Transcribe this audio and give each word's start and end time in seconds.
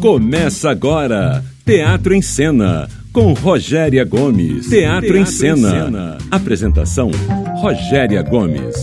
Começa 0.00 0.70
agora 0.70 1.44
Teatro 1.62 2.14
em 2.14 2.22
Cena 2.22 2.88
com 3.12 3.34
Rogéria 3.34 4.02
Gomes. 4.02 4.66
Teatro, 4.66 5.08
Teatro 5.08 5.16
em, 5.18 5.26
cena. 5.26 5.52
em 5.52 5.84
Cena. 5.84 6.18
Apresentação 6.30 7.10
Rogéria 7.56 8.22
Gomes. 8.22 8.76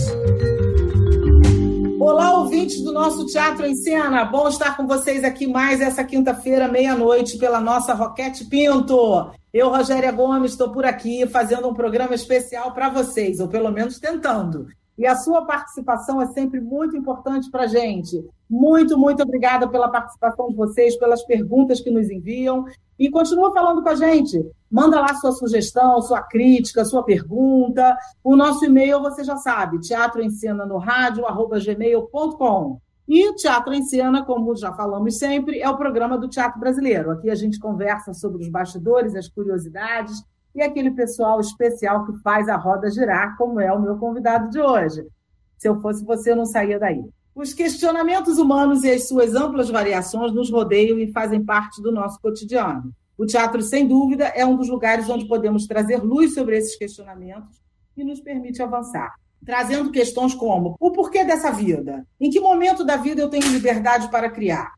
Olá, 1.99 2.37
ouvintes 2.37 2.83
do 2.83 2.93
nosso 2.93 3.25
Teatro 3.25 3.65
em 3.65 3.75
Cena. 3.75 4.25
Bom 4.25 4.47
estar 4.47 4.77
com 4.77 4.85
vocês 4.85 5.23
aqui 5.23 5.47
mais 5.47 5.81
essa 5.81 6.03
quinta-feira, 6.03 6.67
meia-noite, 6.67 7.39
pela 7.39 7.59
nossa 7.59 7.95
Roquete 7.95 8.45
Pinto. 8.45 9.31
Eu, 9.51 9.69
Rogéria 9.69 10.11
Gomes, 10.11 10.51
estou 10.51 10.71
por 10.71 10.85
aqui 10.85 11.25
fazendo 11.25 11.67
um 11.67 11.73
programa 11.73 12.13
especial 12.13 12.75
para 12.75 12.89
vocês, 12.89 13.39
ou 13.39 13.47
pelo 13.47 13.71
menos 13.71 13.97
tentando. 13.97 14.67
E 14.97 15.05
a 15.05 15.15
sua 15.15 15.45
participação 15.45 16.21
é 16.21 16.27
sempre 16.27 16.59
muito 16.59 16.97
importante 16.97 17.49
para 17.51 17.63
a 17.63 17.67
gente. 17.67 18.25
Muito, 18.49 18.97
muito 18.97 19.21
obrigada 19.21 19.67
pela 19.67 19.89
participação 19.89 20.47
de 20.49 20.55
vocês, 20.55 20.97
pelas 20.97 21.23
perguntas 21.23 21.79
que 21.79 21.91
nos 21.91 22.09
enviam. 22.09 22.65
E 22.97 23.11
continua 23.11 23.53
falando 23.53 23.83
com 23.83 23.89
a 23.89 23.95
gente. 23.95 24.43
Manda 24.71 24.99
lá 24.99 25.13
sua 25.15 25.33
sugestão, 25.33 26.01
sua 26.01 26.23
crítica, 26.23 26.83
sua 26.83 27.03
pergunta. 27.03 27.95
O 28.23 28.35
nosso 28.35 28.65
e-mail 28.65 28.99
você 28.99 29.23
já 29.23 29.37
sabe, 29.37 29.79
teatroencena.no-radio.gmail.com. 29.87 32.79
E 33.07 33.29
o 33.29 33.35
Teatro 33.35 33.71
em 33.73 33.83
Cena, 33.83 34.25
como 34.25 34.55
já 34.55 34.73
falamos 34.73 35.17
sempre, 35.17 35.59
é 35.59 35.69
o 35.69 35.77
programa 35.77 36.17
do 36.17 36.27
Teatro 36.27 36.59
Brasileiro. 36.59 37.11
Aqui 37.11 37.29
a 37.29 37.35
gente 37.35 37.59
conversa 37.59 38.11
sobre 38.13 38.41
os 38.41 38.49
bastidores, 38.49 39.15
as 39.15 39.29
curiosidades 39.29 40.25
e 40.57 40.61
aquele 40.61 40.91
pessoal 40.91 41.39
especial 41.39 42.05
que 42.05 42.17
faz 42.19 42.49
a 42.49 42.55
roda 42.55 42.89
girar, 42.89 43.37
como 43.37 43.59
é 43.59 43.71
o 43.71 43.79
meu 43.79 43.97
convidado 43.97 44.49
de 44.49 44.59
hoje. 44.59 45.05
Se 45.57 45.67
eu 45.69 45.79
fosse 45.79 46.03
você, 46.03 46.31
eu 46.31 46.35
não 46.35 46.45
saía 46.45 46.79
daí. 46.79 47.03
Os 47.35 47.53
questionamentos 47.53 48.39
humanos 48.39 48.83
e 48.83 48.89
as 48.89 49.07
suas 49.07 49.35
amplas 49.35 49.69
variações 49.69 50.33
nos 50.33 50.51
rodeiam 50.51 50.97
e 50.97 51.11
fazem 51.11 51.45
parte 51.45 51.81
do 51.81 51.91
nosso 51.91 52.19
cotidiano. 52.19 52.91
O 53.15 53.25
teatro, 53.25 53.61
sem 53.61 53.87
dúvida, 53.87 54.25
é 54.25 54.43
um 54.43 54.55
dos 54.55 54.69
lugares 54.69 55.07
onde 55.07 55.27
podemos 55.27 55.67
trazer 55.67 55.97
luz 56.03 56.33
sobre 56.33 56.57
esses 56.57 56.75
questionamentos 56.75 57.61
e 57.95 58.03
nos 58.03 58.19
permite 58.19 58.61
avançar. 58.61 59.13
Trazendo 59.45 59.91
questões 59.91 60.33
como: 60.33 60.75
o 60.79 60.91
porquê 60.91 61.23
dessa 61.23 61.51
vida? 61.51 62.05
Em 62.19 62.31
que 62.31 62.39
momento 62.39 62.83
da 62.83 62.97
vida 62.97 63.21
eu 63.21 63.29
tenho 63.29 63.47
liberdade 63.51 64.09
para 64.09 64.29
criar? 64.29 64.76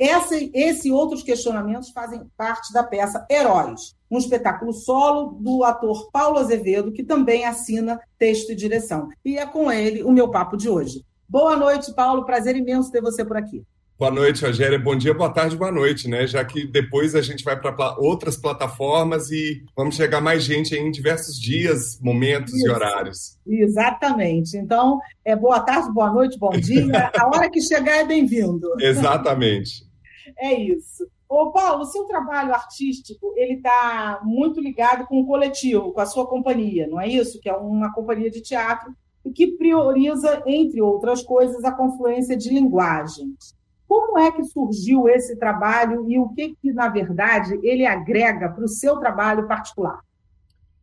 Essa, 0.00 0.34
esse 0.54 0.88
e 0.88 0.92
outros 0.92 1.22
questionamentos 1.22 1.90
fazem 1.90 2.22
parte 2.34 2.72
da 2.72 2.82
peça 2.82 3.26
Heróis, 3.30 3.94
um 4.10 4.16
espetáculo 4.16 4.72
solo 4.72 5.38
do 5.38 5.62
ator 5.62 6.10
Paulo 6.10 6.38
Azevedo, 6.38 6.90
que 6.90 7.04
também 7.04 7.44
assina 7.44 8.00
texto 8.18 8.50
e 8.50 8.56
direção. 8.56 9.10
E 9.22 9.36
é 9.36 9.44
com 9.44 9.70
ele 9.70 10.02
o 10.02 10.10
meu 10.10 10.30
papo 10.30 10.56
de 10.56 10.70
hoje. 10.70 11.04
Boa 11.28 11.54
noite, 11.54 11.94
Paulo. 11.94 12.24
Prazer 12.24 12.56
imenso 12.56 12.90
ter 12.90 13.02
você 13.02 13.22
por 13.22 13.36
aqui. 13.36 13.62
Boa 13.98 14.10
noite, 14.10 14.42
Rogéria. 14.42 14.78
Bom 14.78 14.96
dia, 14.96 15.12
boa 15.12 15.28
tarde, 15.28 15.54
boa 15.54 15.70
noite, 15.70 16.08
né? 16.08 16.26
Já 16.26 16.42
que 16.42 16.66
depois 16.66 17.14
a 17.14 17.20
gente 17.20 17.44
vai 17.44 17.60
para 17.60 17.98
outras 17.98 18.38
plataformas 18.38 19.30
e 19.30 19.62
vamos 19.76 19.96
chegar 19.96 20.22
mais 20.22 20.42
gente 20.42 20.74
em 20.74 20.90
diversos 20.90 21.38
dias, 21.38 22.00
momentos 22.00 22.54
Isso. 22.54 22.66
e 22.66 22.70
horários. 22.70 23.38
Exatamente. 23.46 24.56
Então, 24.56 24.98
é 25.22 25.36
boa 25.36 25.60
tarde, 25.60 25.92
boa 25.92 26.10
noite, 26.10 26.38
bom 26.38 26.48
dia. 26.52 27.12
A 27.14 27.26
hora 27.26 27.50
que 27.50 27.60
chegar 27.60 27.98
é 27.98 28.04
bem-vindo. 28.06 28.66
Exatamente. 28.80 29.89
É 30.38 30.54
isso. 30.54 31.06
Ô, 31.28 31.52
Paulo, 31.52 31.82
o 31.82 31.86
seu 31.86 32.04
trabalho 32.04 32.52
artístico 32.52 33.32
ele 33.36 33.54
está 33.54 34.20
muito 34.24 34.60
ligado 34.60 35.06
com 35.06 35.20
o 35.20 35.26
coletivo, 35.26 35.92
com 35.92 36.00
a 36.00 36.06
sua 36.06 36.26
companhia, 36.26 36.88
não 36.88 37.00
é 37.00 37.08
isso? 37.08 37.40
Que 37.40 37.48
é 37.48 37.54
uma 37.54 37.92
companhia 37.92 38.30
de 38.30 38.40
teatro 38.40 38.92
e 39.24 39.30
que 39.30 39.52
prioriza, 39.52 40.42
entre 40.46 40.80
outras 40.80 41.22
coisas, 41.22 41.64
a 41.64 41.72
confluência 41.72 42.36
de 42.36 42.50
linguagens. 42.50 43.54
Como 43.86 44.18
é 44.18 44.30
que 44.30 44.44
surgiu 44.44 45.08
esse 45.08 45.36
trabalho 45.36 46.10
e 46.10 46.18
o 46.18 46.28
que, 46.30 46.56
que 46.60 46.72
na 46.72 46.88
verdade, 46.88 47.58
ele 47.62 47.86
agrega 47.86 48.48
para 48.48 48.64
o 48.64 48.68
seu 48.68 48.96
trabalho 48.98 49.46
particular? 49.46 50.00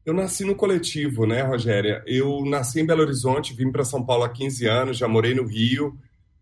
Eu 0.05 0.13
nasci 0.13 0.45
no 0.45 0.55
coletivo, 0.55 1.25
né, 1.25 1.41
Rogéria? 1.41 2.01
Eu 2.05 2.45
nasci 2.45 2.79
em 2.79 2.85
Belo 2.85 3.01
Horizonte, 3.01 3.53
vim 3.53 3.69
para 3.69 3.83
São 3.83 4.05
Paulo 4.05 4.23
há 4.23 4.29
15 4.29 4.65
anos, 4.65 4.97
já 4.97 5.07
morei 5.07 5.35
no 5.35 5.45
Rio, 5.45 5.97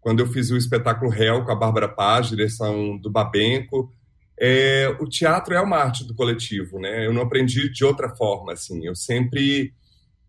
quando 0.06 0.20
eu 0.20 0.28
fiz 0.28 0.52
o 0.52 0.56
espetáculo 0.56 1.10
Réu 1.10 1.44
com 1.44 1.52
a 1.52 1.56
Bárbara 1.56 1.88
Paz, 1.88 2.28
direção 2.28 2.96
do 2.96 3.10
Babenco. 3.10 3.92
É, 4.40 4.88
o 5.00 5.10
teatro 5.10 5.56
é 5.56 5.60
uma 5.60 5.78
arte 5.78 6.06
do 6.06 6.14
coletivo, 6.14 6.78
né? 6.78 7.08
Eu 7.08 7.12
não 7.12 7.24
aprendi 7.24 7.72
de 7.72 7.84
outra 7.84 8.16
forma, 8.16 8.54
assim. 8.54 8.86
Eu 8.86 8.96
sempre 8.96 9.74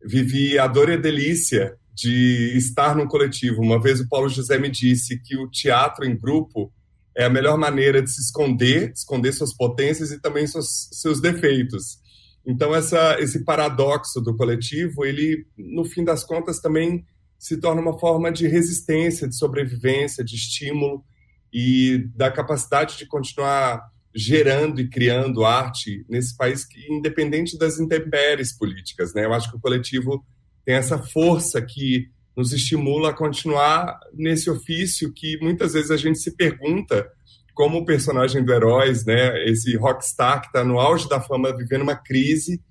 vivi 0.02 0.58
a 0.58 0.66
dor 0.66 0.88
e 0.88 0.94
a 0.94 0.96
delícia 0.96 1.76
de 1.92 2.56
estar 2.56 2.96
no 2.96 3.06
coletivo. 3.06 3.60
Uma 3.60 3.78
vez 3.78 4.00
o 4.00 4.08
Paulo 4.08 4.30
José 4.30 4.58
me 4.58 4.70
disse 4.70 5.20
que 5.22 5.36
o 5.36 5.46
teatro 5.46 6.06
em 6.06 6.16
grupo 6.16 6.72
é 7.14 7.26
a 7.26 7.30
melhor 7.30 7.58
maneira 7.58 8.00
de 8.00 8.10
se 8.10 8.22
esconder, 8.22 8.92
esconder 8.92 9.32
suas 9.32 9.54
potências 9.54 10.10
e 10.10 10.18
também 10.18 10.46
seus, 10.46 10.88
seus 10.90 11.20
defeitos. 11.20 11.98
Então 12.46 12.74
essa, 12.74 13.20
esse 13.20 13.44
paradoxo 13.44 14.22
do 14.22 14.34
coletivo, 14.34 15.04
ele 15.04 15.46
no 15.54 15.84
fim 15.84 16.02
das 16.02 16.24
contas 16.24 16.60
também 16.60 17.04
se 17.38 17.58
torna 17.58 17.80
uma 17.80 17.98
forma 17.98 18.30
de 18.32 18.46
resistência, 18.46 19.28
de 19.28 19.36
sobrevivência, 19.36 20.24
de 20.24 20.34
estímulo 20.34 21.04
e 21.52 22.08
da 22.14 22.30
capacidade 22.30 22.96
de 22.96 23.06
continuar 23.06 23.82
gerando 24.14 24.80
e 24.80 24.88
criando 24.88 25.44
arte 25.44 26.04
nesse 26.08 26.34
país 26.36 26.64
que 26.64 26.80
independente 26.90 27.58
das 27.58 27.78
intempéries 27.78 28.56
políticas, 28.56 29.12
né? 29.12 29.26
Eu 29.26 29.34
acho 29.34 29.50
que 29.50 29.56
o 29.56 29.60
coletivo 29.60 30.24
tem 30.64 30.74
essa 30.74 30.98
força 30.98 31.60
que 31.60 32.08
nos 32.34 32.52
estimula 32.52 33.10
a 33.10 33.14
continuar 33.14 33.98
nesse 34.14 34.50
ofício 34.50 35.12
que 35.12 35.38
muitas 35.40 35.74
vezes 35.74 35.90
a 35.90 35.96
gente 35.96 36.18
se 36.18 36.34
pergunta 36.34 37.06
como 37.54 37.78
o 37.78 37.84
personagem 37.84 38.44
do 38.44 38.52
Heróis, 38.52 39.04
né? 39.04 39.44
Esse 39.44 39.76
rockstar 39.76 40.40
que 40.40 40.48
está 40.48 40.64
no 40.64 40.80
auge 40.80 41.08
da 41.08 41.20
fama, 41.20 41.56
vivendo 41.56 41.82
uma 41.82 41.96
crise 41.96 42.62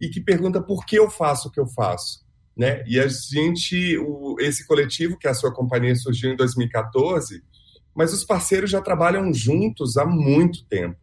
e 0.00 0.08
que 0.08 0.20
pergunta 0.20 0.60
por 0.60 0.84
que 0.84 0.96
eu 0.96 1.08
faço 1.08 1.48
o 1.48 1.50
que 1.50 1.60
eu 1.60 1.66
faço 1.66 2.27
né? 2.58 2.82
E 2.88 2.98
a 2.98 3.06
gente, 3.06 3.96
o, 3.98 4.36
esse 4.40 4.66
coletivo, 4.66 5.16
que 5.16 5.28
é 5.28 5.30
a 5.30 5.34
sua 5.34 5.54
companhia 5.54 5.94
surgiu 5.94 6.32
em 6.32 6.36
2014, 6.36 7.40
mas 7.94 8.12
os 8.12 8.24
parceiros 8.24 8.68
já 8.68 8.80
trabalham 8.82 9.32
juntos 9.32 9.96
há 9.96 10.04
muito 10.04 10.64
tempo. 10.66 10.98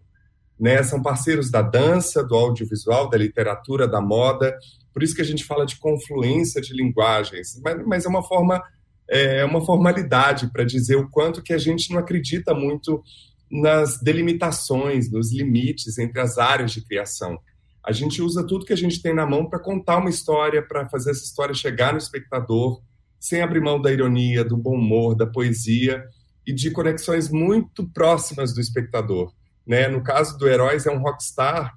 Né? 0.59 0.83
São 0.83 1.01
parceiros 1.01 1.49
da 1.49 1.61
dança, 1.61 2.21
do 2.21 2.35
audiovisual, 2.35 3.09
da 3.09 3.17
literatura, 3.17 3.87
da 3.87 4.01
moda. 4.01 4.57
Por 4.93 5.01
isso 5.01 5.15
que 5.15 5.21
a 5.21 5.25
gente 5.25 5.45
fala 5.45 5.65
de 5.65 5.77
confluência 5.77 6.61
de 6.61 6.73
linguagens, 6.73 7.59
mas, 7.63 7.85
mas 7.85 8.05
é 8.05 8.09
uma 8.09 8.23
forma 8.23 8.61
é 9.07 9.45
uma 9.45 9.63
formalidade 9.63 10.51
para 10.51 10.63
dizer 10.63 10.95
o 10.95 11.07
quanto 11.07 11.43
que 11.43 11.53
a 11.53 11.59
gente 11.59 11.91
não 11.91 11.99
acredita 11.99 12.55
muito 12.55 13.03
nas 13.51 14.01
delimitações, 14.01 15.11
nos 15.11 15.31
limites 15.31 15.99
entre 15.99 16.19
as 16.19 16.39
áreas 16.39 16.71
de 16.71 16.83
criação. 16.83 17.37
A 17.85 17.91
gente 17.91 18.21
usa 18.21 18.45
tudo 18.45 18.65
que 18.65 18.73
a 18.73 18.77
gente 18.77 18.99
tem 18.99 19.13
na 19.13 19.27
mão 19.27 19.47
para 19.47 19.59
contar 19.59 19.97
uma 19.97 20.09
história, 20.09 20.65
para 20.65 20.89
fazer 20.89 21.11
essa 21.11 21.23
história 21.23 21.53
chegar 21.53 21.91
no 21.91 21.99
espectador, 21.99 22.81
sem 23.19 23.41
abrir 23.41 23.61
mão 23.61 23.79
da 23.79 23.91
ironia, 23.91 24.43
do 24.43 24.57
bom 24.57 24.75
humor, 24.75 25.15
da 25.15 25.27
poesia 25.27 26.03
e 26.47 26.53
de 26.53 26.71
conexões 26.71 27.29
muito 27.29 27.87
próximas 27.91 28.53
do 28.53 28.59
espectador. 28.59 29.31
Né? 29.65 29.87
No 29.87 30.03
caso 30.03 30.37
do 30.37 30.47
Heróis, 30.47 30.87
é 30.87 30.91
um 30.91 30.99
rockstar, 30.99 31.73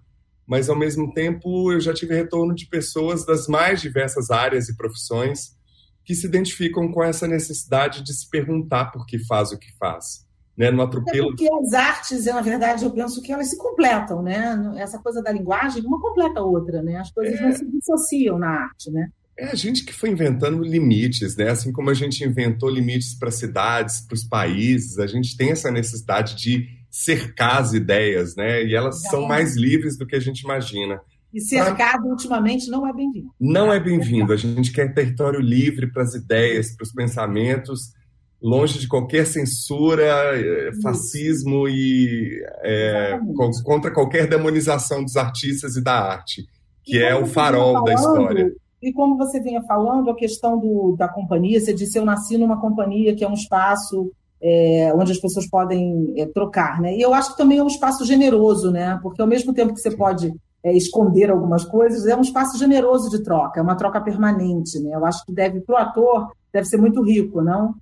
mas 0.46 0.70
ao 0.70 0.76
mesmo 0.76 1.12
tempo 1.12 1.70
eu 1.70 1.80
já 1.80 1.92
tive 1.92 2.14
retorno 2.14 2.54
de 2.54 2.66
pessoas 2.66 3.26
das 3.26 3.46
mais 3.46 3.82
diversas 3.82 4.30
áreas 4.30 4.70
e 4.70 4.76
profissões 4.76 5.56
que 6.04 6.14
se 6.14 6.26
identificam 6.26 6.90
com 6.90 7.04
essa 7.04 7.28
necessidade 7.28 8.02
de 8.02 8.14
se 8.14 8.30
perguntar 8.30 8.86
por 8.86 9.04
que 9.04 9.18
faz 9.26 9.52
o 9.52 9.58
que 9.58 9.76
faz 9.78 10.27
né, 10.58 10.72
no 10.72 10.82
atropelo. 10.82 11.28
É 11.28 11.30
porque 11.30 11.48
as 11.48 11.72
artes, 11.72 12.24
na 12.24 12.40
verdade, 12.40 12.84
eu 12.84 12.90
penso 12.90 13.22
que 13.22 13.32
elas 13.32 13.48
se 13.48 13.56
completam, 13.56 14.20
né? 14.20 14.74
Essa 14.76 14.98
coisa 14.98 15.22
da 15.22 15.30
linguagem, 15.30 15.84
uma 15.86 16.00
completa 16.00 16.40
a 16.40 16.44
outra, 16.44 16.82
né? 16.82 16.96
As 16.96 17.12
coisas 17.12 17.38
é... 17.38 17.42
não 17.42 17.52
se 17.52 17.64
dissociam 17.64 18.38
na 18.38 18.48
arte, 18.48 18.90
né? 18.90 19.08
É 19.38 19.52
a 19.52 19.54
gente 19.54 19.84
que 19.84 19.94
foi 19.94 20.10
inventando 20.10 20.64
limites, 20.64 21.36
né? 21.36 21.50
Assim 21.50 21.70
como 21.70 21.90
a 21.90 21.94
gente 21.94 22.24
inventou 22.24 22.68
limites 22.68 23.14
para 23.14 23.30
cidades, 23.30 24.00
para 24.00 24.16
os 24.16 24.24
países, 24.24 24.98
a 24.98 25.06
gente 25.06 25.36
tem 25.36 25.52
essa 25.52 25.70
necessidade 25.70 26.34
de 26.34 26.66
cercar 26.90 27.62
as 27.62 27.72
ideias, 27.72 28.34
né? 28.34 28.64
E 28.64 28.74
elas 28.74 29.04
é. 29.04 29.10
são 29.10 29.28
mais 29.28 29.56
livres 29.56 29.96
do 29.96 30.04
que 30.04 30.16
a 30.16 30.20
gente 30.20 30.40
imagina. 30.40 31.00
E 31.32 31.40
cercado, 31.40 32.08
ultimamente, 32.08 32.68
não 32.68 32.84
é 32.84 32.92
bem-vindo. 32.92 33.28
Não 33.38 33.72
é 33.72 33.78
bem-vindo. 33.78 34.32
A 34.32 34.36
gente 34.36 34.72
quer 34.72 34.92
território 34.92 35.40
livre 35.40 35.92
para 35.92 36.02
as 36.02 36.14
ideias, 36.14 36.74
para 36.74 36.82
os 36.82 36.92
pensamentos, 36.92 37.92
longe 38.40 38.78
de 38.78 38.86
qualquer 38.86 39.26
censura, 39.26 40.04
eh, 40.04 40.70
fascismo 40.82 41.68
e 41.68 42.40
é, 42.62 43.18
contra 43.64 43.90
qualquer 43.90 44.28
demonização 44.28 45.02
dos 45.02 45.16
artistas 45.16 45.76
e 45.76 45.82
da 45.82 45.94
arte, 45.94 46.46
que 46.84 46.98
é 46.98 47.14
o 47.16 47.26
farol 47.26 47.72
falando, 47.72 47.84
da 47.84 47.94
história. 47.94 48.52
E 48.80 48.92
como 48.92 49.16
você 49.16 49.40
vinha 49.40 49.62
falando, 49.62 50.10
a 50.10 50.14
questão 50.14 50.58
do, 50.58 50.94
da 50.96 51.08
companhia, 51.08 51.60
você 51.60 51.74
disse, 51.74 51.98
eu 51.98 52.04
nasci 52.04 52.38
numa 52.38 52.60
companhia 52.60 53.14
que 53.14 53.24
é 53.24 53.28
um 53.28 53.34
espaço 53.34 54.10
é, 54.40 54.92
onde 54.94 55.10
as 55.10 55.18
pessoas 55.18 55.48
podem 55.48 56.14
é, 56.16 56.24
trocar, 56.26 56.80
né? 56.80 56.96
E 56.96 57.00
eu 57.00 57.12
acho 57.12 57.32
que 57.32 57.38
também 57.38 57.58
é 57.58 57.62
um 57.62 57.66
espaço 57.66 58.04
generoso, 58.04 58.70
né? 58.70 58.98
Porque 59.02 59.20
ao 59.20 59.26
mesmo 59.26 59.52
tempo 59.52 59.74
que 59.74 59.80
você 59.80 59.90
pode 59.90 60.32
esconder 60.64 61.30
algumas 61.30 61.64
coisas, 61.64 62.04
é 62.06 62.16
um 62.16 62.20
espaço 62.20 62.58
generoso 62.58 63.08
de 63.10 63.22
troca, 63.22 63.58
é 63.58 63.62
uma 63.62 63.76
troca 63.76 64.00
permanente, 64.00 64.78
né? 64.80 64.94
Eu 64.94 65.04
acho 65.04 65.24
que 65.24 65.32
deve, 65.32 65.60
para 65.60 65.74
o 65.74 65.78
ator, 65.78 66.32
deve 66.52 66.66
ser 66.66 66.76
muito 66.76 67.02
rico, 67.02 67.40
não? 67.40 67.74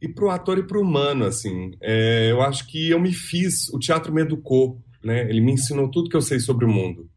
E 0.00 0.08
para 0.08 0.24
o 0.24 0.30
ator 0.30 0.58
e 0.58 0.62
para 0.62 0.78
o 0.78 0.82
humano, 0.82 1.24
assim. 1.24 1.72
É, 1.80 2.30
eu 2.30 2.42
acho 2.42 2.66
que 2.66 2.90
eu 2.90 3.00
me 3.00 3.12
fiz, 3.12 3.68
o 3.72 3.78
teatro 3.78 4.12
me 4.12 4.22
educou, 4.22 4.78
né? 5.02 5.28
Ele 5.28 5.40
me 5.40 5.52
ensinou 5.52 5.90
tudo 5.90 6.08
que 6.08 6.16
eu 6.16 6.22
sei 6.22 6.38
sobre 6.38 6.64
o 6.64 6.68
mundo. 6.68 7.08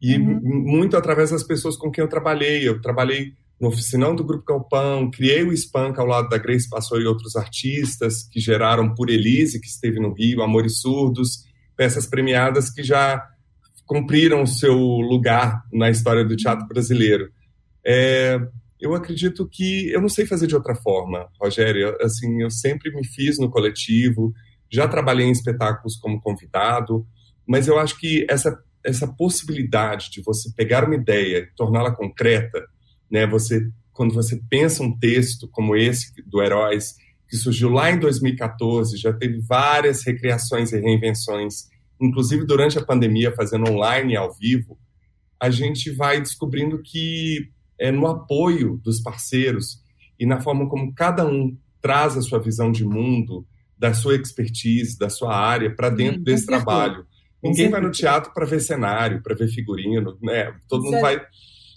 E 0.00 0.16
uhum. 0.16 0.40
muito 0.42 0.96
através 0.96 1.30
das 1.30 1.42
pessoas 1.42 1.76
com 1.76 1.90
quem 1.90 2.02
eu 2.02 2.08
trabalhei. 2.08 2.68
Eu 2.68 2.80
trabalhei 2.80 3.32
no 3.60 3.68
oficinão 3.68 4.14
do 4.14 4.24
Grupo 4.24 4.44
Calpão, 4.44 5.10
criei 5.10 5.42
o 5.42 5.52
Espanca 5.52 6.00
ao 6.00 6.06
lado 6.06 6.28
da 6.28 6.38
Grace 6.38 6.68
Passou 6.68 7.00
e 7.00 7.06
outros 7.06 7.34
artistas 7.34 8.22
que 8.30 8.38
geraram 8.38 8.94
Por 8.94 9.10
Elise, 9.10 9.60
que 9.60 9.66
esteve 9.66 9.98
no 9.98 10.12
Rio, 10.12 10.42
Amores 10.42 10.80
Surdos, 10.80 11.44
peças 11.76 12.06
premiadas 12.06 12.70
que 12.70 12.82
já 12.82 13.20
cumpriram 13.84 14.42
o 14.42 14.46
seu 14.46 14.76
lugar 14.76 15.64
na 15.72 15.90
história 15.90 16.24
do 16.24 16.36
teatro 16.36 16.66
brasileiro. 16.68 17.30
É, 17.84 18.38
eu 18.80 18.94
acredito 18.94 19.48
que 19.48 19.90
eu 19.90 20.00
não 20.00 20.08
sei 20.08 20.26
fazer 20.26 20.46
de 20.46 20.54
outra 20.54 20.74
forma, 20.74 21.28
Rogério. 21.40 21.96
Assim, 22.00 22.42
eu 22.42 22.50
sempre 22.50 22.94
me 22.94 23.06
fiz 23.06 23.38
no 23.38 23.50
coletivo, 23.50 24.32
já 24.70 24.86
trabalhei 24.86 25.26
em 25.26 25.32
espetáculos 25.32 25.96
como 25.96 26.20
convidado, 26.20 27.06
mas 27.46 27.66
eu 27.66 27.78
acho 27.78 27.98
que 27.98 28.26
essa 28.28 28.56
essa 28.84 29.08
possibilidade 29.08 30.08
de 30.10 30.22
você 30.22 30.50
pegar 30.56 30.84
uma 30.84 30.94
ideia, 30.94 31.48
torná-la 31.56 31.90
concreta, 31.94 32.64
né? 33.10 33.26
Você 33.26 33.68
quando 33.92 34.14
você 34.14 34.40
pensa 34.48 34.82
um 34.82 34.96
texto 34.96 35.48
como 35.48 35.74
esse 35.74 36.12
do 36.24 36.40
Heróis, 36.40 36.94
que 37.28 37.36
surgiu 37.36 37.68
lá 37.68 37.90
em 37.90 37.98
2014, 37.98 38.96
já 38.96 39.12
teve 39.12 39.40
várias 39.40 40.04
recriações 40.04 40.72
e 40.72 40.78
reinvenções, 40.78 41.64
inclusive 42.00 42.46
durante 42.46 42.78
a 42.78 42.84
pandemia, 42.84 43.34
fazendo 43.34 43.68
online 43.68 44.16
ao 44.16 44.32
vivo, 44.32 44.78
a 45.40 45.50
gente 45.50 45.90
vai 45.90 46.20
descobrindo 46.20 46.80
que 46.80 47.50
é 47.78 47.90
no 47.90 48.06
apoio 48.06 48.80
dos 48.82 49.00
parceiros 49.00 49.82
e 50.18 50.26
na 50.26 50.40
forma 50.40 50.68
como 50.68 50.92
cada 50.94 51.26
um 51.26 51.56
traz 51.80 52.16
a 52.16 52.22
sua 52.22 52.40
visão 52.40 52.72
de 52.72 52.84
mundo, 52.84 53.46
da 53.78 53.94
sua 53.94 54.16
expertise, 54.16 54.98
da 54.98 55.08
sua 55.08 55.34
área 55.34 55.74
para 55.74 55.88
dentro 55.88 56.18
Sim, 56.18 56.24
desse 56.24 56.46
trabalho. 56.46 57.06
Ninguém 57.42 57.70
vai 57.70 57.80
no 57.80 57.90
teatro 57.90 58.32
para 58.34 58.44
ver 58.44 58.60
cenário, 58.60 59.22
para 59.22 59.36
ver 59.36 59.48
figurino, 59.48 60.18
né? 60.20 60.52
Todo 60.68 60.84
mundo 60.84 61.00
vai 61.00 61.20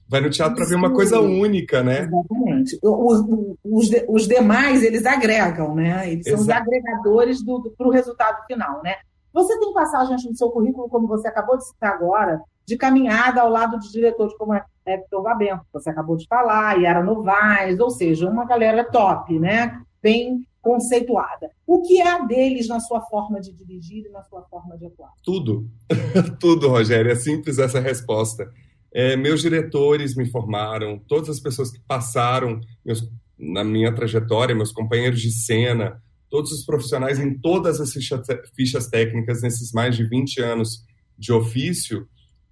vai 0.09 0.19
no 0.19 0.30
teatro 0.30 0.57
para 0.57 0.65
ver 0.65 0.75
uma 0.75 0.92
coisa 0.92 1.21
única, 1.21 1.81
né? 1.81 2.01
Exatamente. 2.01 2.77
Os, 2.83 3.19
os, 3.63 3.89
os 4.09 4.27
demais, 4.27 4.83
eles 4.83 5.06
agregam, 5.06 5.74
né? 5.74 6.12
Eles 6.12 6.27
Exato. 6.27 6.44
são 6.44 6.53
os 6.53 6.62
agregadores 6.62 7.42
do, 7.42 7.74
o 7.80 7.89
resultado 7.89 8.45
final, 8.45 8.81
né? 8.83 8.95
Você 9.31 9.57
tem 9.57 9.71
passagens 9.74 10.25
no 10.25 10.36
seu 10.36 10.50
currículo, 10.50 10.89
como 10.89 11.07
você 11.07 11.30
acabou 11.30 11.57
de 11.57 11.65
citar 11.65 11.94
agora, 11.94 12.42
de 12.68 12.75
caminhada 12.75 13.42
ao 13.42 13.50
lado 13.50 13.80
de 13.80 13.89
diretores 13.89 14.36
como 14.36 14.53
Hector 14.85 15.21
Babenco, 15.21 15.65
que 15.65 15.73
você 15.73 15.89
acabou 15.89 16.15
de 16.17 16.27
falar, 16.27 16.79
Yara 16.79 17.03
Novaes, 17.03 17.79
ou 17.79 17.89
seja, 17.89 18.29
uma 18.29 18.45
galera 18.45 18.83
top, 18.83 19.37
né? 19.39 19.81
Bem 20.01 20.45
conceituada. 20.61 21.49
O 21.65 21.81
que 21.81 22.01
há 22.01 22.19
deles 22.19 22.67
na 22.67 22.79
sua 22.79 23.01
forma 23.01 23.41
de 23.41 23.51
dirigir 23.51 24.05
e 24.05 24.09
na 24.09 24.23
sua 24.23 24.43
forma 24.43 24.77
de 24.77 24.85
atuar? 24.85 25.11
Tudo. 25.23 25.67
Tudo, 26.39 26.69
Rogério. 26.69 27.11
É 27.11 27.15
simples 27.15 27.57
essa 27.57 27.79
resposta. 27.79 28.47
É, 28.93 29.15
meus 29.15 29.41
diretores 29.41 30.15
me 30.15 30.29
formaram, 30.29 30.99
todas 31.07 31.29
as 31.29 31.39
pessoas 31.39 31.71
que 31.71 31.79
passaram 31.87 32.59
meus, 32.85 33.09
na 33.39 33.63
minha 33.63 33.93
trajetória, 33.93 34.53
meus 34.53 34.71
companheiros 34.71 35.21
de 35.21 35.31
cena, 35.31 36.01
todos 36.29 36.51
os 36.51 36.65
profissionais 36.65 37.19
em 37.19 37.37
todas 37.39 37.79
as 37.79 37.93
fichas, 37.93 38.27
fichas 38.55 38.87
técnicas 38.87 39.41
nesses 39.41 39.71
mais 39.71 39.95
de 39.95 40.03
20 40.07 40.41
anos 40.41 40.83
de 41.17 41.31
ofício, 41.31 42.07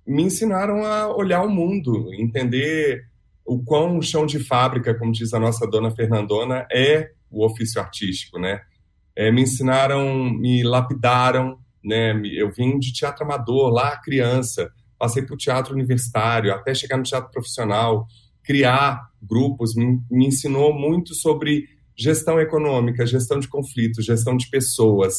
me 0.05 0.23
ensinaram 0.23 0.83
a 0.85 1.15
olhar 1.15 1.43
o 1.43 1.49
mundo, 1.49 2.13
entender 2.13 3.05
o 3.45 3.63
quão 3.63 4.01
chão 4.01 4.25
de 4.25 4.39
fábrica, 4.39 4.93
como 4.93 5.11
diz 5.11 5.33
a 5.33 5.39
nossa 5.39 5.67
dona 5.67 5.91
Fernandona, 5.91 6.67
é 6.71 7.11
o 7.29 7.45
ofício 7.45 7.81
artístico, 7.81 8.39
né? 8.39 8.61
É, 9.15 9.31
me 9.31 9.41
ensinaram, 9.41 10.31
me 10.31 10.63
lapidaram, 10.63 11.57
né? 11.83 12.13
Eu 12.33 12.51
vim 12.51 12.77
de 12.77 12.93
teatro 12.93 13.25
amador 13.25 13.71
lá 13.71 13.97
criança, 13.97 14.71
passei 14.97 15.23
para 15.23 15.33
o 15.33 15.37
teatro 15.37 15.73
universitário, 15.73 16.53
até 16.53 16.73
chegar 16.73 16.97
no 16.97 17.03
teatro 17.03 17.31
profissional, 17.31 18.05
criar 18.43 19.09
grupos, 19.21 19.75
me, 19.75 19.99
me 20.09 20.27
ensinou 20.27 20.73
muito 20.73 21.13
sobre 21.15 21.67
gestão 21.95 22.39
econômica, 22.39 23.05
gestão 23.05 23.39
de 23.39 23.47
conflitos, 23.47 24.05
gestão 24.05 24.37
de 24.37 24.49
pessoas, 24.49 25.15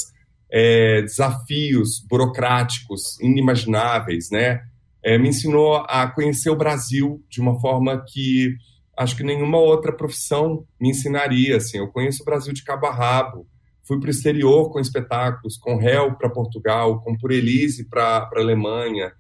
é, 0.51 1.03
desafios 1.03 2.05
burocráticos 2.09 3.21
inimagináveis, 3.21 4.31
né? 4.31 4.63
É, 5.03 5.19
me 5.19 5.29
ensinou 5.29 5.77
a 5.89 6.07
conhecer 6.07 6.51
o 6.51 6.57
Brasil 6.57 7.25
de 7.29 7.41
uma 7.41 7.59
forma 7.61 8.05
que 8.07 8.55
acho 8.97 9.17
que 9.17 9.23
nenhuma 9.23 9.59
outra 9.59 9.93
profissão 9.93 10.67
me 10.81 10.91
ensinaria. 10.91 11.57
Assim, 11.57 11.79
eu 11.79 11.89
conheço 11.89 12.23
o 12.23 12.25
Brasil 12.25 12.53
de 12.53 12.63
cabo 12.63 12.87
a 12.87 12.93
rabo. 12.93 13.47
Fui 13.83 13.99
para 13.99 14.09
o 14.09 14.11
exterior 14.11 14.71
com 14.71 14.79
espetáculos, 14.79 15.57
com 15.57 15.77
Réu 15.77 16.15
para 16.15 16.29
Portugal, 16.29 17.01
com 17.01 17.17
Por 17.17 17.33
Elise 17.33 17.89
para 17.89 18.19
a 18.19 18.39
Alemanha. 18.39 19.13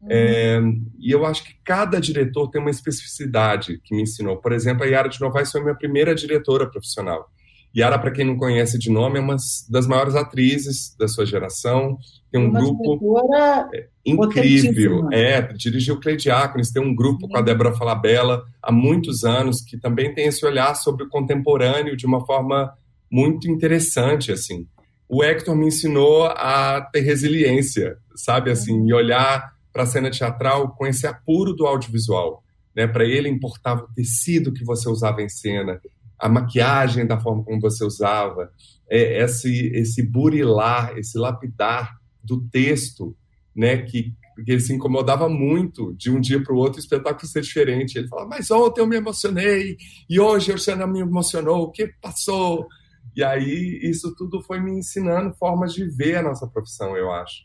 Uhum. 0.00 0.08
É, 0.10 0.60
e 0.98 1.10
eu 1.10 1.24
acho 1.26 1.44
que 1.44 1.54
cada 1.64 2.00
diretor 2.00 2.48
tem 2.48 2.60
uma 2.60 2.70
especificidade 2.70 3.78
que 3.84 3.94
me 3.94 4.02
ensinou. 4.02 4.38
Por 4.38 4.52
exemplo, 4.52 4.84
a 4.84 4.86
Yara 4.86 5.08
de 5.08 5.20
Novaes 5.20 5.52
foi 5.52 5.62
minha 5.62 5.76
primeira 5.76 6.14
diretora 6.14 6.68
profissional. 6.68 7.30
Yara, 7.76 7.98
para 7.98 8.10
quem 8.10 8.24
não 8.24 8.38
conhece 8.38 8.78
de 8.78 8.90
nome, 8.90 9.18
é 9.18 9.20
uma 9.20 9.36
das 9.68 9.86
maiores 9.86 10.14
atrizes 10.14 10.96
da 10.98 11.06
sua 11.06 11.26
geração. 11.26 11.98
Tem 12.32 12.40
um 12.40 12.48
uma 12.48 12.58
grupo 12.58 13.20
é, 13.34 13.88
incrível. 14.04 15.08
É, 15.12 15.42
dirigiu 15.52 16.00
Cleidiácones, 16.00 16.70
tem 16.70 16.82
um 16.82 16.94
grupo 16.94 17.26
Sim. 17.26 17.32
com 17.32 17.36
a 17.38 17.42
Débora 17.42 17.74
Falabella 17.74 18.44
há 18.62 18.72
muitos 18.72 19.24
anos, 19.24 19.60
que 19.60 19.76
também 19.76 20.14
tem 20.14 20.26
esse 20.26 20.44
olhar 20.46 20.74
sobre 20.74 21.04
o 21.04 21.08
contemporâneo 21.08 21.96
de 21.96 22.06
uma 22.06 22.24
forma 22.24 22.72
muito 23.12 23.50
interessante, 23.50 24.32
assim. 24.32 24.66
O 25.06 25.22
Hector 25.22 25.54
me 25.54 25.66
ensinou 25.66 26.24
a 26.24 26.80
ter 26.80 27.00
resiliência, 27.00 27.98
sabe, 28.14 28.50
assim, 28.50 28.86
e 28.86 28.92
olhar 28.94 29.52
para 29.70 29.82
a 29.82 29.86
cena 29.86 30.10
teatral 30.10 30.74
com 30.74 30.86
esse 30.86 31.06
apuro 31.06 31.52
do 31.52 31.66
audiovisual. 31.66 32.42
Né? 32.74 32.86
Para 32.86 33.04
ele 33.04 33.28
importava 33.28 33.84
o 33.84 33.94
tecido 33.94 34.52
que 34.52 34.64
você 34.64 34.88
usava 34.88 35.22
em 35.22 35.28
cena, 35.28 35.78
a 36.18 36.28
maquiagem 36.28 37.06
da 37.06 37.18
forma 37.18 37.44
como 37.44 37.60
você 37.60 37.84
usava, 37.84 38.50
é, 38.90 39.22
esse, 39.22 39.68
esse 39.74 40.02
burilar, 40.02 40.96
esse 40.96 41.18
lapidar 41.18 41.96
do 42.22 42.40
texto, 42.48 43.16
né, 43.54 43.78
que, 43.78 44.14
que 44.44 44.52
ele 44.52 44.60
se 44.60 44.72
incomodava 44.72 45.28
muito 45.28 45.94
de 45.94 46.10
um 46.10 46.20
dia 46.20 46.42
para 46.42 46.54
o 46.54 46.58
outro 46.58 46.78
o 46.78 46.80
espetáculo 46.80 47.26
ser 47.26 47.42
diferente. 47.42 47.96
Ele 47.96 48.08
falava, 48.08 48.28
mas 48.28 48.50
ontem 48.50 48.80
eu 48.80 48.86
me 48.86 48.96
emocionei 48.96 49.76
e 50.08 50.20
hoje 50.20 50.52
você 50.52 50.74
não 50.74 50.86
me 50.86 51.00
emocionou, 51.00 51.62
o 51.62 51.70
que 51.70 51.88
passou? 52.00 52.66
E 53.14 53.24
aí 53.24 53.80
isso 53.82 54.14
tudo 54.14 54.42
foi 54.42 54.60
me 54.60 54.72
ensinando 54.72 55.34
formas 55.36 55.72
de 55.72 55.88
ver 55.88 56.16
a 56.16 56.22
nossa 56.22 56.46
profissão, 56.46 56.96
eu 56.96 57.10
acho. 57.10 57.44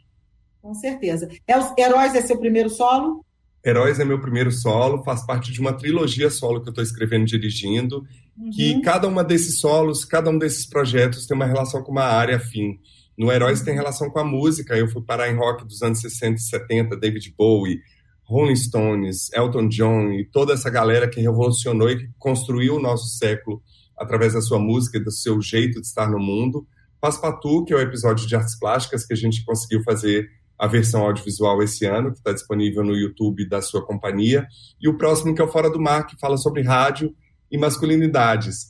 Com 0.62 0.74
certeza. 0.74 1.30
Heróis 1.78 2.13
é 2.13 2.22
seu 2.22 2.38
primeiro 2.38 2.70
solo? 2.70 3.25
Heróis 3.65 4.00
é 4.00 4.06
meu 4.06 4.20
primeiro 4.20 4.51
solo, 4.51 5.03
faz 5.03 5.25
parte 5.25 5.51
de 5.51 5.60
uma 5.60 5.74
trilogia 5.74 6.30
solo 6.30 6.62
que 6.62 6.70
eu 6.70 6.72
estou 6.72 6.84
escrevendo 6.84 7.24
e 7.24 7.25
dirigindo, 7.25 8.03
uhum. 8.38 8.50
que 8.50 8.82
cada 8.82 9.08
uma 9.08 9.24
desses 9.24 9.60
solos, 9.60 10.03
cada 10.03 10.30
um 10.30 10.38
desses 10.38 10.68
projetos 10.68 11.27
tem 11.27 11.36
uma 11.36 11.46
relação 11.46 11.84
com 11.84 11.91
uma 11.91 12.03
área 12.03 12.38
afim. 12.38 12.80
No 13.18 13.32
Heróis 13.32 13.62
tem 13.62 13.75
relação 13.75 14.10
com 14.10 14.20
a 14.20 14.24
música, 14.24 14.75
eu 14.75 14.88
fui 14.88 15.03
parar 15.03 15.30
em 15.30 15.36
rock 15.36 15.63
dos 15.63 15.82
anos 15.84 16.00
60 16.00 16.38
e 16.38 16.41
70, 16.41 16.98
David 16.98 17.36
Bowie, 17.38 17.80
Rolling 18.24 18.56
Stones, 18.56 19.32
Elton 19.34 19.68
John 19.68 20.13
e 20.13 20.25
toda 20.25 20.53
essa 20.53 20.70
galera 20.70 21.08
que 21.08 21.22
revolucionou 21.22 21.89
e 21.89 21.98
que 21.98 22.10
construiu 22.18 22.77
o 22.77 22.82
nosso 22.82 23.18
século 23.18 23.62
através 23.98 24.34
da 24.34 24.41
sua 24.41 24.58
música 24.58 24.98
e 24.98 25.03
do 25.03 25.12
seu 25.12 25.39
jeito 25.41 25.80
de 25.80 25.86
estar 25.86 26.10
no 26.10 26.18
mundo. 26.18 26.65
Paspatu, 27.00 27.65
que 27.65 27.74
é 27.74 27.75
o 27.75 27.82
episódio 27.82 28.25
de 28.25 28.36
artes 28.36 28.58
plásticas 28.58 29.06
que 29.06 29.13
a 29.13 29.18
gente 29.18 29.44
conseguiu 29.44 29.84
fazer 29.84 30.30
a 30.62 30.68
versão 30.68 31.01
audiovisual 31.01 31.63
esse 31.63 31.88
ano, 31.88 32.12
que 32.12 32.20
está 32.20 32.32
disponível 32.32 32.84
no 32.84 32.96
YouTube 32.96 33.50
da 33.50 33.63
sua 33.63 33.84
companhia, 33.84 34.48
e 34.80 34.88
o 34.88 34.96
próximo 34.96 35.34
que 35.34 35.41
é 35.41 35.44
o 35.44 35.51
Fora 35.51 35.72
do 35.72 35.82
Mar, 35.82 36.06
que 36.06 36.20
fala 36.20 36.38
sobre 36.38 36.62
rádio 36.62 37.15
e 37.51 37.58
masculinidades, 37.58 38.68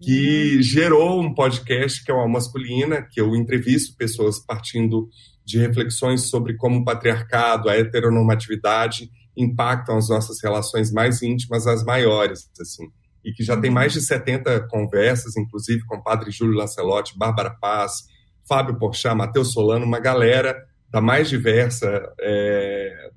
que 0.00 0.56
uhum. 0.56 0.62
gerou 0.62 1.20
um 1.20 1.34
podcast 1.34 2.02
que 2.02 2.10
é 2.10 2.14
o 2.14 2.26
Masculina, 2.26 3.02
que 3.02 3.20
eu 3.20 3.36
entrevisto 3.36 3.94
pessoas 3.94 4.38
partindo 4.38 5.06
de 5.44 5.58
reflexões 5.58 6.30
sobre 6.30 6.54
como 6.54 6.78
o 6.78 6.84
patriarcado, 6.84 7.68
a 7.68 7.76
heteronormatividade 7.76 9.10
impactam 9.36 9.98
as 9.98 10.08
nossas 10.08 10.42
relações 10.42 10.90
mais 10.90 11.20
íntimas, 11.20 11.66
as 11.66 11.84
maiores, 11.84 12.48
assim. 12.58 12.86
E 13.22 13.34
que 13.34 13.44
já 13.44 13.54
tem 13.54 13.68
uhum. 13.68 13.74
mais 13.74 13.92
de 13.92 14.00
70 14.00 14.66
conversas, 14.68 15.36
inclusive 15.36 15.84
com 15.84 15.96
o 15.96 16.02
padre 16.02 16.30
Júlio 16.30 16.56
Lancelotti, 16.56 17.18
Bárbara 17.18 17.50
Paz, 17.50 18.04
Fábio 18.48 18.78
Porchat, 18.78 19.14
Matheus 19.14 19.52
Solano, 19.52 19.84
uma 19.84 20.00
galera 20.00 20.56
da 20.94 21.00
mais 21.00 21.28
diversa, 21.28 22.14
é, 22.20 23.10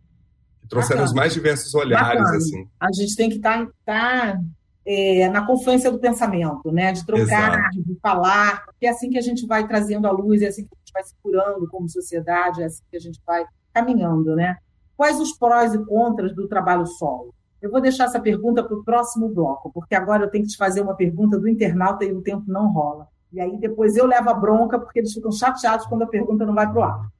trouxeram 0.67 1.01
Bacana. 1.01 1.05
os 1.05 1.13
mais 1.13 1.31
diversos 1.31 1.75
olhares. 1.75 2.23
Bacana. 2.23 2.37
assim. 2.37 2.67
A 2.79 2.91
gente 2.91 3.15
tem 3.15 3.29
que 3.29 3.35
estar 3.35 3.67
tá, 3.67 3.71
tá, 3.85 4.41
é, 4.83 5.29
na 5.29 5.45
confluência 5.45 5.91
do 5.91 5.99
pensamento, 5.99 6.71
né? 6.71 6.91
de 6.91 7.05
trocar, 7.05 7.53
Exato. 7.53 7.83
de 7.83 7.99
falar, 8.01 8.65
porque 8.65 8.87
é 8.87 8.89
assim 8.89 9.11
que 9.11 9.17
a 9.19 9.21
gente 9.21 9.45
vai 9.45 9.67
trazendo 9.67 10.07
a 10.07 10.11
luz, 10.11 10.41
é 10.41 10.47
assim 10.47 10.63
que 10.63 10.73
a 10.73 10.79
gente 10.79 10.91
vai 10.91 11.03
se 11.03 11.13
curando 11.21 11.67
como 11.69 11.87
sociedade, 11.87 12.63
é 12.63 12.65
assim 12.65 12.81
que 12.89 12.97
a 12.97 12.99
gente 12.99 13.21
vai 13.23 13.45
caminhando. 13.71 14.35
Né? 14.35 14.57
Quais 14.95 15.19
os 15.19 15.37
prós 15.37 15.75
e 15.75 15.85
contras 15.85 16.33
do 16.33 16.47
trabalho 16.47 16.87
solo? 16.87 17.31
Eu 17.61 17.69
vou 17.69 17.79
deixar 17.79 18.05
essa 18.05 18.19
pergunta 18.19 18.63
para 18.63 18.75
o 18.75 18.83
próximo 18.83 19.29
bloco, 19.29 19.71
porque 19.71 19.93
agora 19.93 20.23
eu 20.23 20.31
tenho 20.31 20.45
que 20.45 20.51
te 20.51 20.57
fazer 20.57 20.81
uma 20.81 20.95
pergunta 20.95 21.39
do 21.39 21.47
internauta 21.47 22.03
e 22.03 22.11
o 22.11 22.23
tempo 22.23 22.45
não 22.47 22.71
rola. 22.71 23.07
E 23.31 23.39
aí 23.39 23.55
depois 23.59 23.95
eu 23.95 24.07
levo 24.07 24.31
a 24.31 24.33
bronca, 24.33 24.79
porque 24.79 24.97
eles 24.97 25.13
ficam 25.13 25.31
chateados 25.31 25.85
quando 25.85 26.01
a 26.01 26.07
pergunta 26.07 26.43
não 26.43 26.55
vai 26.55 26.67
para 26.67 26.79
o 26.79 26.83
ar. 26.83 27.16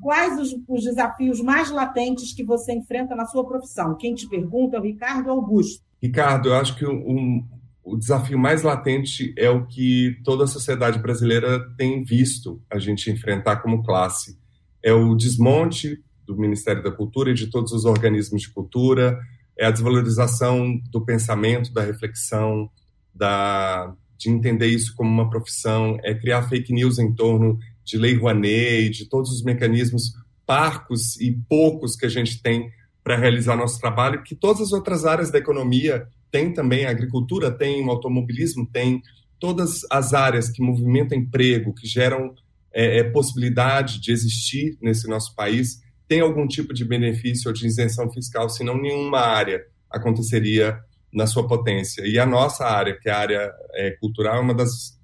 Quais 0.00 0.38
os, 0.38 0.56
os, 0.68 0.84
desafios 0.84 1.40
mais 1.40 1.70
latentes 1.70 2.32
que 2.32 2.44
você 2.44 2.72
enfrenta 2.72 3.16
na 3.16 3.26
sua 3.26 3.46
profissão? 3.46 3.96
Quem 3.96 4.14
te 4.14 4.28
pergunta 4.28 4.76
é 4.76 4.80
o 4.80 4.82
Ricardo 4.82 5.30
Augusto. 5.30 5.82
Ricardo, 6.00 6.50
eu 6.50 6.54
acho 6.54 6.76
que 6.76 6.86
um, 6.86 7.44
o 7.82 7.96
desafio 7.96 8.38
mais 8.38 8.62
latente 8.62 9.34
é 9.36 9.50
o 9.50 9.66
que 9.66 10.20
toda 10.24 10.44
a 10.44 10.46
sociedade 10.46 10.98
brasileira 10.98 11.60
tem 11.76 12.04
visto 12.04 12.62
a 12.70 12.78
gente 12.78 13.10
enfrentar 13.10 13.56
como 13.56 13.82
classe. 13.82 14.38
É 14.82 14.92
o 14.92 15.14
desmonte 15.14 16.02
do 16.24 16.36
Ministério 16.36 16.82
da 16.82 16.92
Cultura 16.92 17.30
e 17.30 17.34
de 17.34 17.50
todos 17.50 17.72
os 17.72 17.84
organismos 17.84 18.42
de 18.42 18.50
cultura, 18.50 19.18
é 19.58 19.66
a 19.66 19.70
desvalorização 19.70 20.78
do 20.90 21.04
pensamento, 21.04 21.72
da 21.72 21.82
reflexão, 21.82 22.70
da, 23.12 23.92
de 24.16 24.30
entender 24.30 24.66
isso 24.66 24.94
como 24.94 25.10
uma 25.10 25.28
profissão, 25.28 25.98
é 26.04 26.14
criar 26.14 26.42
fake 26.42 26.72
news 26.72 26.98
em 26.98 27.12
torno 27.12 27.58
de 27.88 27.96
Lei 27.96 28.14
Rouanet, 28.14 28.90
de 28.90 29.08
todos 29.08 29.32
os 29.32 29.42
mecanismos 29.42 30.12
parcos 30.46 31.18
e 31.18 31.32
poucos 31.48 31.96
que 31.96 32.04
a 32.04 32.08
gente 32.08 32.42
tem 32.42 32.70
para 33.02 33.16
realizar 33.16 33.56
nosso 33.56 33.80
trabalho, 33.80 34.22
que 34.22 34.34
todas 34.34 34.60
as 34.60 34.72
outras 34.72 35.06
áreas 35.06 35.30
da 35.30 35.38
economia 35.38 36.06
tem 36.30 36.52
também 36.52 36.84
a 36.84 36.90
agricultura, 36.90 37.50
tem 37.50 37.82
o 37.82 37.90
automobilismo, 37.90 38.68
tem 38.70 39.00
todas 39.40 39.80
as 39.90 40.12
áreas 40.12 40.50
que 40.50 40.62
movimentam 40.62 41.16
emprego, 41.16 41.74
que 41.74 41.86
geram 41.86 42.34
é, 42.70 42.98
é, 42.98 43.04
possibilidade 43.04 43.98
de 44.00 44.12
existir 44.12 44.76
nesse 44.82 45.08
nosso 45.08 45.34
país, 45.34 45.80
tem 46.06 46.20
algum 46.20 46.46
tipo 46.46 46.74
de 46.74 46.84
benefício 46.84 47.48
ou 47.48 47.54
de 47.54 47.66
isenção 47.66 48.10
fiscal, 48.10 48.50
senão 48.50 48.76
nenhuma 48.76 49.20
área 49.20 49.62
aconteceria 49.90 50.78
na 51.10 51.26
sua 51.26 51.46
potência. 51.46 52.06
E 52.06 52.18
a 52.18 52.26
nossa 52.26 52.66
área, 52.66 52.98
que 53.00 53.08
é 53.08 53.12
a 53.12 53.18
área 53.18 53.52
é, 53.72 53.92
cultural, 53.92 54.36
é 54.36 54.40
uma 54.40 54.54
das 54.54 54.98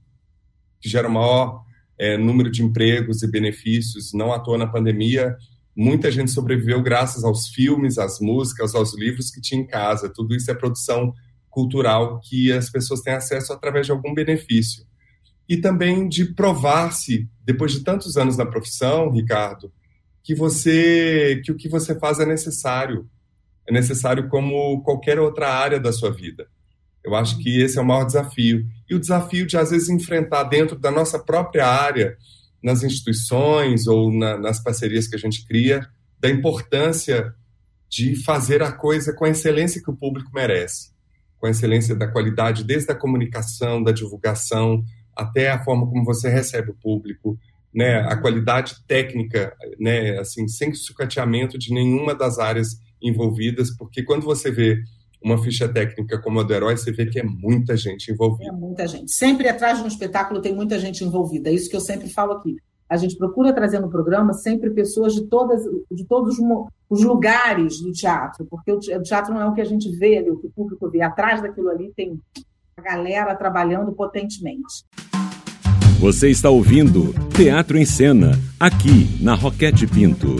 que 0.78 0.88
gera 0.90 1.08
maior 1.08 1.64
é, 1.98 2.16
número 2.16 2.50
de 2.50 2.62
empregos 2.62 3.22
e 3.22 3.30
benefícios. 3.30 4.12
Não 4.12 4.32
à 4.32 4.38
toa 4.38 4.58
na 4.58 4.66
pandemia, 4.66 5.36
muita 5.76 6.10
gente 6.10 6.30
sobreviveu 6.30 6.82
graças 6.82 7.24
aos 7.24 7.48
filmes, 7.48 7.98
às 7.98 8.20
músicas, 8.20 8.74
aos 8.74 8.96
livros 8.96 9.30
que 9.30 9.40
tinha 9.40 9.60
em 9.60 9.66
casa. 9.66 10.08
Tudo 10.08 10.34
isso 10.34 10.50
é 10.50 10.54
produção 10.54 11.12
cultural 11.50 12.20
que 12.20 12.52
as 12.52 12.68
pessoas 12.68 13.00
têm 13.00 13.14
acesso 13.14 13.52
através 13.52 13.86
de 13.86 13.92
algum 13.92 14.12
benefício. 14.12 14.84
E 15.48 15.56
também 15.56 16.08
de 16.08 16.24
provar-se, 16.24 17.28
depois 17.44 17.72
de 17.72 17.84
tantos 17.84 18.16
anos 18.16 18.36
na 18.36 18.46
profissão, 18.46 19.10
Ricardo, 19.10 19.72
que 20.22 20.34
você 20.34 21.42
que 21.44 21.52
o 21.52 21.56
que 21.56 21.68
você 21.68 21.98
faz 21.98 22.18
é 22.18 22.26
necessário. 22.26 23.08
É 23.68 23.72
necessário 23.72 24.28
como 24.28 24.82
qualquer 24.82 25.18
outra 25.18 25.48
área 25.48 25.78
da 25.78 25.92
sua 25.92 26.10
vida. 26.10 26.48
Eu 27.04 27.14
acho 27.14 27.38
que 27.38 27.60
esse 27.60 27.78
é 27.78 27.82
o 27.82 27.84
maior 27.84 28.04
desafio. 28.04 28.66
E 28.88 28.94
o 28.94 29.00
desafio 29.00 29.46
de, 29.46 29.56
às 29.56 29.70
vezes, 29.70 29.88
enfrentar 29.88 30.44
dentro 30.44 30.78
da 30.78 30.90
nossa 30.90 31.18
própria 31.18 31.66
área 31.66 32.16
nas 32.62 32.82
instituições 32.82 33.86
ou 33.86 34.10
na, 34.10 34.38
nas 34.38 34.62
parcerias 34.62 35.06
que 35.06 35.14
a 35.14 35.18
gente 35.18 35.46
cria, 35.46 35.86
da 36.18 36.30
importância 36.30 37.34
de 37.90 38.16
fazer 38.16 38.62
a 38.62 38.72
coisa 38.72 39.12
com 39.12 39.26
a 39.26 39.28
excelência 39.28 39.82
que 39.82 39.90
o 39.90 39.96
público 39.96 40.30
merece, 40.34 40.90
com 41.38 41.46
a 41.46 41.50
excelência 41.50 41.94
da 41.94 42.08
qualidade, 42.08 42.64
desde 42.64 42.90
a 42.90 42.94
comunicação, 42.94 43.82
da 43.82 43.92
divulgação, 43.92 44.82
até 45.14 45.50
a 45.50 45.62
forma 45.62 45.86
como 45.86 46.02
você 46.04 46.30
recebe 46.30 46.70
o 46.70 46.74
público, 46.74 47.38
né, 47.72 48.00
a 48.00 48.16
qualidade 48.16 48.76
técnica, 48.86 49.54
né, 49.78 50.18
assim, 50.18 50.48
sem 50.48 50.72
sucateamento 50.72 51.58
de 51.58 51.72
nenhuma 51.72 52.14
das 52.14 52.38
áreas 52.38 52.80
envolvidas, 53.02 53.70
porque 53.76 54.02
quando 54.02 54.24
você 54.24 54.50
vê 54.50 54.78
uma 55.24 55.38
ficha 55.38 55.66
técnica 55.66 56.20
como 56.20 56.40
a 56.40 56.42
do 56.42 56.52
herói, 56.52 56.76
você 56.76 56.92
vê 56.92 57.06
que 57.06 57.18
é 57.18 57.22
muita 57.22 57.74
gente 57.76 58.12
envolvida. 58.12 58.50
É 58.50 58.52
muita 58.52 58.86
gente. 58.86 59.10
Sempre 59.10 59.48
atrás 59.48 59.78
de 59.78 59.84
um 59.84 59.86
espetáculo 59.86 60.42
tem 60.42 60.54
muita 60.54 60.78
gente 60.78 61.02
envolvida. 61.02 61.48
É 61.48 61.52
isso 61.52 61.70
que 61.70 61.74
eu 61.74 61.80
sempre 61.80 62.10
falo 62.10 62.32
aqui. 62.32 62.56
A 62.86 62.98
gente 62.98 63.16
procura 63.16 63.54
trazer 63.54 63.80
no 63.80 63.88
programa 63.88 64.34
sempre 64.34 64.68
pessoas 64.70 65.14
de, 65.14 65.26
todas, 65.26 65.62
de 65.90 66.04
todos 66.04 66.36
os 66.90 67.02
lugares 67.02 67.80
do 67.80 67.90
teatro, 67.90 68.46
porque 68.48 68.70
o 68.70 68.78
teatro 68.78 69.32
não 69.32 69.40
é 69.40 69.46
o 69.46 69.54
que 69.54 69.62
a 69.62 69.64
gente 69.64 69.90
vê 69.96 70.18
ali, 70.18 70.30
o 70.30 70.38
que 70.38 70.46
o 70.46 70.52
público 70.52 70.90
vê. 70.90 71.00
Atrás 71.00 71.40
daquilo 71.40 71.70
ali 71.70 71.90
tem 71.96 72.20
a 72.76 72.82
galera 72.82 73.34
trabalhando 73.34 73.90
potentemente. 73.92 74.84
Você 75.98 76.28
está 76.28 76.50
ouvindo 76.50 77.14
Teatro 77.34 77.78
em 77.78 77.86
Cena, 77.86 78.32
aqui 78.60 79.18
na 79.22 79.34
Roquete 79.34 79.86
Pinto. 79.86 80.36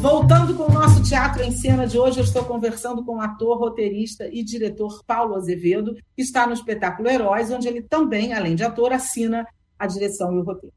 Voltando 0.00 0.54
com 0.54 0.62
o 0.62 0.72
nosso 0.72 1.02
teatro 1.02 1.42
em 1.42 1.52
cena 1.52 1.86
de 1.86 1.98
hoje, 1.98 2.20
eu 2.20 2.24
estou 2.24 2.42
conversando 2.42 3.04
com 3.04 3.16
o 3.16 3.20
ator, 3.20 3.58
roteirista 3.58 4.26
e 4.32 4.42
diretor 4.42 5.04
Paulo 5.06 5.34
Azevedo, 5.34 5.94
que 6.16 6.22
está 6.22 6.46
no 6.46 6.54
espetáculo 6.54 7.06
Heróis, 7.06 7.50
onde 7.50 7.68
ele 7.68 7.82
também, 7.82 8.32
além 8.32 8.54
de 8.54 8.64
ator, 8.64 8.94
assina 8.94 9.46
a 9.78 9.86
direção 9.86 10.32
e 10.32 10.38
o 10.38 10.42
roteiro. 10.42 10.74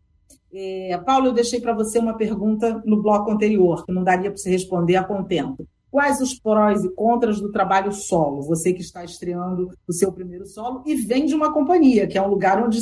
É, 0.54 0.98
Paulo, 1.06 1.28
eu 1.28 1.34
deixei 1.34 1.62
para 1.62 1.74
você 1.74 2.00
uma 2.00 2.18
pergunta 2.18 2.82
no 2.86 3.02
bloco 3.02 3.32
anterior, 3.32 3.86
que 3.86 3.94
não 3.94 4.04
daria 4.04 4.30
para 4.30 4.38
você 4.38 4.50
responder 4.50 4.98
a 4.98 5.06
contento. 5.06 5.66
Quais 5.90 6.20
os 6.20 6.38
prós 6.38 6.84
e 6.84 6.90
contras 6.94 7.40
do 7.40 7.50
trabalho 7.50 7.94
solo? 7.94 8.42
Você 8.42 8.74
que 8.74 8.82
está 8.82 9.06
estreando 9.06 9.70
o 9.88 9.94
seu 9.94 10.12
primeiro 10.12 10.46
solo 10.46 10.84
e 10.86 10.96
vem 10.96 11.26
de 11.26 11.34
uma 11.34 11.54
companhia, 11.54 12.08
que 12.08 12.18
é 12.18 12.22
um 12.22 12.30
lugar 12.30 12.62
onde, 12.62 12.80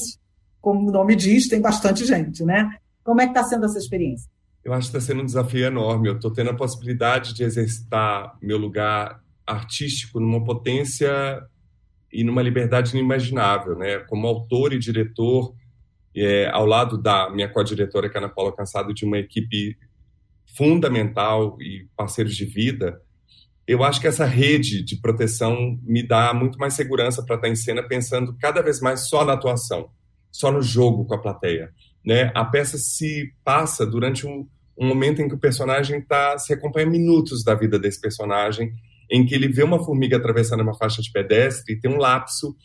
como 0.60 0.90
o 0.90 0.92
nome 0.92 1.16
diz, 1.16 1.48
tem 1.48 1.62
bastante 1.62 2.04
gente, 2.04 2.44
né? 2.44 2.68
Como 3.04 3.22
é 3.22 3.26
que 3.26 3.32
está 3.32 3.44
sendo 3.44 3.66
essa 3.66 3.78
experiência? 3.78 4.28
Eu 4.64 4.74
acho 4.74 4.92
que 4.92 4.98
está 4.98 5.12
sendo 5.14 5.22
um 5.24 5.26
desafio 5.26 5.66
enorme. 5.66 6.08
Eu 6.08 6.16
estou 6.16 6.32
tendo 6.32 6.52
a 6.52 6.56
possibilidade 6.56 7.34
de 7.34 7.44
exercitar 7.44 8.38
meu 8.42 8.58
lugar 8.58 9.22
artístico 9.46 10.20
numa 10.20 10.44
potência 10.44 11.42
e 12.12 12.24
numa 12.24 12.42
liberdade 12.42 12.96
inimaginável, 12.96 13.76
né? 13.78 14.00
Como 14.00 14.28
autor 14.28 14.74
e 14.74 14.80
diretor, 14.80 15.54
é, 16.16 16.50
ao 16.50 16.66
lado 16.66 16.98
da 17.02 17.30
minha 17.30 17.50
co-diretora, 17.50 18.10
que 18.10 18.18
é 18.18 18.20
Ana 18.20 18.30
Paula 18.30 18.56
Cansado, 18.56 18.94
de 18.94 19.06
uma 19.06 19.18
equipe 19.18 19.78
fundamental 20.56 21.58
e 21.62 21.88
parceiros 21.96 22.36
de 22.36 22.46
vida, 22.46 23.02
eu 23.66 23.84
acho 23.84 24.02
que 24.02 24.08
essa 24.08 24.26
rede 24.26 24.84
de 24.84 24.98
proteção 24.98 25.80
me 25.84 26.04
dá 26.04 26.34
muito 26.34 26.58
mais 26.58 26.74
segurança 26.74 27.24
para 27.24 27.36
estar 27.36 27.48
em 27.48 27.56
cena 27.56 27.82
pensando 27.82 28.36
cada 28.38 28.62
vez 28.62 28.82
mais 28.82 29.08
só 29.08 29.24
na 29.24 29.34
atuação, 29.34 29.90
só 30.30 30.52
no 30.52 30.62
jogo 30.62 31.06
com 31.06 31.14
a 31.16 31.22
plateia. 31.22 31.72
Né? 32.06 32.32
A 32.34 32.44
peça 32.44 32.78
se 32.78 33.32
passa 33.44 33.86
durante 33.86 34.26
um, 34.26 34.48
um 34.78 34.88
momento 34.88 35.22
em 35.22 35.28
que 35.28 35.36
o 35.36 35.40
personagem 35.40 36.00
está 36.00 36.38
se 36.38 36.54
acompanha 36.54 36.88
minutos 36.88 37.44
da 37.44 37.54
vida 37.54 37.78
desse 37.78 38.02
personagem, 38.02 38.74
em 39.10 39.26
que 39.26 39.36
ele 39.36 39.48
vê 39.48 39.64
uma 39.64 39.84
formiga 39.84 40.18
atravessando 40.18 40.62
uma 40.62 40.78
faixa 40.78 41.02
de 41.02 41.12
pedestre 41.12 41.74
e 41.74 41.80
tem 41.80 41.92
um 41.92 41.98
lapso, 41.98 42.56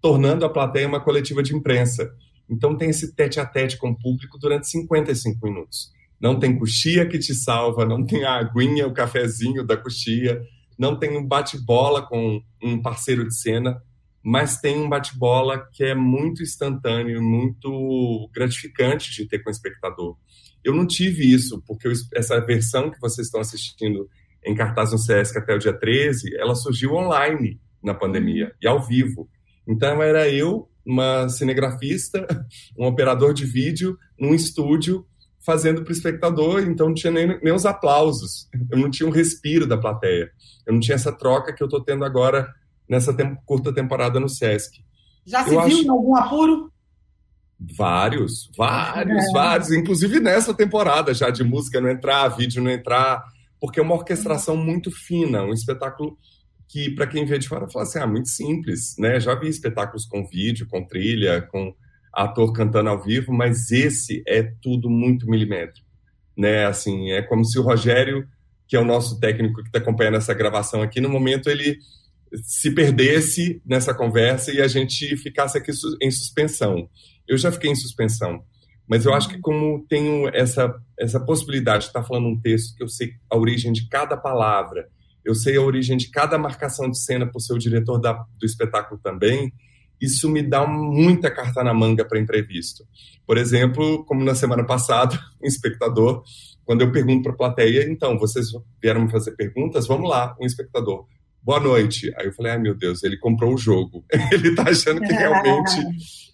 tornando 0.00 0.44
a 0.44 0.50
plateia 0.50 0.86
uma 0.86 1.00
coletiva 1.00 1.42
de 1.42 1.54
imprensa. 1.54 2.10
Então 2.48 2.76
tem 2.76 2.90
esse 2.90 3.14
tete 3.14 3.40
a 3.40 3.46
tete 3.46 3.76
com 3.76 3.90
o 3.90 3.98
público 3.98 4.38
durante 4.38 4.68
55 4.68 5.38
minutos. 5.44 5.90
Não 6.20 6.38
tem 6.38 6.58
coxia 6.58 7.06
que 7.06 7.18
te 7.18 7.34
salva, 7.34 7.86
não 7.86 8.04
tem 8.04 8.24
a 8.24 8.36
aguinha, 8.36 8.86
o 8.86 8.92
cafezinho 8.92 9.64
da 9.64 9.76
coxia, 9.76 10.42
não 10.78 10.98
tem 10.98 11.16
um 11.16 11.26
bate-bola 11.26 12.06
com 12.06 12.42
um 12.62 12.80
parceiro 12.80 13.26
de 13.26 13.34
cena 13.34 13.80
mas 14.22 14.60
tem 14.60 14.78
um 14.78 14.88
bate-bola 14.88 15.66
que 15.72 15.82
é 15.82 15.94
muito 15.94 16.42
instantâneo, 16.42 17.22
muito 17.22 18.28
gratificante 18.32 19.10
de 19.12 19.26
ter 19.26 19.38
com 19.40 19.48
o 19.48 19.52
espectador. 19.52 20.16
Eu 20.62 20.74
não 20.74 20.86
tive 20.86 21.32
isso, 21.32 21.62
porque 21.66 21.90
essa 22.14 22.38
versão 22.40 22.90
que 22.90 23.00
vocês 23.00 23.26
estão 23.26 23.40
assistindo 23.40 24.08
em 24.44 24.54
cartaz 24.54 24.92
no 24.92 24.98
Sesc 24.98 25.38
até 25.38 25.54
o 25.54 25.58
dia 25.58 25.72
13, 25.72 26.36
ela 26.36 26.54
surgiu 26.54 26.94
online 26.94 27.60
na 27.82 27.94
pandemia 27.94 28.52
e 28.60 28.68
ao 28.68 28.82
vivo. 28.82 29.28
Então 29.66 30.02
era 30.02 30.28
eu, 30.28 30.68
uma 30.84 31.28
cinegrafista, 31.28 32.26
um 32.78 32.86
operador 32.86 33.32
de 33.32 33.46
vídeo, 33.46 33.96
num 34.18 34.34
estúdio, 34.34 35.06
fazendo 35.44 35.82
para 35.82 35.90
o 35.90 35.94
espectador, 35.94 36.62
então 36.62 36.88
não 36.88 36.94
tinha 36.94 37.10
nem, 37.10 37.40
nem 37.42 37.54
os 37.54 37.64
aplausos, 37.64 38.48
eu 38.70 38.78
não 38.78 38.90
tinha 38.90 39.08
um 39.08 39.12
respiro 39.12 39.66
da 39.66 39.78
plateia, 39.78 40.30
eu 40.66 40.72
não 40.74 40.80
tinha 40.80 40.94
essa 40.94 41.12
troca 41.12 41.54
que 41.54 41.62
eu 41.62 41.66
estou 41.66 41.82
tendo 41.82 42.04
agora 42.04 42.46
nessa 42.90 43.14
tem 43.14 43.36
curta 43.46 43.72
temporada 43.72 44.18
no 44.18 44.28
Sesc. 44.28 44.84
Já 45.24 45.44
se 45.44 45.54
eu 45.54 45.62
viu 45.62 45.76
acho... 45.76 45.84
em 45.84 45.88
algum 45.88 46.16
apuro? 46.16 46.72
Vários, 47.58 48.50
vários, 48.56 49.24
é. 49.24 49.32
vários. 49.32 49.70
Inclusive 49.70 50.18
nessa 50.18 50.52
temporada 50.52 51.14
já 51.14 51.30
de 51.30 51.44
música 51.44 51.80
não 51.80 51.88
entrar, 51.88 52.28
vídeo 52.28 52.62
não 52.62 52.70
entrar, 52.70 53.22
porque 53.60 53.78
é 53.78 53.82
uma 53.82 53.94
orquestração 53.94 54.56
muito 54.56 54.90
fina, 54.90 55.44
um 55.44 55.52
espetáculo 55.52 56.18
que, 56.68 56.90
para 56.90 57.06
quem 57.06 57.24
vê 57.24 57.38
de 57.38 57.48
fora, 57.48 57.70
fala 57.70 57.84
assim: 57.84 58.00
ah, 58.00 58.06
muito 58.06 58.28
simples, 58.28 58.96
né? 58.98 59.20
Já 59.20 59.34
vi 59.36 59.48
espetáculos 59.48 60.04
com 60.06 60.26
vídeo, 60.26 60.66
com 60.68 60.84
trilha, 60.84 61.42
com 61.42 61.72
ator 62.12 62.52
cantando 62.52 62.88
ao 62.88 63.00
vivo, 63.00 63.32
mas 63.32 63.70
esse 63.70 64.22
é 64.26 64.42
tudo 64.60 64.90
muito 64.90 65.30
milimétrico, 65.30 65.86
né? 66.36 66.66
Assim, 66.66 67.12
é 67.12 67.22
como 67.22 67.44
se 67.44 67.56
o 67.58 67.62
Rogério, 67.62 68.26
que 68.66 68.74
é 68.74 68.80
o 68.80 68.84
nosso 68.84 69.20
técnico 69.20 69.62
que 69.62 69.68
está 69.68 69.78
acompanhando 69.78 70.16
essa 70.16 70.34
gravação 70.34 70.82
aqui, 70.82 71.00
no 71.00 71.08
momento 71.08 71.48
ele 71.48 71.78
se 72.42 72.72
perdesse 72.72 73.60
nessa 73.64 73.94
conversa 73.94 74.52
e 74.52 74.60
a 74.60 74.68
gente 74.68 75.16
ficasse 75.16 75.58
aqui 75.58 75.72
em 76.02 76.10
suspensão. 76.10 76.88
Eu 77.26 77.36
já 77.36 77.50
fiquei 77.50 77.70
em 77.70 77.76
suspensão, 77.76 78.44
mas 78.88 79.04
eu 79.04 79.14
acho 79.14 79.28
que 79.28 79.38
como 79.38 79.84
tenho 79.88 80.28
essa 80.34 80.74
essa 80.98 81.18
possibilidade 81.18 81.84
de 81.84 81.88
estar 81.88 82.02
falando 82.02 82.28
um 82.28 82.40
texto 82.40 82.76
que 82.76 82.82
eu 82.82 82.88
sei 82.88 83.12
a 83.30 83.36
origem 83.36 83.72
de 83.72 83.88
cada 83.88 84.16
palavra, 84.16 84.88
eu 85.24 85.34
sei 85.34 85.56
a 85.56 85.62
origem 85.62 85.96
de 85.96 86.10
cada 86.10 86.38
marcação 86.38 86.90
de 86.90 86.98
cena 86.98 87.26
por 87.26 87.40
ser 87.40 87.54
o 87.54 87.58
diretor 87.58 87.98
da, 87.98 88.12
do 88.12 88.46
espetáculo 88.46 89.00
também, 89.02 89.52
isso 90.00 90.28
me 90.30 90.42
dá 90.42 90.66
muita 90.66 91.30
carta 91.30 91.62
na 91.62 91.74
manga 91.74 92.04
para 92.04 92.18
imprevisto. 92.18 92.84
Por 93.26 93.36
exemplo, 93.36 94.04
como 94.06 94.24
na 94.24 94.34
semana 94.34 94.64
passada, 94.64 95.18
um 95.42 95.46
espectador, 95.46 96.22
quando 96.64 96.80
eu 96.80 96.90
pergunto 96.90 97.22
para 97.22 97.32
a 97.32 97.36
plateia, 97.36 97.90
então, 97.90 98.18
vocês 98.18 98.46
vieram 98.80 99.02
me 99.02 99.10
fazer 99.10 99.32
perguntas? 99.32 99.86
Vamos 99.86 100.08
lá, 100.08 100.34
um 100.40 100.46
espectador. 100.46 101.06
Boa 101.42 101.60
noite. 101.60 102.12
Aí 102.16 102.26
eu 102.26 102.32
falei, 102.32 102.52
ai 102.52 102.58
meu 102.58 102.74
Deus, 102.74 103.02
ele 103.02 103.18
comprou 103.18 103.54
o 103.54 103.58
jogo. 103.58 104.04
ele 104.32 104.48
está 104.48 104.70
achando 104.70 105.00
que 105.00 105.12
realmente 105.12 105.76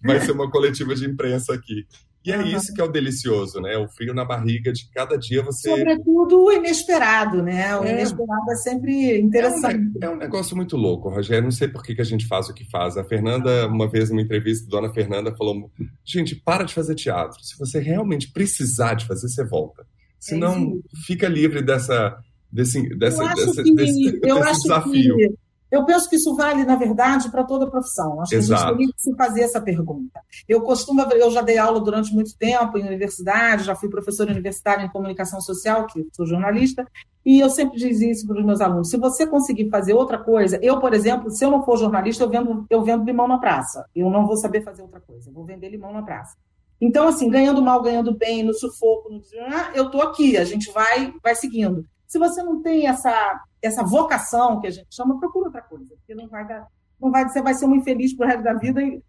vai 0.04 0.20
ser 0.20 0.32
uma 0.32 0.50
coletiva 0.50 0.94
de 0.94 1.06
imprensa 1.06 1.54
aqui. 1.54 1.86
E 2.26 2.32
é 2.32 2.42
isso 2.42 2.75
que 2.75 2.80
é 2.80 2.84
o 2.84 2.90
delicioso, 2.90 3.60
né? 3.60 3.78
O 3.78 3.86
frio 3.86 4.12
na 4.12 4.25
barriga 4.25 4.72
de 4.72 4.90
cada 4.90 5.16
dia 5.16 5.44
você. 5.44 5.70
Sobretudo 5.70 6.42
o 6.42 6.52
inesperado, 6.52 7.40
né? 7.40 7.78
O 7.78 7.84
é. 7.84 7.92
inesperado 7.92 8.50
é 8.50 8.56
sempre 8.56 9.20
interessante. 9.20 9.96
É 10.02 10.08
um, 10.08 10.12
é 10.12 10.14
um, 10.16 10.18
negócio 10.18 10.56
muito 10.56 10.76
louco, 10.76 11.08
Rogério. 11.08 11.44
Não 11.44 11.52
sei 11.52 11.68
por 11.68 11.84
que, 11.84 11.94
que 11.94 12.00
a 12.00 12.04
gente 12.04 12.26
faz 12.26 12.48
o 12.48 12.54
que 12.54 12.68
faz. 12.68 12.96
A 12.96 13.04
Fernanda, 13.04 13.68
uma 13.68 13.88
vez 13.88 14.10
numa 14.10 14.20
entrevista, 14.20 14.66
a 14.66 14.70
dona 14.70 14.92
Fernanda 14.92 15.32
falou: 15.36 15.70
gente, 16.04 16.34
para 16.34 16.64
de 16.64 16.75
fazer 16.75 16.96
teatro. 16.96 17.40
Se 17.44 17.56
você 17.56 17.78
realmente 17.78 18.32
precisar 18.32 18.94
de 18.94 19.06
fazer, 19.06 19.28
você 19.28 19.44
volta. 19.44 19.86
Senão, 20.18 20.80
é 20.84 20.98
fica 21.06 21.28
livre 21.28 21.62
dessa, 21.62 22.18
desse, 22.50 22.97
dessa, 22.97 23.25
dessa, 23.35 23.62
que, 23.62 23.75
desse, 23.75 24.21
desse 24.21 24.62
desafio. 24.62 25.17
Que 25.17 25.35
eu 25.71 25.85
penso 25.85 26.09
que 26.09 26.17
isso 26.17 26.35
vale, 26.37 26.65
na 26.65 26.76
verdade, 26.76 27.29
para 27.31 27.43
toda 27.43 27.67
a 27.67 27.71
profissão. 27.71 28.21
Acho 28.21 28.35
Exato. 28.35 28.62
que 28.62 28.67
a 28.67 28.69
gente 28.69 28.76
teria 28.76 28.95
que 28.95 29.03
se 29.03 29.15
fazer 29.17 29.41
essa 29.43 29.61
pergunta. 29.61 30.21
Eu 30.49 30.62
costumo, 30.62 31.03
eu 31.03 31.31
já 31.31 31.43
dei 31.43 31.59
aula 31.59 31.81
durante 31.81 32.15
muito 32.15 32.37
tempo 32.38 32.79
em 32.79 32.87
universidade, 32.87 33.65
já 33.65 33.75
fui 33.75 33.88
professora 33.88 34.31
universitária 34.31 34.85
em 34.85 34.88
comunicação 34.88 35.41
social, 35.41 35.87
que 35.87 36.07
sou 36.12 36.25
jornalista, 36.25 36.87
e 37.25 37.41
eu 37.41 37.50
sempre 37.50 37.79
dizia 37.79 38.12
isso 38.12 38.26
para 38.26 38.38
os 38.38 38.45
meus 38.45 38.61
alunos: 38.61 38.88
se 38.88 38.97
você 38.97 39.26
conseguir 39.26 39.69
fazer 39.69 39.93
outra 39.93 40.19
coisa, 40.19 40.59
eu, 40.62 40.79
por 40.79 40.95
exemplo, 40.95 41.31
se 41.31 41.45
eu 41.45 41.50
não 41.50 41.65
for 41.65 41.76
jornalista, 41.76 42.23
eu 42.23 42.31
vendo, 42.31 42.65
eu 42.71 42.85
vendo 42.85 43.05
limão 43.05 43.26
na 43.26 43.38
praça. 43.38 43.85
Eu 43.95 44.09
não 44.09 44.25
vou 44.25 44.37
saber 44.37 44.62
fazer 44.62 44.83
outra 44.83 45.00
coisa, 45.00 45.29
eu 45.29 45.35
vou 45.35 45.45
vender 45.45 45.69
limão 45.69 45.93
na 45.93 46.03
praça. 46.03 46.37
Então, 46.81 47.09
assim, 47.09 47.29
ganhando 47.29 47.61
mal, 47.62 47.83
ganhando 47.83 48.15
bem, 48.17 48.45
no 48.45 48.55
sufoco, 48.55 49.11
no... 49.11 49.21
eu 49.75 49.87
estou 49.87 50.03
aqui, 50.03 50.37
a 50.37 50.45
gente 50.45 50.71
vai, 50.71 51.12
vai 51.23 51.35
seguindo. 51.35 51.85
Se 52.06 52.18
você 52.18 52.42
não 52.42 52.62
tem 52.62 52.86
essa, 52.86 53.40
essa 53.60 53.82
vocação 53.82 54.60
que 54.60 54.66
a 54.66 54.70
gente 54.70 54.94
chama, 54.94 55.18
procura 55.18 55.46
outra 55.46 55.62
coisa, 55.62 55.94
porque 55.96 56.14
não 56.14 56.28
vai 56.28 56.46
dar, 56.46 56.66
não 57.00 57.10
vai, 57.10 57.28
você 57.28 57.42
vai 57.42 57.54
ser 57.54 57.66
um 57.66 57.75
infeliz 57.75 58.14
pro 58.14 58.26
resto 58.26 58.42
da 58.42 58.54
vida 58.54 58.82
e 58.82 59.02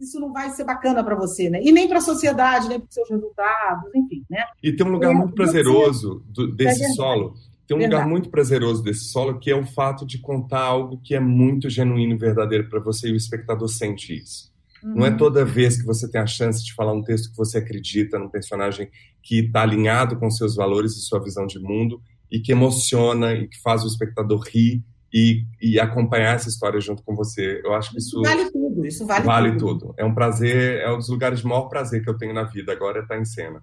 isso 0.00 0.20
não 0.20 0.32
vai 0.32 0.50
ser 0.50 0.64
bacana 0.64 1.02
para 1.02 1.14
você, 1.14 1.48
né? 1.48 1.60
E 1.62 1.72
nem 1.72 1.88
para 1.88 1.98
a 1.98 2.02
sociedade, 2.02 2.68
nem 2.68 2.78
para 2.78 2.88
os 2.88 2.94
seus 2.94 3.08
resultados, 3.08 3.94
enfim, 3.94 4.24
né? 4.28 4.44
E 4.62 4.74
tem 4.74 4.86
um 4.86 4.90
lugar 4.90 5.12
é, 5.12 5.14
muito 5.14 5.34
prazeroso 5.34 6.22
do, 6.28 6.54
desse 6.54 6.84
é 6.84 6.88
solo. 6.88 7.34
Tem 7.66 7.76
um 7.76 7.80
verdade. 7.80 8.02
lugar 8.02 8.10
muito 8.10 8.28
prazeroso 8.28 8.82
desse 8.82 9.06
solo 9.06 9.38
que 9.38 9.50
é 9.50 9.56
o 9.56 9.64
fato 9.64 10.04
de 10.04 10.18
contar 10.18 10.60
algo 10.60 11.00
que 11.02 11.14
é 11.14 11.20
muito 11.20 11.70
genuíno 11.70 12.14
e 12.14 12.18
verdadeiro 12.18 12.68
para 12.68 12.80
você 12.80 13.08
e 13.08 13.12
o 13.12 13.16
espectador 13.16 13.68
sente 13.68 14.14
isso. 14.14 14.52
Uhum. 14.82 14.96
Não 14.96 15.06
é 15.06 15.10
uhum. 15.10 15.16
toda 15.16 15.44
vez 15.44 15.80
que 15.80 15.86
você 15.86 16.10
tem 16.10 16.20
a 16.20 16.26
chance 16.26 16.62
de 16.62 16.74
falar 16.74 16.92
um 16.92 17.02
texto 17.02 17.30
que 17.30 17.36
você 17.36 17.58
acredita 17.58 18.18
num 18.18 18.28
personagem 18.28 18.90
que 19.22 19.46
está 19.46 19.62
alinhado 19.62 20.18
com 20.18 20.30
seus 20.30 20.54
valores 20.54 20.92
e 20.92 21.00
sua 21.00 21.22
visão 21.22 21.46
de 21.46 21.58
mundo 21.58 22.02
e 22.34 22.40
que 22.40 22.50
emociona 22.50 23.32
e 23.32 23.46
que 23.46 23.62
faz 23.62 23.84
o 23.84 23.86
espectador 23.86 24.42
rir 24.52 24.82
e, 25.12 25.44
e 25.62 25.78
acompanhar 25.78 26.34
essa 26.34 26.48
história 26.48 26.80
junto 26.80 27.00
com 27.04 27.14
você. 27.14 27.62
Eu 27.64 27.72
acho 27.72 27.92
que 27.92 27.98
isso, 27.98 28.20
vale 28.20 28.50
tudo. 28.50 28.84
Isso 28.84 29.06
vale, 29.06 29.24
vale 29.24 29.56
tudo. 29.56 29.78
tudo. 29.78 29.94
É 29.96 30.04
um 30.04 30.12
prazer, 30.12 30.80
é 30.80 30.92
um 30.92 30.98
dos 30.98 31.08
lugares 31.08 31.38
de 31.38 31.46
maior 31.46 31.68
prazer 31.68 32.02
que 32.02 32.10
eu 32.10 32.18
tenho 32.18 32.34
na 32.34 32.42
vida. 32.42 32.72
Agora 32.72 32.98
é 32.98 33.02
estar 33.02 33.16
em 33.16 33.24
cena. 33.24 33.62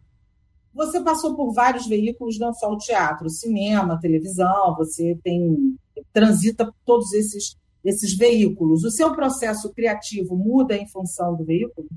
Você 0.74 1.02
passou 1.02 1.36
por 1.36 1.52
vários 1.52 1.86
veículos, 1.86 2.40
não 2.40 2.54
só 2.54 2.72
o 2.72 2.78
teatro, 2.78 3.30
cinema, 3.30 4.00
televisão. 4.00 4.74
Você 4.78 5.20
tem 5.22 5.76
transita 6.14 6.64
por 6.64 6.76
todos 6.86 7.12
esses 7.12 7.58
esses 7.84 8.16
veículos. 8.16 8.86
O 8.86 8.92
seu 8.92 9.12
processo 9.14 9.74
criativo 9.74 10.38
muda 10.38 10.78
em 10.78 10.88
função 10.88 11.36
do 11.36 11.44
veículo? 11.44 11.90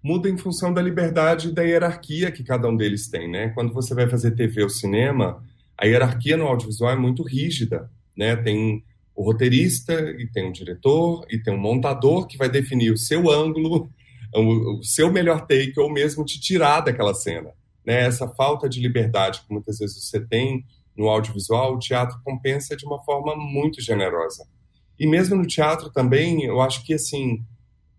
Muda 0.00 0.28
em 0.28 0.36
função 0.36 0.72
da 0.72 0.82
liberdade 0.82 1.48
e 1.48 1.52
da 1.52 1.62
hierarquia 1.62 2.30
que 2.30 2.44
cada 2.44 2.68
um 2.68 2.76
deles 2.76 3.08
tem, 3.08 3.28
né? 3.28 3.48
Quando 3.48 3.72
você 3.72 3.94
vai 3.94 4.06
fazer 4.06 4.32
TV 4.32 4.62
ou 4.62 4.68
cinema, 4.68 5.42
a 5.76 5.86
hierarquia 5.86 6.36
no 6.36 6.46
audiovisual 6.46 6.92
é 6.92 6.96
muito 6.96 7.22
rígida, 7.22 7.90
né? 8.16 8.36
Tem 8.36 8.84
o 9.14 9.22
roteirista 9.22 9.92
e 10.18 10.26
tem 10.26 10.48
um 10.48 10.52
diretor 10.52 11.24
e 11.30 11.38
tem 11.38 11.54
um 11.54 11.60
montador 11.60 12.26
que 12.26 12.36
vai 12.36 12.48
definir 12.48 12.92
o 12.92 12.98
seu 12.98 13.30
ângulo, 13.30 13.90
o, 14.34 14.82
seu 14.82 15.12
melhor 15.12 15.46
take 15.46 15.78
ou 15.78 15.92
mesmo 15.92 16.24
te 16.24 16.40
tirar 16.40 16.80
daquela 16.80 17.14
cena, 17.14 17.50
né? 17.84 18.02
Essa 18.02 18.28
falta 18.28 18.68
de 18.68 18.80
liberdade 18.80 19.42
que 19.42 19.52
muitas 19.52 19.78
vezes 19.78 20.02
você 20.04 20.20
tem 20.20 20.64
no 20.96 21.08
audiovisual, 21.08 21.74
o 21.74 21.78
teatro 21.78 22.20
compensa 22.24 22.76
de 22.76 22.86
uma 22.86 23.02
forma 23.02 23.34
muito 23.36 23.80
generosa. 23.80 24.46
E 24.98 25.06
mesmo 25.08 25.34
no 25.34 25.46
teatro 25.46 25.90
também, 25.90 26.44
eu 26.44 26.60
acho 26.60 26.84
que 26.84 26.94
assim, 26.94 27.44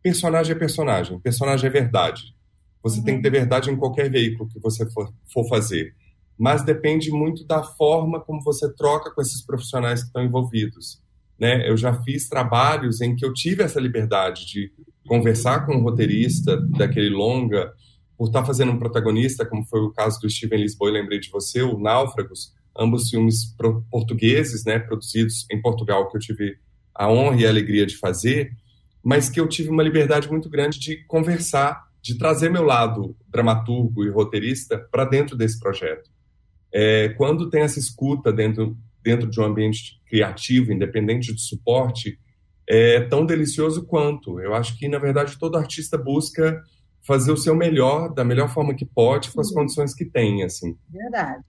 personagem 0.02 0.56
é 0.56 0.60
personagem, 0.60 1.20
personagem 1.20 1.68
é 1.68 1.72
verdade. 1.72 2.34
Você 2.82 3.00
uhum. 3.00 3.06
tem 3.06 3.18
que 3.18 3.24
ter 3.24 3.32
verdade 3.32 3.70
em 3.70 3.76
qualquer 3.76 4.10
veículo 4.10 4.50
que 4.50 4.60
você 4.60 4.90
for, 4.92 5.14
for 5.32 5.48
fazer 5.50 5.94
mas 6.38 6.64
depende 6.64 7.12
muito 7.12 7.46
da 7.46 7.64
forma 7.64 8.20
como 8.20 8.42
você 8.42 8.72
troca 8.74 9.12
com 9.12 9.22
esses 9.22 9.46
profissionais 9.46 10.02
que 10.02 10.08
estão 10.08 10.24
envolvidos. 10.24 11.02
Né? 11.40 11.70
Eu 11.70 11.78
já 11.78 11.94
fiz 12.04 12.28
trabalhos 12.28 13.02
em 13.02 13.16
que 13.16 13.26
eu 13.26 13.34
tive 13.34 13.64
essa 13.64 13.80
liberdade 13.80 14.46
de 14.46 14.72
conversar 15.08 15.66
com 15.66 15.76
um 15.76 15.84
roteirista 15.84 16.58
daquele 16.78 17.10
longa, 17.10 17.72
por 18.18 18.28
estar 18.28 18.46
fazendo 18.46 18.72
um 18.72 18.80
protagonista, 18.80 19.46
como 19.46 19.66
foi 19.66 19.82
o 19.82 19.92
caso 19.92 20.20
do 20.22 20.30
Steven 20.30 20.62
Lisboa, 20.62 20.90
lembrei 20.90 21.20
de 21.20 21.30
você, 21.30 21.62
o 21.62 21.78
Náufragos, 21.78 22.54
ambos 22.78 23.10
filmes 23.10 23.54
portugueses, 23.92 24.64
né, 24.66 24.80
produzidos 24.80 25.46
em 25.52 25.62
Portugal, 25.62 26.10
que 26.10 26.18
eu 26.18 26.22
tive 26.22 26.58
a 26.94 27.10
honra 27.10 27.42
e 27.42 27.46
a 27.46 27.50
alegria 27.50 27.86
de 27.86 27.98
fazer, 27.98 28.52
mas 29.04 29.30
que 29.30 29.40
eu 29.40 29.48
tive 29.48 29.70
uma 29.70 29.84
liberdade 29.84 30.30
muito 30.30 30.50
grande 30.50 30.80
de 30.80 31.04
conversar, 31.06 31.84
de 32.02 32.18
trazer 32.18 32.50
meu 32.50 32.64
lado 32.64 33.16
dramaturgo 33.28 34.06
e 34.06 34.10
roteirista 34.10 34.78
para 34.92 35.06
dentro 35.06 35.36
desse 35.36 35.60
projeto 35.60 36.15
é, 36.78 37.08
quando 37.08 37.50
tem 37.50 37.62
essa 37.62 37.80
escuta 37.80 38.34
dentro, 38.34 38.78
dentro 39.02 39.30
de 39.30 39.40
um 39.40 39.46
ambiente 39.46 39.98
criativo, 40.06 40.74
independente 40.74 41.34
de 41.34 41.42
suporte, 41.42 42.20
é 42.68 43.00
tão 43.00 43.26
delicioso 43.26 43.86
quanto. 43.86 44.42
Eu 44.42 44.54
acho 44.54 44.78
que, 44.78 44.90
na 44.90 45.00
verdade, 45.00 45.40
todo 45.40 45.56
artista 45.56 45.98
busca 45.98 46.62
fazer 47.02 47.32
o 47.32 47.38
seu 47.38 47.56
melhor, 47.56 48.14
da 48.14 48.26
melhor 48.26 48.50
forma 48.50 48.76
que 48.76 48.84
pode, 48.84 49.32
com 49.32 49.40
as 49.40 49.52
condições 49.52 49.94
que 49.94 50.04
tem, 50.04 50.44
assim. 50.44 50.78
Verdade. 50.90 51.46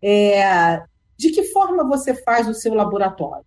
É, 0.00 0.80
de 1.18 1.30
que 1.30 1.42
forma 1.46 1.82
você 1.82 2.14
faz 2.14 2.46
o 2.46 2.54
seu 2.54 2.72
laboratório? 2.72 3.44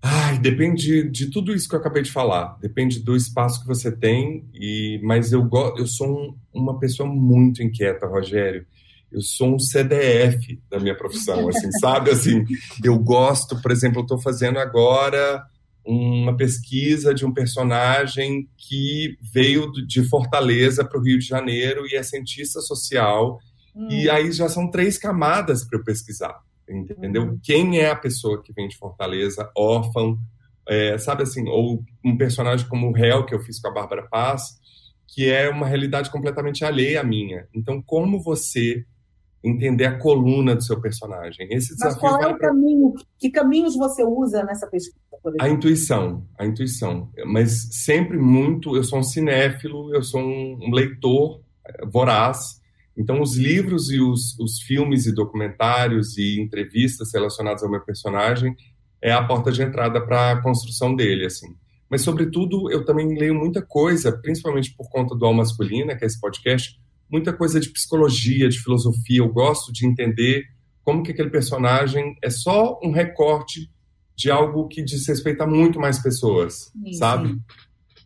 Ai, 0.00 0.38
depende 0.38 1.10
de 1.10 1.32
tudo 1.32 1.52
isso 1.52 1.68
que 1.68 1.74
eu 1.74 1.80
acabei 1.80 2.04
de 2.04 2.12
falar. 2.12 2.56
Depende 2.60 3.00
do 3.00 3.16
espaço 3.16 3.60
que 3.60 3.66
você 3.66 3.90
tem. 3.90 4.48
E, 4.54 5.00
mas 5.02 5.32
eu, 5.32 5.50
eu 5.76 5.86
sou 5.88 6.06
um, 6.06 6.36
uma 6.54 6.78
pessoa 6.78 7.08
muito 7.08 7.60
inquieta, 7.60 8.06
Rogério 8.06 8.64
eu 9.12 9.20
sou 9.20 9.54
um 9.54 9.58
CDF 9.58 10.60
da 10.70 10.78
minha 10.78 10.96
profissão, 10.96 11.48
assim, 11.48 11.70
sabe? 11.72 12.10
Assim, 12.10 12.44
eu 12.82 12.98
gosto, 12.98 13.60
por 13.60 13.70
exemplo, 13.70 14.00
eu 14.00 14.02
estou 14.02 14.20
fazendo 14.20 14.58
agora 14.58 15.44
uma 15.84 16.36
pesquisa 16.36 17.14
de 17.14 17.24
um 17.24 17.32
personagem 17.32 18.48
que 18.56 19.16
veio 19.32 19.72
de 19.72 20.04
Fortaleza 20.04 20.84
para 20.84 20.98
o 20.98 21.02
Rio 21.02 21.18
de 21.18 21.26
Janeiro 21.26 21.86
e 21.86 21.96
é 21.96 22.02
cientista 22.02 22.60
social. 22.60 23.38
Hum. 23.74 23.88
E 23.90 24.08
aí 24.08 24.30
já 24.30 24.48
são 24.48 24.70
três 24.70 24.98
camadas 24.98 25.64
para 25.64 25.78
eu 25.78 25.84
pesquisar, 25.84 26.38
entendeu? 26.68 27.24
Hum. 27.24 27.38
Quem 27.42 27.78
é 27.78 27.90
a 27.90 27.96
pessoa 27.96 28.42
que 28.42 28.52
vem 28.52 28.68
de 28.68 28.76
Fortaleza, 28.76 29.50
órfão, 29.56 30.18
é, 30.68 30.96
sabe 30.98 31.24
assim, 31.24 31.48
ou 31.48 31.82
um 32.04 32.16
personagem 32.16 32.68
como 32.68 32.90
o 32.90 32.96
Hel, 32.96 33.24
que 33.26 33.34
eu 33.34 33.40
fiz 33.40 33.60
com 33.60 33.68
a 33.68 33.72
Bárbara 33.72 34.06
Paz, 34.08 34.60
que 35.08 35.28
é 35.28 35.48
uma 35.48 35.66
realidade 35.66 36.10
completamente 36.10 36.64
alheia 36.64 37.00
à 37.00 37.04
minha. 37.04 37.48
Então, 37.52 37.82
como 37.82 38.22
você 38.22 38.84
entender 39.42 39.86
a 39.86 39.98
coluna 39.98 40.54
do 40.54 40.62
seu 40.62 40.80
personagem. 40.80 41.48
Esse 41.50 41.74
Mas 41.78 41.96
qual 41.96 42.20
é 42.20 42.28
o 42.28 42.38
caminho? 42.38 42.94
Que 43.18 43.30
caminhos 43.30 43.74
você 43.76 44.04
usa 44.04 44.44
nessa 44.44 44.66
pesquisa? 44.66 45.00
A 45.40 45.48
intuição, 45.48 46.26
a 46.38 46.46
intuição. 46.46 47.10
Mas 47.26 47.68
sempre 47.84 48.18
muito. 48.18 48.76
Eu 48.76 48.84
sou 48.84 48.98
um 48.98 49.02
cinéfilo, 49.02 49.94
eu 49.94 50.02
sou 50.02 50.20
um 50.20 50.70
leitor 50.72 51.40
eh, 51.66 51.86
voraz. 51.86 52.60
Então, 52.96 53.20
os 53.20 53.36
livros 53.36 53.90
e 53.90 54.00
os, 54.00 54.38
os 54.38 54.60
filmes 54.60 55.06
e 55.06 55.14
documentários 55.14 56.18
e 56.18 56.40
entrevistas 56.40 57.12
relacionados 57.14 57.62
ao 57.62 57.70
meu 57.70 57.80
personagem 57.80 58.54
é 59.02 59.12
a 59.12 59.24
porta 59.24 59.50
de 59.50 59.62
entrada 59.62 60.04
para 60.04 60.32
a 60.32 60.42
construção 60.42 60.94
dele, 60.94 61.24
assim. 61.24 61.48
Mas, 61.88 62.02
sobretudo, 62.02 62.70
eu 62.70 62.84
também 62.84 63.18
leio 63.18 63.34
muita 63.34 63.62
coisa, 63.62 64.12
principalmente 64.12 64.74
por 64.76 64.88
conta 64.88 65.14
do 65.14 65.24
Al 65.24 65.34
Masculina, 65.34 65.96
que 65.96 66.04
é 66.04 66.06
esse 66.06 66.20
podcast, 66.20 66.79
muita 67.10 67.32
coisa 67.32 67.58
de 67.58 67.70
psicologia, 67.70 68.48
de 68.48 68.58
filosofia. 68.58 69.18
Eu 69.18 69.32
gosto 69.32 69.72
de 69.72 69.86
entender 69.86 70.44
como 70.84 71.02
que 71.02 71.12
aquele 71.12 71.30
personagem 71.30 72.16
é 72.22 72.30
só 72.30 72.78
um 72.82 72.90
recorte 72.90 73.70
de 74.16 74.30
algo 74.30 74.68
que 74.68 74.82
diz 74.82 75.06
respeito 75.06 75.42
a 75.42 75.46
muito 75.46 75.80
mais 75.80 75.98
pessoas, 75.98 76.70
sim, 76.72 76.92
sabe? 76.92 77.28
Sim. 77.28 77.40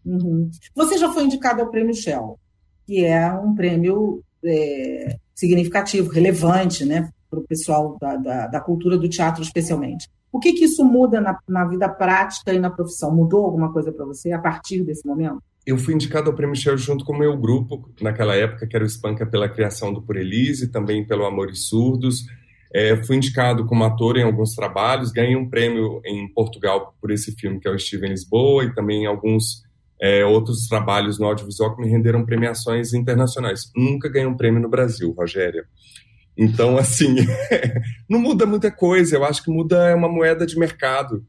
Uhum. 0.05 0.51
Você 0.75 0.99
já 0.99 1.13
foi 1.13 1.25
indicado 1.25 1.63
ao 1.63 1.71
Prêmio 1.71 1.95
Shell, 1.95 2.39
que 2.87 3.05
é 3.05 3.33
um 3.33 3.55
prêmio 3.55 4.23
é, 4.45 5.17
significativo, 5.35 6.11
relevante, 6.11 6.85
né, 6.85 7.11
para 7.29 7.41
o 7.41 7.47
pessoal 7.47 7.97
da, 8.01 8.17
da, 8.17 8.47
da, 8.47 8.61
cultura 8.61 8.97
do 8.97 9.09
teatro, 9.09 9.43
especialmente. 9.43 10.09
O 10.31 10.39
que, 10.39 10.53
que 10.53 10.65
isso 10.65 10.85
muda 10.85 11.21
na, 11.21 11.39
na 11.49 11.65
vida 11.65 11.89
prática 11.89 12.53
e 12.53 12.59
na 12.59 12.71
profissão? 12.71 13.15
Mudou 13.15 13.45
alguma 13.45 13.73
coisa 13.73 13.93
para 13.93 14.05
você 14.05 14.33
a 14.33 14.39
partir 14.39 14.85
desse 14.85 15.07
momento? 15.07 15.43
Eu 15.67 15.79
fui 15.79 15.95
indicado 15.95 16.29
ao 16.29 16.37
Prêmio 16.37 16.57
Shell 16.57 16.77
junto 16.77 17.05
com 17.05 17.15
o 17.15 17.19
meu 17.19 17.37
grupo, 17.37 17.91
naquela 18.01 18.35
época, 18.35 18.67
que 18.67 18.77
era 18.77 18.85
o 18.85 18.87
Espanca 18.87 19.25
pela 19.25 19.49
criação 19.49 19.93
do 19.93 20.03
Por 20.03 20.17
Elise, 20.17 20.71
também 20.71 21.07
pelo 21.07 21.25
Amores 21.25 21.69
Surdos. 21.69 22.27
É, 22.73 23.03
fui 23.05 23.17
indicado 23.17 23.65
como 23.67 23.85
ator 23.85 24.17
em 24.17 24.25
alguns 24.25 24.55
trabalhos, 24.55 25.13
ganhei 25.13 25.37
um 25.37 25.49
prêmio 25.49 26.03
em 26.05 26.29
Portugal 26.29 26.95
por 27.01 27.11
esse 27.11 27.33
filme, 27.33 27.61
que 27.61 27.69
é 27.69 27.71
o 27.71 27.79
Steven 27.79 28.11
Lisboa, 28.11 28.65
e 28.65 28.75
também 28.75 29.07
alguns 29.07 29.63
é, 30.03 30.25
outros 30.25 30.67
trabalhos 30.69 31.19
no 31.19 31.27
audiovisual 31.27 31.75
que 31.75 31.81
me 31.81 31.89
renderam 31.89 32.27
premiações 32.27 32.93
internacionais. 32.93 33.71
Nunca 33.75 34.09
ganhei 34.09 34.29
um 34.29 34.37
prêmio 34.37 34.61
no 34.61 34.69
Brasil, 34.69 35.15
Rogéria. 35.17 35.65
Então, 36.37 36.77
assim, 36.77 37.15
não 38.11 38.19
muda 38.19 38.45
muita 38.45 38.71
coisa. 38.71 39.17
Eu 39.17 39.25
acho 39.25 39.43
que 39.43 39.51
muda 39.51 39.95
uma 39.97 40.09
moeda 40.09 40.45
de 40.45 40.59
mercado, 40.59 41.25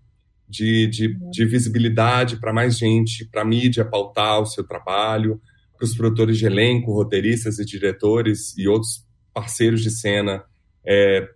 de, 0.47 0.87
de, 0.87 1.17
de 1.31 1.45
visibilidade 1.45 2.39
para 2.39 2.53
mais 2.53 2.77
gente, 2.77 3.25
para 3.25 3.41
a 3.41 3.45
mídia 3.45 3.83
pautar 3.83 4.41
o 4.41 4.45
seu 4.45 4.63
trabalho, 4.63 5.41
para 5.77 5.85
os 5.85 5.95
produtores 5.95 6.37
de 6.37 6.45
elenco, 6.45 6.93
roteiristas 6.93 7.59
e 7.59 7.65
diretores 7.65 8.57
e 8.57 8.67
outros 8.67 9.05
parceiros 9.33 9.81
de 9.81 9.91
cena 9.91 10.43
é, 10.85 11.27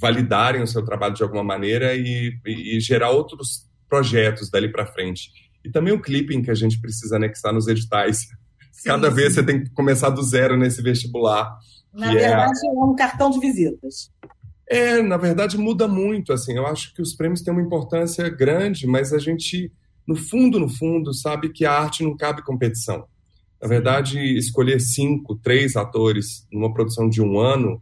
validarem 0.00 0.62
o 0.62 0.66
seu 0.66 0.84
trabalho 0.84 1.14
de 1.14 1.22
alguma 1.22 1.44
maneira 1.44 1.94
e, 1.94 2.36
e, 2.44 2.80
gerar 2.80 3.10
outros 3.10 3.66
projetos 3.88 4.50
dali 4.50 4.70
para 4.70 4.86
frente. 4.86 5.30
E 5.64 5.70
também 5.70 5.92
o 5.92 6.00
clipping 6.00 6.42
que 6.42 6.50
a 6.50 6.54
gente 6.54 6.80
precisa 6.80 7.16
anexar 7.16 7.52
nos 7.52 7.68
editais. 7.68 8.26
Sim, 8.72 8.88
Cada 8.88 9.08
sim. 9.08 9.14
vez 9.14 9.34
você 9.34 9.42
tem 9.42 9.62
que 9.62 9.70
começar 9.70 10.10
do 10.10 10.22
zero 10.22 10.56
nesse 10.56 10.82
vestibular. 10.82 11.56
Na 11.94 12.12
verdade, 12.12 12.60
é... 12.64 12.68
é 12.68 12.84
um 12.84 12.94
cartão 12.94 13.30
de 13.30 13.40
visitas. 13.40 14.10
É, 14.68 15.00
na 15.00 15.16
verdade, 15.16 15.56
muda 15.56 15.86
muito. 15.86 16.32
Assim, 16.32 16.54
eu 16.56 16.66
acho 16.66 16.94
que 16.94 17.02
os 17.02 17.14
prêmios 17.14 17.42
têm 17.42 17.52
uma 17.52 17.62
importância 17.62 18.28
grande, 18.28 18.86
mas 18.86 19.12
a 19.12 19.18
gente, 19.18 19.72
no 20.06 20.16
fundo, 20.16 20.58
no 20.58 20.68
fundo, 20.68 21.14
sabe 21.14 21.50
que 21.50 21.64
a 21.64 21.72
arte 21.72 22.02
não 22.02 22.16
cabe 22.16 22.42
competição. 22.42 23.06
Na 23.60 23.68
verdade, 23.68 24.18
escolher 24.36 24.80
cinco, 24.80 25.36
três 25.36 25.76
atores 25.76 26.46
numa 26.52 26.72
produção 26.72 27.08
de 27.08 27.22
um 27.22 27.38
ano 27.38 27.80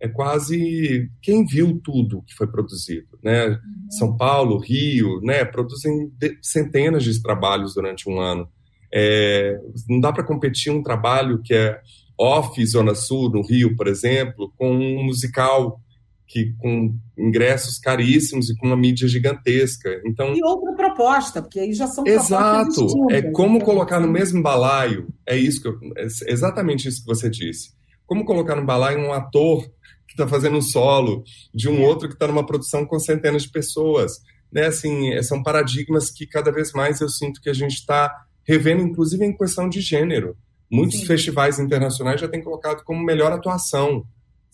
é 0.00 0.08
quase 0.08 1.10
quem 1.20 1.44
viu 1.44 1.80
tudo 1.82 2.22
que 2.22 2.34
foi 2.34 2.46
produzido, 2.46 3.18
né? 3.22 3.48
Uhum. 3.48 3.90
São 3.90 4.16
Paulo, 4.16 4.58
Rio, 4.58 5.20
né? 5.22 5.44
Produzem 5.44 6.12
centenas 6.40 7.02
de 7.02 7.20
trabalhos 7.20 7.74
durante 7.74 8.08
um 8.08 8.20
ano. 8.20 8.48
É, 8.94 9.58
não 9.88 9.98
dá 10.00 10.12
para 10.12 10.22
competir 10.22 10.72
um 10.72 10.82
trabalho 10.82 11.42
que 11.42 11.52
é 11.52 11.80
off 12.16 12.64
Zona 12.64 12.94
Sul, 12.94 13.28
no 13.30 13.42
Rio, 13.42 13.76
por 13.76 13.88
exemplo, 13.88 14.52
com 14.56 14.70
um 14.70 15.04
musical 15.04 15.80
que 16.28 16.52
com 16.58 16.94
ingressos 17.16 17.78
caríssimos 17.78 18.50
e 18.50 18.56
com 18.56 18.66
uma 18.66 18.76
mídia 18.76 19.08
gigantesca. 19.08 20.00
Então 20.04 20.34
e 20.34 20.44
outra 20.44 20.74
proposta, 20.74 21.40
porque 21.40 21.58
aí 21.58 21.72
já 21.72 21.86
são 21.86 22.06
exato 22.06 22.86
é 23.10 23.22
como 23.22 23.58
né? 23.58 23.64
colocar 23.64 23.98
no 23.98 24.06
mesmo 24.06 24.42
balaio. 24.42 25.08
É 25.26 25.34
isso 25.34 25.62
que 25.62 25.68
eu, 25.68 25.78
é 25.96 26.06
exatamente 26.30 26.86
isso 26.86 27.00
que 27.00 27.06
você 27.06 27.30
disse. 27.30 27.70
Como 28.06 28.26
colocar 28.26 28.54
no 28.54 28.66
balaio 28.66 29.00
um 29.00 29.12
ator 29.12 29.62
que 30.06 30.12
está 30.12 30.28
fazendo 30.28 30.58
um 30.58 30.62
solo 30.62 31.24
de 31.54 31.68
um 31.68 31.82
outro 31.82 32.08
que 32.08 32.14
está 32.14 32.26
numa 32.26 32.44
produção 32.44 32.84
com 32.84 32.98
centenas 32.98 33.42
de 33.42 33.50
pessoas, 33.50 34.20
né? 34.52 34.66
Assim, 34.66 35.20
são 35.22 35.42
paradigmas 35.42 36.10
que 36.10 36.26
cada 36.26 36.52
vez 36.52 36.72
mais 36.72 37.00
eu 37.00 37.08
sinto 37.08 37.40
que 37.40 37.48
a 37.48 37.54
gente 37.54 37.74
está 37.74 38.14
revendo, 38.46 38.82
inclusive 38.82 39.24
em 39.24 39.36
questão 39.36 39.68
de 39.68 39.80
gênero. 39.80 40.36
Muitos 40.70 41.00
sim. 41.00 41.06
festivais 41.06 41.58
internacionais 41.58 42.20
já 42.20 42.28
têm 42.28 42.42
colocado 42.42 42.84
como 42.84 43.02
melhor 43.02 43.32
atuação, 43.32 44.04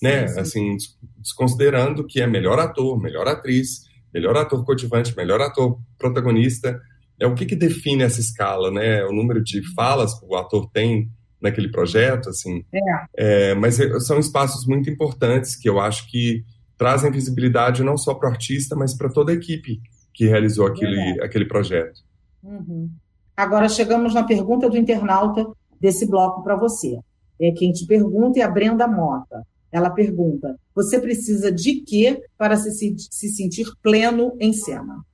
né? 0.02 0.26
Sim, 0.28 0.34
sim. 0.34 0.40
Assim, 0.40 0.76
desconsiderando 1.18 2.06
que 2.06 2.20
é 2.20 2.26
melhor 2.26 2.58
ator, 2.58 3.00
melhor 3.00 3.26
atriz, 3.26 3.82
melhor 4.12 4.36
ator 4.36 4.64
coadjuvante, 4.64 5.16
melhor 5.16 5.40
ator 5.40 5.78
protagonista. 5.98 6.80
É 7.18 7.26
o 7.26 7.34
que, 7.34 7.46
que 7.46 7.56
define 7.56 8.02
essa 8.02 8.20
escala, 8.20 8.70
né? 8.70 9.04
O 9.04 9.12
número 9.12 9.42
de 9.42 9.62
falas 9.74 10.18
que 10.18 10.26
o 10.26 10.34
ator 10.36 10.68
tem 10.70 11.10
naquele 11.40 11.70
projeto, 11.70 12.30
assim. 12.30 12.64
É. 12.72 12.80
É, 13.16 13.54
mas 13.54 13.78
é, 13.78 14.00
são 14.00 14.18
espaços 14.18 14.66
muito 14.66 14.88
importantes 14.88 15.56
que 15.56 15.68
eu 15.68 15.78
acho 15.78 16.10
que 16.10 16.42
trazem 16.76 17.10
visibilidade 17.10 17.84
não 17.84 17.96
só 17.96 18.14
para 18.14 18.28
o 18.28 18.32
artista, 18.32 18.74
mas 18.74 18.96
para 18.96 19.10
toda 19.10 19.30
a 19.30 19.34
equipe 19.34 19.80
que 20.12 20.26
realizou 20.26 20.66
aquele, 20.66 21.20
aquele 21.22 21.44
projeto. 21.44 22.00
Uhum. 22.42 22.90
Agora 23.36 23.68
chegamos 23.68 24.14
na 24.14 24.22
pergunta 24.22 24.70
do 24.70 24.76
internauta 24.76 25.46
desse 25.80 26.06
bloco 26.06 26.42
para 26.42 26.56
você. 26.56 26.98
É, 27.40 27.50
quem 27.52 27.72
te 27.72 27.84
pergunta 27.86 28.38
é 28.38 28.42
a 28.42 28.50
Brenda 28.50 28.86
Mota. 28.86 29.44
Ela 29.74 29.90
pergunta: 29.90 30.56
você 30.72 31.00
precisa 31.00 31.50
de 31.50 31.80
quê 31.80 32.22
para 32.38 32.56
se, 32.56 32.70
se 32.96 33.28
sentir 33.28 33.66
pleno 33.82 34.36
em 34.40 34.52
cena? 34.52 35.04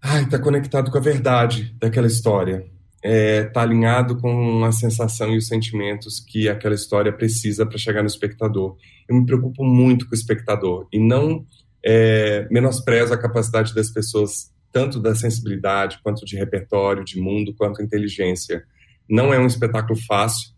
Ai, 0.00 0.22
está 0.22 0.38
conectado 0.38 0.88
com 0.92 0.98
a 0.98 1.00
verdade 1.00 1.74
daquela 1.80 2.06
história. 2.06 2.64
Está 3.02 3.60
é, 3.60 3.64
alinhado 3.64 4.16
com 4.20 4.64
a 4.64 4.70
sensação 4.70 5.34
e 5.34 5.36
os 5.36 5.48
sentimentos 5.48 6.20
que 6.20 6.48
aquela 6.48 6.76
história 6.76 7.12
precisa 7.12 7.66
para 7.66 7.76
chegar 7.76 8.02
no 8.02 8.06
espectador. 8.06 8.76
Eu 9.08 9.16
me 9.16 9.26
preocupo 9.26 9.64
muito 9.64 10.06
com 10.06 10.12
o 10.12 10.18
espectador 10.18 10.86
e 10.92 11.00
não 11.00 11.44
é, 11.84 12.46
menosprezo 12.52 13.12
a 13.12 13.18
capacidade 13.18 13.74
das 13.74 13.90
pessoas, 13.90 14.52
tanto 14.72 15.00
da 15.00 15.14
sensibilidade, 15.16 15.98
quanto 16.04 16.24
de 16.24 16.36
repertório, 16.36 17.04
de 17.04 17.20
mundo, 17.20 17.52
quanto 17.56 17.82
inteligência. 17.82 18.62
Não 19.10 19.34
é 19.34 19.38
um 19.40 19.46
espetáculo 19.46 19.98
fácil, 20.06 20.50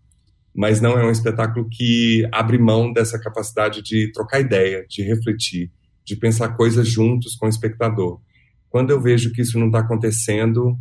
mas 0.55 0.81
não 0.81 0.99
é 0.99 1.07
um 1.07 1.11
espetáculo 1.11 1.69
que 1.71 2.27
abre 2.33 2.59
mão 2.59 2.93
dessa 2.93 3.19
capacidade 3.19 3.83
de 3.83 4.11
trocar 4.13 4.41
ideia, 4.41 4.85
de 4.89 5.03
refletir, 5.03 5.71
de 6.05 6.17
pensar 6.17 6.57
coisas 6.57 6.89
juntos 6.89 7.35
com 7.37 7.47
o 7.47 7.49
espectador. 7.49 8.21
Quando 8.69 8.91
eu 8.91 9.01
vejo 9.01 9.33
que 9.33 9.43
isso 9.43 9.59
não 9.59 9.67
está 9.67 9.81
acontecendo, 9.81 10.77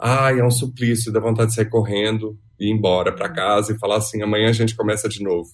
ai, 0.00 0.40
é 0.40 0.44
um 0.44 0.50
suplício, 0.50 1.12
dá 1.12 1.20
vontade 1.20 1.50
de 1.50 1.56
sair 1.56 1.68
correndo 1.68 2.38
e 2.58 2.66
ir 2.66 2.72
embora 2.72 3.12
para 3.12 3.28
casa 3.28 3.72
e 3.72 3.78
falar 3.78 3.96
assim: 3.96 4.22
amanhã 4.22 4.48
a 4.48 4.52
gente 4.52 4.74
começa 4.74 5.08
de 5.08 5.22
novo. 5.22 5.48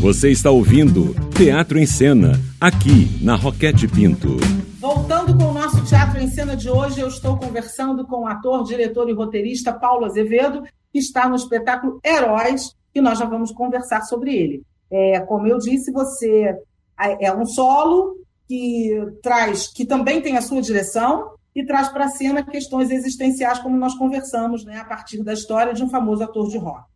Você 0.00 0.30
está 0.30 0.50
ouvindo 0.50 1.12
Teatro 1.36 1.76
em 1.76 1.86
Cena, 1.86 2.40
aqui 2.60 3.18
na 3.20 3.34
Roquete 3.34 3.88
Pinto. 3.88 4.36
Voltando 4.78 5.36
com 5.36 5.50
o 5.50 5.52
nosso 5.52 5.84
Teatro 5.84 6.20
em 6.20 6.28
Cena 6.28 6.56
de 6.56 6.70
hoje, 6.70 7.00
eu 7.00 7.08
estou 7.08 7.36
conversando 7.36 8.06
com 8.06 8.22
o 8.22 8.26
ator, 8.26 8.62
diretor 8.62 9.08
e 9.08 9.12
roteirista 9.12 9.72
Paulo 9.72 10.04
Azevedo, 10.04 10.62
que 10.92 10.98
está 10.98 11.28
no 11.28 11.36
espetáculo 11.36 12.00
Heróis, 12.04 12.74
e 12.94 13.00
nós 13.00 13.18
já 13.18 13.26
vamos 13.26 13.52
conversar 13.52 14.02
sobre 14.02 14.34
ele. 14.34 14.62
É, 14.90 15.20
como 15.20 15.46
eu 15.46 15.58
disse, 15.58 15.92
você 15.92 16.56
é 16.98 17.32
um 17.34 17.44
solo 17.44 18.16
que 18.46 18.98
traz, 19.22 19.68
que 19.68 19.84
também 19.84 20.20
tem 20.22 20.36
a 20.36 20.42
sua 20.42 20.60
direção 20.60 21.32
e 21.54 21.64
traz 21.64 21.88
para 21.88 22.06
a 22.06 22.08
cena 22.08 22.42
questões 22.42 22.90
existenciais, 22.90 23.58
como 23.58 23.76
nós 23.76 23.94
conversamos, 23.96 24.64
né, 24.64 24.78
a 24.78 24.84
partir 24.84 25.22
da 25.22 25.32
história 25.32 25.74
de 25.74 25.84
um 25.84 25.90
famoso 25.90 26.22
ator 26.22 26.48
de 26.48 26.56
rock 26.56 26.88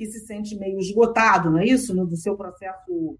que 0.00 0.06
se 0.06 0.20
sente 0.20 0.56
meio 0.56 0.78
esgotado, 0.78 1.50
não 1.50 1.58
é 1.58 1.66
isso, 1.66 1.94
no 1.94 2.06
do 2.06 2.16
seu 2.16 2.34
processo, 2.34 3.18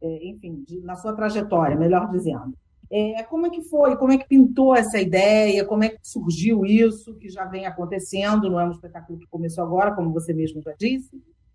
é, 0.00 0.28
enfim, 0.28 0.64
de, 0.66 0.80
na 0.80 0.96
sua 0.96 1.14
trajetória, 1.14 1.76
melhor 1.76 2.10
dizendo. 2.10 2.54
É, 2.94 3.22
como 3.22 3.46
é 3.46 3.50
que 3.50 3.62
foi? 3.62 3.96
Como 3.96 4.12
é 4.12 4.18
que 4.18 4.28
pintou 4.28 4.76
essa 4.76 5.00
ideia? 5.00 5.64
Como 5.64 5.82
é 5.82 5.88
que 5.88 5.98
surgiu 6.02 6.66
isso 6.66 7.14
que 7.14 7.30
já 7.30 7.46
vem 7.46 7.64
acontecendo? 7.64 8.50
Não 8.50 8.60
é 8.60 8.66
um 8.66 8.70
espetáculo 8.70 9.18
que 9.18 9.26
começou 9.28 9.64
agora, 9.64 9.94
como 9.94 10.12
você 10.12 10.34
mesmo 10.34 10.60
já 10.60 10.74
disse. 10.78 11.10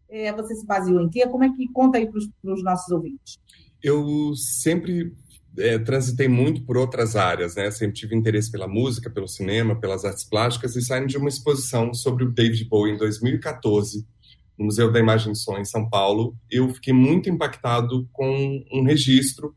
É, 0.10 0.34
você 0.34 0.56
se 0.56 0.65
baseou 0.65 1.00
em 1.00 1.10
quê? 1.10 1.28
Como 1.28 1.43
é 1.43 1.50
que 1.54 1.71
conta 1.71 2.00
aí 2.00 2.08
para 2.08 2.17
os 2.17 2.63
nossos 2.63 2.91
ouvintes? 2.91 3.38
Eu 3.84 4.34
sempre 4.36 5.13
é, 5.60 5.78
transitei 5.78 6.28
muito 6.28 6.63
por 6.65 6.76
outras 6.76 7.15
áreas, 7.15 7.54
né? 7.54 7.69
Sempre 7.69 7.97
tive 7.97 8.15
interesse 8.15 8.52
pela 8.52 8.67
música, 8.67 9.08
pelo 9.08 9.28
cinema, 9.28 9.80
pelas 9.80 10.06
artes 10.06 10.23
plásticas 10.23 10.76
e 10.76 10.82
saindo 10.82 11.06
de 11.06 11.17
uma 11.17 11.30
exposição 11.30 11.93
sobre 11.93 12.23
o 12.23 12.32
David 12.32 12.67
Bowie 12.67 12.95
em 12.95 12.97
2014 12.97 14.04
no 14.58 14.65
Museu 14.65 14.91
da 14.91 15.00
Imagem 15.00 15.34
do 15.34 15.38
Som 15.38 15.60
em 15.60 15.65
São 15.65 15.88
Paulo. 15.88 16.36
Eu 16.50 16.67
fiquei 16.69 16.93
muito 16.93 17.30
impactado 17.30 18.10
com 18.12 18.65
um 18.73 18.82
registro 18.82 19.56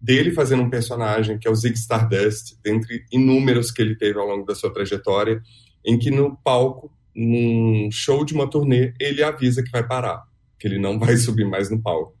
dele 0.00 0.32
fazendo 0.32 0.62
um 0.62 0.70
personagem 0.70 1.38
que 1.38 1.46
é 1.46 1.50
o 1.50 1.54
Zig 1.54 1.74
Stardust, 1.74 2.56
dentre 2.64 3.04
inúmeros 3.12 3.70
que 3.70 3.82
ele 3.82 3.94
teve 3.94 4.18
ao 4.18 4.26
longo 4.26 4.46
da 4.46 4.54
sua 4.54 4.72
trajetória, 4.72 5.42
em 5.84 5.98
que 5.98 6.10
no 6.10 6.36
palco, 6.42 6.90
num 7.14 7.90
show 7.90 8.24
de 8.24 8.32
uma 8.32 8.48
turnê, 8.48 8.94
ele 8.98 9.22
avisa 9.22 9.62
que 9.62 9.70
vai 9.70 9.86
parar, 9.86 10.22
que 10.58 10.66
ele 10.66 10.78
não 10.78 10.98
vai 10.98 11.16
subir 11.18 11.44
mais 11.44 11.70
no 11.70 11.80
palco, 11.82 12.16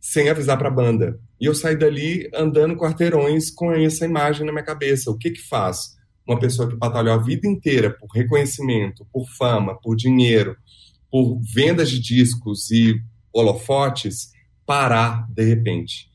sem 0.00 0.28
avisar 0.28 0.56
para 0.56 0.68
a 0.68 0.72
banda. 0.72 1.18
E 1.40 1.46
eu 1.46 1.54
saí 1.54 1.76
dali 1.76 2.28
andando 2.32 2.76
quarteirões 2.76 3.50
com 3.50 3.72
essa 3.72 4.04
imagem 4.04 4.46
na 4.46 4.52
minha 4.52 4.64
cabeça. 4.64 5.10
O 5.10 5.18
que 5.18 5.30
que 5.30 5.42
faz 5.42 5.96
uma 6.26 6.38
pessoa 6.38 6.68
que 6.68 6.76
batalhou 6.76 7.14
a 7.14 7.22
vida 7.22 7.48
inteira 7.48 7.90
por 7.90 8.08
reconhecimento, 8.08 9.06
por 9.12 9.26
fama, 9.30 9.78
por 9.80 9.96
dinheiro, 9.96 10.56
por 11.10 11.40
vendas 11.54 11.90
de 11.90 12.00
discos 12.00 12.70
e 12.70 13.00
holofotes 13.32 14.30
parar 14.66 15.26
de 15.30 15.42
repente? 15.42 16.07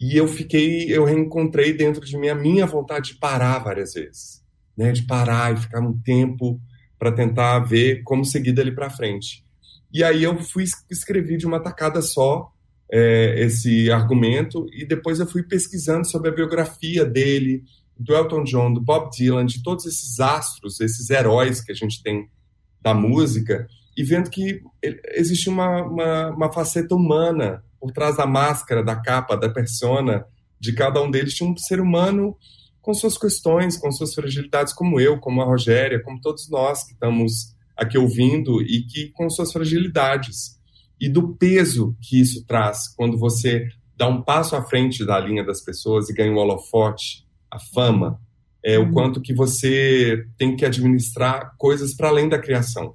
E 0.00 0.16
eu 0.16 0.26
fiquei, 0.26 0.86
eu 0.90 1.04
reencontrei 1.04 1.72
dentro 1.72 2.04
de 2.04 2.16
mim 2.16 2.28
a 2.28 2.34
minha 2.34 2.66
vontade 2.66 3.12
de 3.12 3.18
parar 3.18 3.58
várias 3.60 3.94
vezes, 3.94 4.42
né? 4.76 4.92
De 4.92 5.02
parar 5.02 5.54
e 5.54 5.56
ficar 5.56 5.80
um 5.80 5.96
tempo 5.98 6.60
para 6.98 7.12
tentar 7.12 7.60
ver 7.60 8.02
como 8.02 8.24
seguir 8.24 8.52
dali 8.52 8.72
para 8.72 8.90
frente. 8.90 9.44
E 9.92 10.02
aí 10.02 10.24
eu 10.24 10.36
fui 10.42 10.64
escrevi 10.90 11.36
de 11.36 11.46
uma 11.46 11.60
tacada 11.60 12.02
só 12.02 12.50
é, 12.90 13.34
esse 13.44 13.90
argumento 13.90 14.66
e 14.72 14.84
depois 14.84 15.20
eu 15.20 15.26
fui 15.26 15.42
pesquisando 15.42 16.06
sobre 16.06 16.30
a 16.30 16.34
biografia 16.34 17.04
dele, 17.04 17.62
do 17.98 18.14
Elton 18.14 18.42
John, 18.42 18.72
do 18.72 18.80
Bob 18.80 19.10
Dylan, 19.10 19.46
de 19.46 19.62
todos 19.62 19.86
esses 19.86 20.18
astros, 20.18 20.80
esses 20.80 21.10
heróis 21.10 21.60
que 21.60 21.70
a 21.70 21.74
gente 21.74 22.02
tem 22.02 22.28
da 22.80 22.92
música 22.92 23.66
e 23.96 24.02
vendo 24.02 24.30
que 24.30 24.60
existe 25.14 25.48
uma, 25.48 25.82
uma, 25.82 26.30
uma 26.30 26.52
faceta 26.52 26.94
humana 26.94 27.62
por 27.80 27.92
trás 27.92 28.16
da 28.16 28.26
máscara, 28.26 28.82
da 28.82 28.96
capa, 28.96 29.36
da 29.36 29.48
persona 29.48 30.24
de 30.58 30.72
cada 30.72 31.02
um 31.02 31.10
deles, 31.10 31.34
tinha 31.34 31.50
um 31.50 31.56
ser 31.56 31.80
humano 31.80 32.36
com 32.80 32.92
suas 32.94 33.16
questões, 33.16 33.76
com 33.76 33.90
suas 33.92 34.14
fragilidades, 34.14 34.72
como 34.72 35.00
eu, 35.00 35.18
como 35.18 35.42
a 35.42 35.44
Rogéria, 35.44 36.02
como 36.02 36.20
todos 36.20 36.48
nós 36.50 36.84
que 36.84 36.92
estamos 36.92 37.54
aqui 37.76 37.98
ouvindo 37.98 38.62
e 38.62 38.86
que 38.86 39.10
com 39.10 39.28
suas 39.28 39.52
fragilidades 39.52 40.58
e 41.00 41.08
do 41.08 41.34
peso 41.36 41.96
que 42.00 42.20
isso 42.20 42.44
traz 42.46 42.88
quando 42.94 43.18
você 43.18 43.66
dá 43.96 44.08
um 44.08 44.22
passo 44.22 44.56
à 44.56 44.62
frente 44.62 45.04
da 45.04 45.18
linha 45.18 45.44
das 45.44 45.62
pessoas 45.62 46.08
e 46.08 46.14
ganha 46.14 46.32
o 46.32 46.36
holofote, 46.36 47.26
a 47.50 47.58
fama, 47.58 48.20
é 48.64 48.78
o 48.78 48.84
uhum. 48.84 48.92
quanto 48.92 49.20
que 49.20 49.34
você 49.34 50.24
tem 50.38 50.56
que 50.56 50.64
administrar 50.64 51.54
coisas 51.58 51.94
para 51.94 52.08
além 52.08 52.28
da 52.28 52.38
criação. 52.38 52.94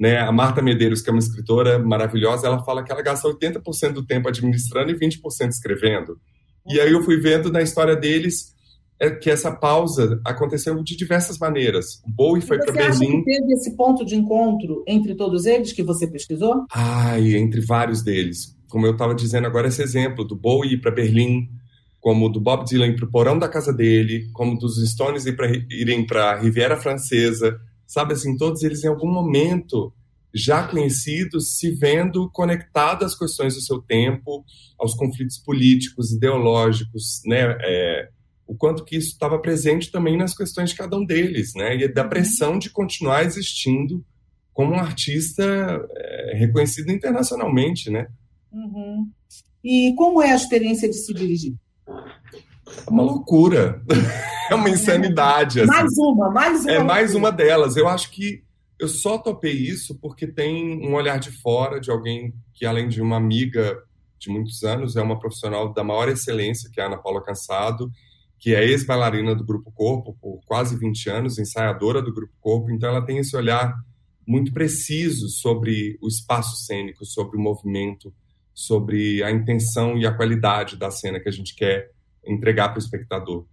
Né? 0.00 0.18
A 0.18 0.32
Marta 0.32 0.62
Medeiros, 0.62 1.02
que 1.02 1.10
é 1.10 1.12
uma 1.12 1.18
escritora 1.18 1.78
maravilhosa, 1.78 2.46
ela 2.46 2.64
fala 2.64 2.82
que 2.82 2.90
ela 2.90 3.02
gasta 3.02 3.28
80% 3.28 3.92
do 3.92 4.06
tempo 4.06 4.28
administrando 4.28 4.90
e 4.90 4.98
20% 4.98 5.50
escrevendo. 5.50 6.18
E 6.66 6.80
aí 6.80 6.90
eu 6.90 7.02
fui 7.02 7.18
vendo 7.18 7.52
na 7.52 7.60
história 7.60 7.94
deles 7.94 8.58
é 9.00 9.10
que 9.10 9.30
essa 9.30 9.50
pausa 9.50 10.20
aconteceu 10.26 10.82
de 10.82 10.94
diversas 10.94 11.38
maneiras. 11.38 12.02
O 12.06 12.10
Bowie 12.10 12.42
foi 12.42 12.58
para 12.58 12.70
Berlim. 12.70 13.22
Você 13.22 13.24
teve 13.24 13.52
esse 13.54 13.74
ponto 13.74 14.04
de 14.04 14.14
encontro 14.14 14.84
entre 14.86 15.14
todos 15.14 15.46
eles 15.46 15.72
que 15.72 15.82
você 15.82 16.06
pesquisou? 16.06 16.66
Ai, 16.70 17.34
entre 17.34 17.62
vários 17.62 18.02
deles. 18.02 18.54
Como 18.68 18.86
eu 18.86 18.92
estava 18.92 19.14
dizendo 19.14 19.46
agora, 19.46 19.68
esse 19.68 19.82
exemplo 19.82 20.22
do 20.22 20.36
Bowie 20.36 20.76
para 20.76 20.90
Berlim, 20.90 21.48
como 21.98 22.28
do 22.28 22.38
Bob 22.40 22.66
Dylan 22.66 22.94
para 22.94 23.06
o 23.06 23.10
porão 23.10 23.38
da 23.38 23.48
casa 23.48 23.72
dele, 23.72 24.28
como 24.34 24.58
dos 24.58 24.76
Stones 24.90 25.24
irem 25.70 26.06
para 26.06 26.32
a 26.32 26.38
Riviera 26.38 26.76
Francesa. 26.76 27.58
Sabe 27.90 28.12
assim, 28.12 28.36
todos 28.36 28.62
eles 28.62 28.84
em 28.84 28.86
algum 28.86 29.10
momento 29.10 29.92
já 30.32 30.62
conhecidos 30.62 31.58
se 31.58 31.72
vendo 31.72 32.30
conectados 32.30 33.04
às 33.04 33.18
questões 33.18 33.56
do 33.56 33.60
seu 33.60 33.82
tempo, 33.82 34.44
aos 34.78 34.94
conflitos 34.94 35.38
políticos, 35.38 36.12
ideológicos, 36.12 37.20
né? 37.26 37.58
É, 37.60 38.08
o 38.46 38.54
quanto 38.54 38.84
que 38.84 38.96
isso 38.96 39.08
estava 39.08 39.40
presente 39.40 39.90
também 39.90 40.16
nas 40.16 40.36
questões 40.36 40.70
de 40.70 40.76
cada 40.76 40.96
um 40.96 41.04
deles, 41.04 41.52
né? 41.56 41.74
E 41.74 41.92
da 41.92 42.04
pressão 42.04 42.60
de 42.60 42.70
continuar 42.70 43.24
existindo 43.24 44.04
como 44.52 44.70
um 44.74 44.78
artista 44.78 45.42
é, 45.96 46.36
reconhecido 46.36 46.92
internacionalmente, 46.92 47.90
né? 47.90 48.06
Uhum. 48.52 49.10
E 49.64 49.92
como 49.96 50.22
é 50.22 50.30
a 50.30 50.36
experiência 50.36 50.88
de 50.88 50.94
se 50.94 51.12
dirigir? 51.12 51.56
É 52.86 52.90
uma 52.90 53.02
loucura, 53.02 53.82
é 54.50 54.54
uma 54.54 54.70
insanidade. 54.70 55.60
Assim. 55.60 55.70
Mais 55.70 55.98
uma, 55.98 56.30
mais 56.30 56.64
uma. 56.64 56.72
É 56.72 56.82
mais 56.82 57.14
uma 57.14 57.32
delas. 57.32 57.76
Eu 57.76 57.88
acho 57.88 58.10
que 58.10 58.42
eu 58.78 58.88
só 58.88 59.18
topei 59.18 59.52
isso 59.52 59.98
porque 60.00 60.26
tem 60.26 60.80
um 60.86 60.94
olhar 60.94 61.18
de 61.18 61.30
fora 61.30 61.80
de 61.80 61.90
alguém 61.90 62.32
que, 62.54 62.64
além 62.64 62.88
de 62.88 63.02
uma 63.02 63.16
amiga 63.16 63.78
de 64.18 64.30
muitos 64.30 64.62
anos, 64.62 64.96
é 64.96 65.02
uma 65.02 65.18
profissional 65.18 65.72
da 65.72 65.84
maior 65.84 66.08
excelência, 66.08 66.70
que 66.72 66.80
é 66.80 66.84
a 66.84 66.86
Ana 66.86 66.98
Paula 66.98 67.22
Cansado, 67.22 67.90
que 68.38 68.54
é 68.54 68.64
ex-bailarina 68.64 69.34
do 69.34 69.44
Grupo 69.44 69.70
Corpo 69.70 70.16
por 70.20 70.40
quase 70.46 70.78
20 70.78 71.10
anos, 71.10 71.38
ensaiadora 71.38 72.00
do 72.00 72.12
Grupo 72.12 72.32
Corpo, 72.40 72.70
então 72.70 72.88
ela 72.88 73.04
tem 73.04 73.18
esse 73.18 73.36
olhar 73.36 73.74
muito 74.26 74.52
preciso 74.52 75.28
sobre 75.28 75.98
o 76.00 76.08
espaço 76.08 76.56
cênico, 76.64 77.04
sobre 77.04 77.36
o 77.36 77.40
movimento, 77.40 78.12
sobre 78.54 79.22
a 79.22 79.30
intenção 79.30 79.98
e 79.98 80.06
a 80.06 80.14
qualidade 80.14 80.76
da 80.76 80.90
cena 80.90 81.20
que 81.20 81.28
a 81.28 81.32
gente 81.32 81.54
quer 81.54 81.90
entregar 82.26 82.68
para 82.68 82.78
o 82.78 82.82
espectador. 82.82 83.46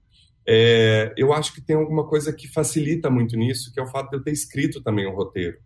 É, 0.47 1.13
eu 1.17 1.33
acho 1.33 1.53
que 1.53 1.61
tem 1.61 1.75
alguma 1.75 2.07
coisa 2.07 2.31
que 2.31 2.47
facilita 2.47 3.09
muito 3.09 3.35
nisso, 3.35 3.71
que 3.73 3.79
é 3.79 3.83
o 3.83 3.87
fato 3.87 4.11
de 4.11 4.17
eu 4.17 4.23
ter 4.23 4.31
escrito 4.31 4.81
também 4.81 5.05
o 5.05 5.11
um 5.11 5.15
roteiro. 5.15 5.57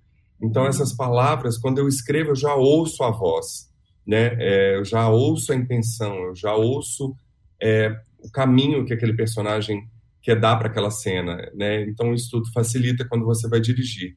Então, 0.41 0.65
essas 0.65 0.91
palavras, 0.91 1.57
quando 1.57 1.77
eu 1.77 1.87
escrevo, 1.87 2.31
eu 2.31 2.35
já 2.35 2.55
ouço 2.55 3.03
a 3.03 3.11
voz, 3.11 3.69
né? 4.05 4.35
É, 4.39 4.75
eu 4.77 4.83
já 4.83 5.07
ouço 5.07 5.53
a 5.53 5.55
intenção, 5.55 6.15
eu 6.23 6.35
já 6.35 6.55
ouço 6.55 7.15
é, 7.61 7.95
o 8.17 8.31
caminho 8.31 8.83
que 8.83 8.93
aquele 8.93 9.13
personagem 9.13 9.87
quer 10.21 10.39
dar 10.39 10.55
para 10.57 10.67
aquela 10.67 10.89
cena, 10.89 11.37
né? 11.53 11.83
Então 11.83 12.13
isso 12.13 12.29
tudo 12.31 12.51
facilita 12.51 13.05
quando 13.07 13.25
você 13.25 13.47
vai 13.47 13.59
dirigir. 13.59 14.15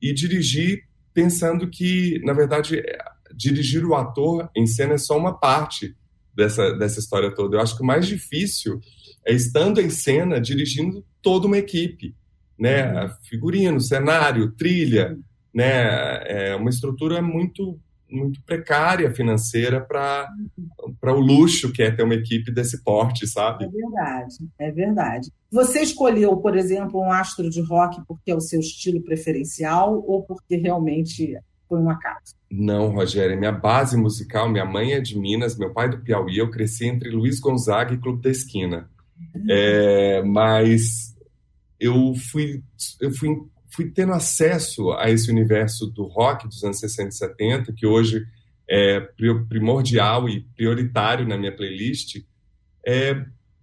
E 0.00 0.14
dirigir 0.14 0.84
pensando 1.12 1.68
que, 1.68 2.20
na 2.24 2.32
verdade, 2.32 2.82
dirigir 3.34 3.84
o 3.84 3.94
ator 3.94 4.50
em 4.56 4.66
cena 4.66 4.94
é 4.94 4.98
só 4.98 5.16
uma 5.16 5.38
parte 5.38 5.94
dessa, 6.36 6.72
dessa 6.74 7.00
história 7.00 7.34
toda. 7.34 7.56
Eu 7.56 7.60
acho 7.60 7.76
que 7.76 7.82
o 7.82 7.86
mais 7.86 8.06
difícil 8.06 8.80
é 9.26 9.32
estando 9.32 9.80
em 9.80 9.90
cena, 9.90 10.40
dirigindo 10.40 11.04
toda 11.22 11.46
uma 11.46 11.58
equipe, 11.58 12.14
né? 12.58 13.10
Figurino, 13.28 13.80
cenário, 13.80 14.52
trilha, 14.52 15.16
né? 15.52 16.50
É 16.52 16.56
uma 16.56 16.70
estrutura 16.70 17.22
muito 17.22 17.80
muito 18.08 18.40
precária 18.44 19.12
financeira 19.12 19.80
para 19.80 20.28
o 21.12 21.18
luxo 21.18 21.72
que 21.72 21.82
é 21.82 21.90
ter 21.90 22.04
uma 22.04 22.14
equipe 22.14 22.52
desse 22.52 22.84
porte, 22.84 23.26
sabe? 23.26 23.64
É 23.64 23.68
verdade, 23.68 24.36
é 24.60 24.70
verdade. 24.70 25.32
Você 25.50 25.80
escolheu, 25.80 26.36
por 26.36 26.56
exemplo, 26.56 27.00
um 27.00 27.10
astro 27.10 27.50
de 27.50 27.60
rock 27.62 28.00
porque 28.06 28.30
é 28.30 28.34
o 28.34 28.40
seu 28.40 28.60
estilo 28.60 29.02
preferencial 29.02 30.04
ou 30.06 30.22
porque 30.22 30.56
realmente 30.56 31.36
foi 31.68 31.78
um 31.80 31.90
acaso? 31.90 32.34
Não, 32.50 32.90
Rogério, 32.90 33.38
minha 33.38 33.52
base 33.52 33.96
musical, 33.96 34.48
minha 34.48 34.64
mãe 34.64 34.92
é 34.92 35.00
de 35.00 35.18
Minas, 35.18 35.56
meu 35.56 35.72
pai 35.72 35.86
é 35.86 35.90
do 35.90 35.98
Piauí, 35.98 36.38
eu 36.38 36.50
cresci 36.50 36.86
entre 36.86 37.10
Luiz 37.10 37.40
Gonzaga 37.40 37.94
e 37.94 37.98
Clube 37.98 38.22
da 38.22 38.30
Esquina. 38.30 38.88
Uhum. 39.34 39.46
É, 39.48 40.22
mas 40.22 41.16
eu 41.80 42.14
fui, 42.30 42.62
eu 43.00 43.12
fui 43.12 43.28
fui 43.76 43.90
tendo 43.90 44.12
acesso 44.12 44.90
a 44.92 45.10
esse 45.10 45.30
universo 45.30 45.86
do 45.86 46.04
rock 46.04 46.48
dos 46.48 46.64
anos 46.64 46.78
60 46.78 47.08
e 47.10 47.12
70, 47.12 47.72
que 47.74 47.86
hoje 47.86 48.26
é 48.68 49.00
primordial 49.48 50.28
e 50.28 50.40
prioritário 50.56 51.28
na 51.28 51.36
minha 51.36 51.54
playlist, 51.54 52.24
é, 52.84 53.22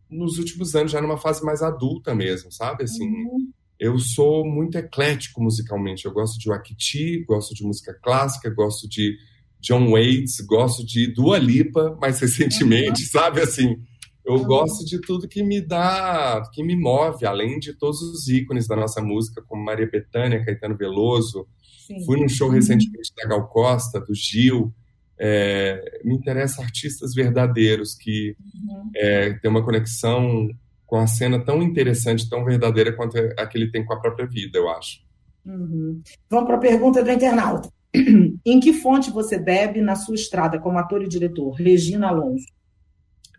nos 0.10 0.38
últimos 0.38 0.76
anos, 0.76 0.92
já 0.92 1.02
numa 1.02 1.18
fase 1.18 1.44
mais 1.44 1.64
adulta 1.64 2.14
mesmo, 2.14 2.52
sabe? 2.52 2.84
Assim, 2.84 3.08
uhum. 3.08 3.43
Eu 3.84 4.00
sou 4.00 4.46
muito 4.46 4.78
eclético 4.78 5.44
musicalmente. 5.44 6.06
Eu 6.06 6.14
gosto 6.14 6.40
de 6.40 6.48
Wakiti, 6.48 7.26
gosto 7.26 7.54
de 7.54 7.66
música 7.66 7.94
clássica, 8.02 8.50
gosto 8.50 8.88
de 8.88 9.18
John 9.60 9.92
Waits, 9.92 10.40
gosto 10.48 10.86
de 10.86 11.14
Dua 11.14 11.38
Lipa, 11.38 11.98
mais 12.00 12.18
recentemente, 12.22 13.04
sabe? 13.12 13.42
Assim, 13.42 13.76
eu 14.24 14.42
gosto 14.46 14.86
de 14.86 15.02
tudo 15.02 15.28
que 15.28 15.44
me 15.44 15.60
dá, 15.60 16.42
que 16.54 16.64
me 16.64 16.78
move, 16.78 17.26
além 17.26 17.60
de 17.60 17.74
todos 17.74 18.02
os 18.02 18.30
ícones 18.30 18.68
da 18.68 18.76
nossa 18.78 19.02
música, 19.02 19.44
como 19.46 19.62
Maria 19.62 19.90
Bethânia, 19.90 20.46
Caetano 20.46 20.78
Veloso. 20.78 21.46
Sim. 21.86 22.06
Fui 22.06 22.18
num 22.18 22.30
show 22.30 22.48
uhum. 22.48 22.54
recentemente 22.54 23.12
da 23.18 23.28
Gal 23.28 23.50
Costa, 23.50 24.00
do 24.00 24.16
Gil. 24.16 24.74
É, 25.20 26.00
me 26.06 26.16
interessa 26.16 26.62
artistas 26.62 27.14
verdadeiros 27.14 27.96
que 27.96 28.34
uhum. 28.40 28.92
é, 28.96 29.34
têm 29.34 29.52
uma 29.52 29.64
conexão 29.64 30.48
com 30.94 31.00
a 31.00 31.08
cena 31.08 31.44
tão 31.44 31.64
interessante, 31.64 32.30
tão 32.30 32.46
verdadeira 32.46 32.94
quanto 32.94 33.18
a 33.18 33.48
que 33.48 33.58
ele 33.58 33.72
tem 33.72 33.84
com 33.84 33.96
a 33.96 34.00
própria 34.00 34.28
vida, 34.28 34.60
eu 34.60 34.70
acho. 34.70 35.00
Uhum. 35.44 36.04
Vamos 36.30 36.46
para 36.46 36.58
a 36.58 36.60
pergunta 36.60 37.04
do 37.04 37.10
internauta. 37.10 37.68
em 38.46 38.60
que 38.60 38.74
fonte 38.74 39.10
você 39.10 39.40
bebe 39.40 39.82
na 39.82 39.96
sua 39.96 40.14
estrada 40.14 40.60
como 40.60 40.78
ator 40.78 41.02
e 41.02 41.08
diretor? 41.08 41.50
Regina 41.54 42.10
Alonso. 42.10 42.46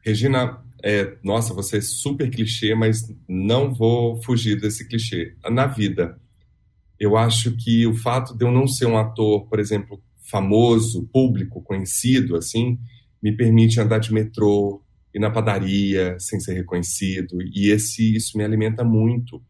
Regina, 0.05 0.65
é, 0.83 1.17
nossa, 1.23 1.55
você 1.55 1.77
é 1.77 1.81
super 1.81 2.29
clichê, 2.29 2.75
mas 2.75 3.03
não 3.29 3.73
vou 3.73 4.21
fugir 4.25 4.61
desse 4.61 4.89
clichê. 4.89 5.37
Na 5.49 5.69
vida, 5.69 6.19
eu 6.99 7.17
acho 7.17 7.57
que 7.57 7.87
o 7.87 7.95
fato 7.95 8.37
de 8.37 8.45
eu 8.45 8.51
não 8.51 8.67
ser 8.67 8.87
um 8.87 8.99
ator, 8.99 9.47
por 9.47 9.61
exemplo, 9.61 10.03
famoso, 10.29 11.09
público, 11.13 11.63
conhecido, 11.63 12.35
assim, 12.35 12.81
me 13.23 13.31
permite 13.31 13.81
andar 13.81 13.99
de 13.99 14.13
metrô, 14.13 14.84
ir 15.15 15.19
na 15.19 15.31
padaria 15.31 16.17
sem 16.19 16.41
ser 16.41 16.55
reconhecido, 16.55 17.39
e 17.41 17.71
esse 17.71 18.17
isso 18.17 18.37
me 18.37 18.45
alimenta 18.45 18.83
muito. 18.83 19.43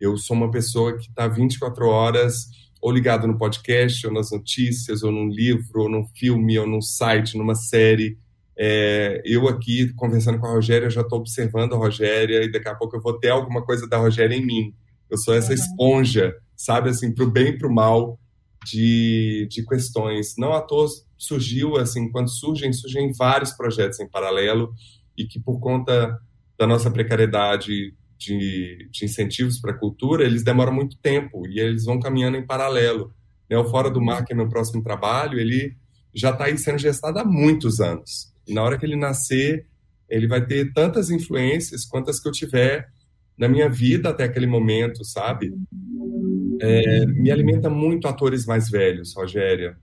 Eu 0.00 0.16
sou 0.16 0.36
uma 0.36 0.50
pessoa 0.50 0.96
que 0.96 1.08
está 1.08 1.26
24 1.26 1.86
horas 1.86 2.46
ou 2.80 2.92
ligado 2.92 3.26
no 3.26 3.36
podcast, 3.36 4.06
ou 4.06 4.12
nas 4.12 4.30
notícias, 4.30 5.02
ou 5.02 5.10
num 5.10 5.28
livro, 5.28 5.82
ou 5.82 5.88
num 5.88 6.06
filme, 6.16 6.56
ou 6.58 6.66
num 6.66 6.80
site, 6.80 7.36
numa 7.36 7.56
série 7.56 8.16
é, 8.60 9.22
eu 9.24 9.46
aqui, 9.46 9.92
conversando 9.94 10.40
com 10.40 10.46
a 10.46 10.50
Rogéria, 10.50 10.90
já 10.90 11.02
estou 11.02 11.20
observando 11.20 11.74
a 11.74 11.76
Rogéria 11.76 12.42
e 12.42 12.50
daqui 12.50 12.68
a 12.68 12.74
pouco 12.74 12.96
eu 12.96 13.00
vou 13.00 13.16
ter 13.16 13.28
alguma 13.28 13.64
coisa 13.64 13.88
da 13.88 13.98
Rogéria 13.98 14.34
em 14.34 14.44
mim. 14.44 14.74
Eu 15.08 15.16
sou 15.16 15.32
essa 15.32 15.54
esponja, 15.54 16.34
sabe, 16.56 16.90
assim, 16.90 17.14
para 17.14 17.24
o 17.24 17.30
bem 17.30 17.50
e 17.50 17.58
para 17.58 17.68
o 17.68 17.72
mal 17.72 18.18
de, 18.66 19.46
de 19.48 19.64
questões. 19.64 20.34
Não 20.36 20.52
à 20.52 20.60
toa 20.60 20.88
surgiu, 21.16 21.76
assim, 21.76 22.10
quando 22.10 22.28
surgem, 22.28 22.72
surgem 22.72 23.12
vários 23.12 23.52
projetos 23.52 24.00
em 24.00 24.08
paralelo 24.08 24.72
e 25.18 25.26
que 25.26 25.40
por 25.40 25.58
conta 25.58 26.16
da 26.56 26.66
nossa 26.66 26.90
precariedade 26.90 27.94
de, 28.16 28.88
de 28.90 29.04
incentivos 29.04 29.60
para 29.60 29.72
a 29.72 29.78
cultura, 29.78 30.24
eles 30.24 30.44
demoram 30.44 30.72
muito 30.72 30.96
tempo 30.98 31.46
e 31.48 31.58
eles 31.58 31.84
vão 31.84 31.98
caminhando 31.98 32.36
em 32.36 32.46
paralelo. 32.46 33.12
Né? 33.50 33.58
O 33.58 33.64
Fora 33.64 33.90
do 33.90 34.00
Mar, 34.00 34.24
que 34.24 34.32
é 34.32 34.36
meu 34.36 34.48
próximo 34.48 34.82
trabalho, 34.82 35.38
ele 35.38 35.76
já 36.14 36.30
está 36.30 36.44
aí 36.44 36.56
sendo 36.56 36.78
gestado 36.78 37.18
há 37.18 37.24
muitos 37.24 37.80
anos. 37.80 38.32
E 38.46 38.54
na 38.54 38.62
hora 38.62 38.78
que 38.78 38.86
ele 38.86 38.96
nascer, 38.96 39.66
ele 40.08 40.26
vai 40.26 40.44
ter 40.44 40.72
tantas 40.72 41.10
influências 41.10 41.84
quantas 41.84 42.20
que 42.20 42.28
eu 42.28 42.32
tiver 42.32 42.88
na 43.36 43.48
minha 43.48 43.68
vida 43.68 44.08
até 44.08 44.24
aquele 44.24 44.46
momento, 44.46 45.04
sabe? 45.04 45.52
É, 46.60 47.06
me 47.06 47.30
alimenta 47.30 47.70
muito 47.70 48.08
atores 48.08 48.46
mais 48.46 48.68
velhos, 48.68 49.14
Rogéria 49.14 49.76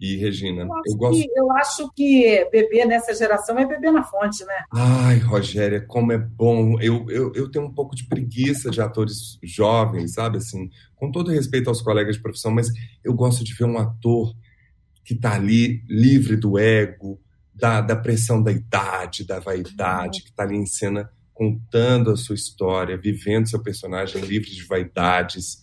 e 0.00 0.16
Regina. 0.16 0.62
Eu 0.62 0.72
acho, 0.72 0.82
eu, 0.86 0.96
gosto... 0.96 1.20
que, 1.20 1.38
eu 1.38 1.52
acho 1.52 1.92
que 1.94 2.48
beber 2.50 2.86
nessa 2.86 3.14
geração 3.14 3.58
é 3.58 3.66
beber 3.66 3.92
na 3.92 4.02
fonte, 4.02 4.44
né? 4.44 4.64
Ai, 4.72 5.18
Rogéria, 5.18 5.80
como 5.80 6.12
é 6.12 6.18
bom. 6.18 6.80
Eu, 6.80 7.10
eu, 7.10 7.32
eu 7.34 7.50
tenho 7.50 7.66
um 7.66 7.72
pouco 7.72 7.96
de 7.96 8.06
preguiça 8.06 8.70
de 8.70 8.80
atores 8.80 9.38
jovens, 9.42 10.14
sabe? 10.14 10.38
Assim, 10.38 10.70
com 10.94 11.10
todo 11.10 11.30
respeito 11.30 11.68
aos 11.68 11.82
colegas 11.82 12.16
de 12.16 12.22
profissão, 12.22 12.52
mas 12.52 12.68
eu 13.02 13.12
gosto 13.12 13.42
de 13.42 13.54
ver 13.54 13.64
um 13.64 13.78
ator 13.78 14.34
que 15.04 15.14
está 15.14 15.34
ali 15.34 15.82
livre 15.88 16.36
do 16.36 16.58
ego, 16.58 17.20
da, 17.54 17.80
da 17.80 17.96
pressão 17.96 18.42
da 18.42 18.52
idade, 18.52 19.26
da 19.26 19.40
vaidade, 19.40 20.22
que 20.22 20.28
está 20.28 20.44
ali 20.44 20.56
em 20.56 20.66
cena 20.66 21.10
contando 21.32 22.10
a 22.10 22.16
sua 22.16 22.34
história, 22.34 22.96
vivendo 22.96 23.48
seu 23.48 23.62
personagem 23.62 24.20
livre 24.20 24.50
de 24.50 24.64
vaidades 24.64 25.60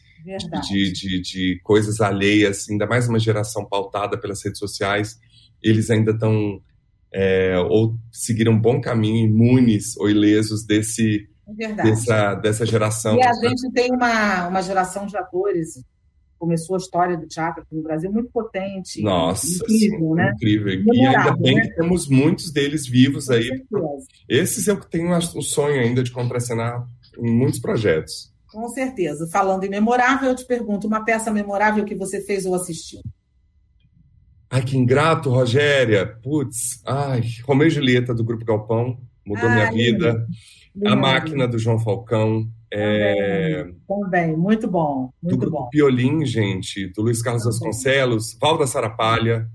de, 0.61 0.91
de, 0.91 1.21
de, 1.21 1.59
coisas 1.63 2.01
alheias, 2.01 2.67
ainda 2.69 2.87
mais 2.87 3.07
uma 3.07 3.19
geração 3.19 3.65
pautada 3.65 4.17
pelas 4.17 4.43
redes 4.43 4.59
sociais, 4.59 5.19
eles 5.61 5.89
ainda 5.89 6.11
estão 6.11 6.59
é, 7.13 7.57
ou 7.69 7.95
seguiram 8.11 8.53
um 8.53 8.59
bom 8.59 8.81
caminho, 8.81 9.27
imunes 9.27 9.95
ou 9.97 10.09
ilesos 10.09 10.65
desse, 10.65 11.29
dessa, 11.75 12.35
dessa 12.35 12.65
geração. 12.65 13.17
E 13.17 13.23
a 13.23 13.33
gente 13.33 13.71
tem 13.71 13.91
uma, 13.93 14.47
uma 14.47 14.61
geração 14.61 15.05
de 15.05 15.15
atores 15.15 15.83
começou 16.37 16.75
a 16.75 16.77
história 16.77 17.17
do 17.17 17.27
teatro 17.27 17.63
aqui 17.63 17.75
no 17.75 17.81
Brasil 17.81 18.11
muito 18.11 18.29
potente. 18.29 19.01
Nossa, 19.01 19.47
incrível, 19.47 19.99
sim, 19.99 20.13
né? 20.13 20.31
Incrível. 20.35 20.93
e 20.93 21.05
ainda 21.05 21.35
bem 21.35 21.55
né? 21.55 21.61
que 21.61 21.75
temos 21.75 22.07
muitos 22.07 22.51
deles 22.51 22.87
vivos 22.87 23.27
Com 23.27 23.33
aí. 23.33 23.47
Certeza. 23.47 24.07
Esses 24.29 24.67
eu 24.67 24.79
tenho 24.81 25.15
o 25.17 25.41
sonho 25.41 25.81
ainda 25.81 26.03
de 26.03 26.11
contracenar 26.11 26.87
em 27.17 27.31
muitos 27.31 27.59
projetos. 27.59 28.33
Com 28.55 28.69
certeza. 28.69 29.27
Falando 29.29 29.65
em 29.65 29.69
memorável, 29.69 30.29
eu 30.29 30.35
te 30.35 30.45
pergunto, 30.45 30.87
uma 30.87 31.03
peça 31.03 31.29
memorável 31.29 31.83
que 31.83 31.93
você 31.93 32.21
fez 32.21 32.45
ou 32.45 32.55
assistiu? 32.55 33.01
Ai, 34.49 34.63
que 34.63 34.77
ingrato, 34.77 35.29
Rogéria. 35.29 36.07
Putz, 36.23 36.81
ai, 36.85 37.21
Romeu 37.43 37.67
e 37.67 37.69
Julieta 37.69 38.13
do 38.13 38.23
Grupo 38.23 38.45
Galpão, 38.45 38.97
mudou 39.25 39.49
ai, 39.49 39.55
minha 39.55 39.71
vida. 39.73 40.25
Lindo. 40.73 40.87
A 40.87 40.95
Máquina 40.95 41.49
do 41.49 41.59
João 41.59 41.77
Falcão. 41.77 42.47
É... 42.73 43.67
Também, 43.85 44.37
muito 44.37 44.69
bom. 44.69 45.09
Muito 45.21 45.35
do 45.35 45.37
Grupo 45.37 45.63
bom. 45.63 45.69
Piolim, 45.69 46.25
gente, 46.25 46.87
do 46.93 47.01
Luiz 47.01 47.21
Carlos 47.21 47.43
Vasconcelos, 47.43 48.37
Valda 48.39 48.65
Sarapalha. 48.65 49.49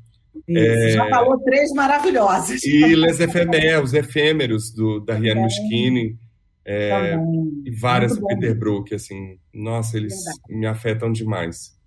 É... 0.47 0.91
Já 0.91 1.09
falou 1.09 1.39
três 1.39 1.73
maravilhosas. 1.73 2.63
E 2.65 2.95
Les 2.95 3.19
Efemés, 3.19 3.83
os 3.83 3.95
efêmeros 3.95 4.71
do, 4.71 5.01
da 5.01 5.15
Riane 5.15 5.41
Muschini. 5.41 6.19
É, 6.65 7.17
e 7.65 7.71
várias 7.71 8.17
do 8.17 8.27
Peter 8.27 8.57
Brook, 8.57 8.95
assim, 8.95 9.39
nossa, 9.53 9.97
eles 9.97 10.15
Verdade. 10.15 10.41
me 10.49 10.67
afetam 10.67 11.11
demais. 11.11 11.79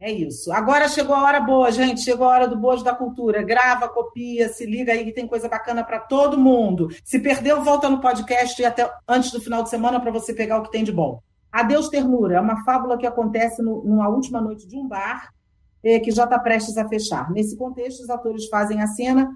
É 0.00 0.12
isso. 0.12 0.52
Agora 0.52 0.88
chegou 0.88 1.14
a 1.14 1.24
hora 1.24 1.40
boa, 1.40 1.72
gente. 1.72 2.02
Chegou 2.02 2.26
a 2.28 2.30
hora 2.30 2.48
do 2.48 2.56
bojo 2.56 2.84
da 2.84 2.94
cultura. 2.94 3.42
Grava, 3.42 3.88
copia, 3.88 4.48
se 4.48 4.64
liga 4.64 4.92
aí 4.92 5.04
que 5.04 5.12
tem 5.12 5.26
coisa 5.26 5.48
bacana 5.48 5.82
para 5.82 5.98
todo 5.98 6.38
mundo. 6.38 6.88
Se 7.02 7.18
perdeu, 7.18 7.64
volta 7.64 7.88
no 7.88 8.00
podcast 8.00 8.60
e 8.62 8.64
até 8.64 8.88
antes 9.08 9.32
do 9.32 9.40
final 9.40 9.62
de 9.62 9.70
semana 9.70 9.98
para 9.98 10.12
você 10.12 10.32
pegar 10.32 10.58
o 10.58 10.62
que 10.62 10.70
tem 10.70 10.84
de 10.84 10.92
bom. 10.92 11.20
Adeus 11.50 11.88
Ternura 11.88 12.36
é 12.36 12.40
uma 12.40 12.62
fábula 12.64 12.96
que 12.96 13.06
acontece 13.06 13.60
no, 13.60 13.82
numa 13.82 14.08
última 14.08 14.40
noite 14.40 14.68
de 14.68 14.76
um 14.76 14.86
bar 14.86 15.32
eh, 15.82 15.98
que 15.98 16.12
já 16.12 16.24
está 16.24 16.38
prestes 16.38 16.76
a 16.76 16.88
fechar. 16.88 17.30
Nesse 17.32 17.56
contexto, 17.56 18.02
os 18.02 18.10
atores 18.10 18.46
fazem 18.46 18.80
a 18.80 18.86
cena 18.86 19.34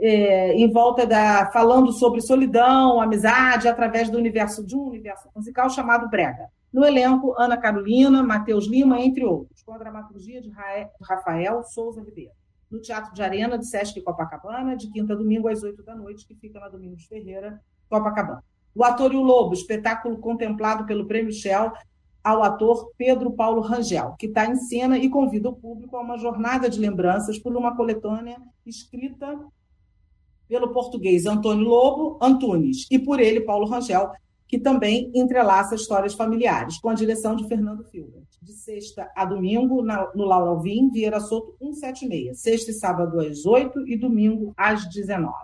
é, 0.00 0.52
em 0.54 0.70
volta 0.70 1.06
da 1.06 1.50
falando 1.50 1.92
sobre 1.92 2.20
solidão, 2.20 3.00
amizade, 3.00 3.66
através 3.66 4.08
do 4.08 4.18
universo 4.18 4.64
de 4.64 4.76
um 4.76 4.84
universo 4.88 5.28
musical 5.34 5.68
chamado 5.68 6.08
Brega. 6.08 6.48
No 6.72 6.84
elenco, 6.84 7.34
Ana 7.38 7.56
Carolina, 7.56 8.22
Matheus 8.22 8.66
Lima, 8.66 9.00
entre 9.00 9.24
outros, 9.24 9.62
com 9.62 9.72
a 9.72 9.78
dramaturgia 9.78 10.40
de 10.40 10.50
Rafael 11.02 11.62
Souza 11.64 12.02
Ribeiro. 12.02 12.32
No 12.70 12.80
Teatro 12.80 13.14
de 13.14 13.22
Arena 13.22 13.58
de 13.58 13.66
Sesc 13.66 13.98
Copacabana, 14.02 14.76
de 14.76 14.90
quinta 14.90 15.14
a 15.14 15.16
domingo 15.16 15.48
às 15.48 15.62
oito 15.62 15.82
da 15.82 15.94
noite, 15.94 16.26
que 16.26 16.34
fica 16.34 16.60
na 16.60 16.68
Domingos 16.68 17.04
Ferreira, 17.06 17.58
Copacabana. 17.88 18.44
O 18.74 18.84
Ator 18.84 19.12
e 19.14 19.16
o 19.16 19.22
Lobo, 19.22 19.54
espetáculo 19.54 20.18
contemplado 20.18 20.84
pelo 20.84 21.06
Prêmio 21.06 21.32
Shell 21.32 21.72
ao 22.22 22.42
ator 22.42 22.92
Pedro 22.98 23.30
Paulo 23.30 23.62
Rangel, 23.62 24.14
que 24.18 24.26
está 24.26 24.44
em 24.44 24.56
cena 24.56 24.98
e 24.98 25.08
convida 25.08 25.48
o 25.48 25.56
público 25.56 25.96
a 25.96 26.02
uma 26.02 26.18
jornada 26.18 26.68
de 26.68 26.78
lembranças 26.78 27.38
por 27.38 27.56
uma 27.56 27.74
coletânea 27.74 28.36
escrita 28.66 29.38
pelo 30.48 30.72
português 30.72 31.26
Antônio 31.26 31.68
Lobo 31.68 32.18
Antunes 32.20 32.86
e 32.90 32.98
por 32.98 33.20
ele 33.20 33.42
Paulo 33.42 33.66
Rangel, 33.66 34.10
que 34.46 34.58
também 34.58 35.10
entrelaça 35.14 35.74
histórias 35.74 36.14
familiares, 36.14 36.80
com 36.80 36.88
a 36.88 36.94
direção 36.94 37.36
de 37.36 37.46
Fernando 37.46 37.84
Filbert. 37.84 38.26
De 38.40 38.52
sexta 38.52 39.10
a 39.14 39.26
domingo, 39.26 39.82
na, 39.82 40.10
no 40.14 40.24
Laura 40.24 40.50
Alvim, 40.50 40.88
Vieira 40.90 41.20
Soto 41.20 41.54
176. 41.58 42.40
Sexta 42.40 42.70
e 42.70 42.74
sábado 42.74 43.20
às 43.20 43.44
8 43.44 43.86
e 43.86 43.96
domingo 43.96 44.54
às 44.56 44.88
19. 44.88 45.34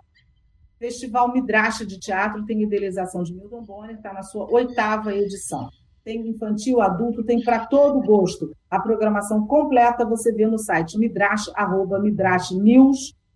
Festival 0.78 1.32
Midrash 1.32 1.86
de 1.86 1.98
Teatro 1.98 2.44
tem 2.46 2.62
idealização 2.62 3.22
de 3.22 3.34
Milton 3.34 3.62
Bonner, 3.62 3.96
está 3.96 4.12
na 4.12 4.22
sua 4.22 4.50
oitava 4.50 5.14
edição. 5.14 5.68
Tem 6.02 6.26
infantil, 6.28 6.80
adulto, 6.80 7.24
tem 7.24 7.42
para 7.42 7.66
todo 7.66 8.06
gosto. 8.06 8.54
A 8.70 8.78
programação 8.78 9.46
completa 9.46 10.04
você 10.04 10.32
vê 10.32 10.46
no 10.46 10.58
site 10.58 10.98
midrash, 10.98 11.50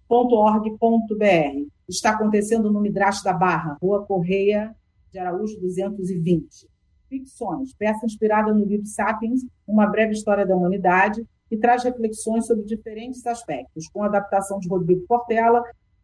www.org.br. 0.08 1.68
Está 1.86 2.10
acontecendo 2.10 2.72
no 2.72 2.80
Midrash 2.80 3.22
da 3.22 3.32
Barra, 3.32 3.76
Rua 3.80 4.04
Correia 4.04 4.74
de 5.12 5.18
Araújo 5.18 5.60
220. 5.60 6.66
Ficções, 7.08 7.72
peça 7.74 8.04
inspirada 8.04 8.52
no 8.52 8.64
livro 8.64 8.86
Sapiens, 8.86 9.42
Uma 9.66 9.86
Breve 9.86 10.12
História 10.12 10.46
da 10.46 10.56
Humanidade, 10.56 11.24
que 11.48 11.56
traz 11.56 11.82
reflexões 11.84 12.46
sobre 12.46 12.64
diferentes 12.64 13.26
aspectos, 13.26 13.88
com 13.88 14.02
adaptação 14.02 14.58
de 14.58 14.68
Rodrigo 14.68 15.06
Portela, 15.06 15.62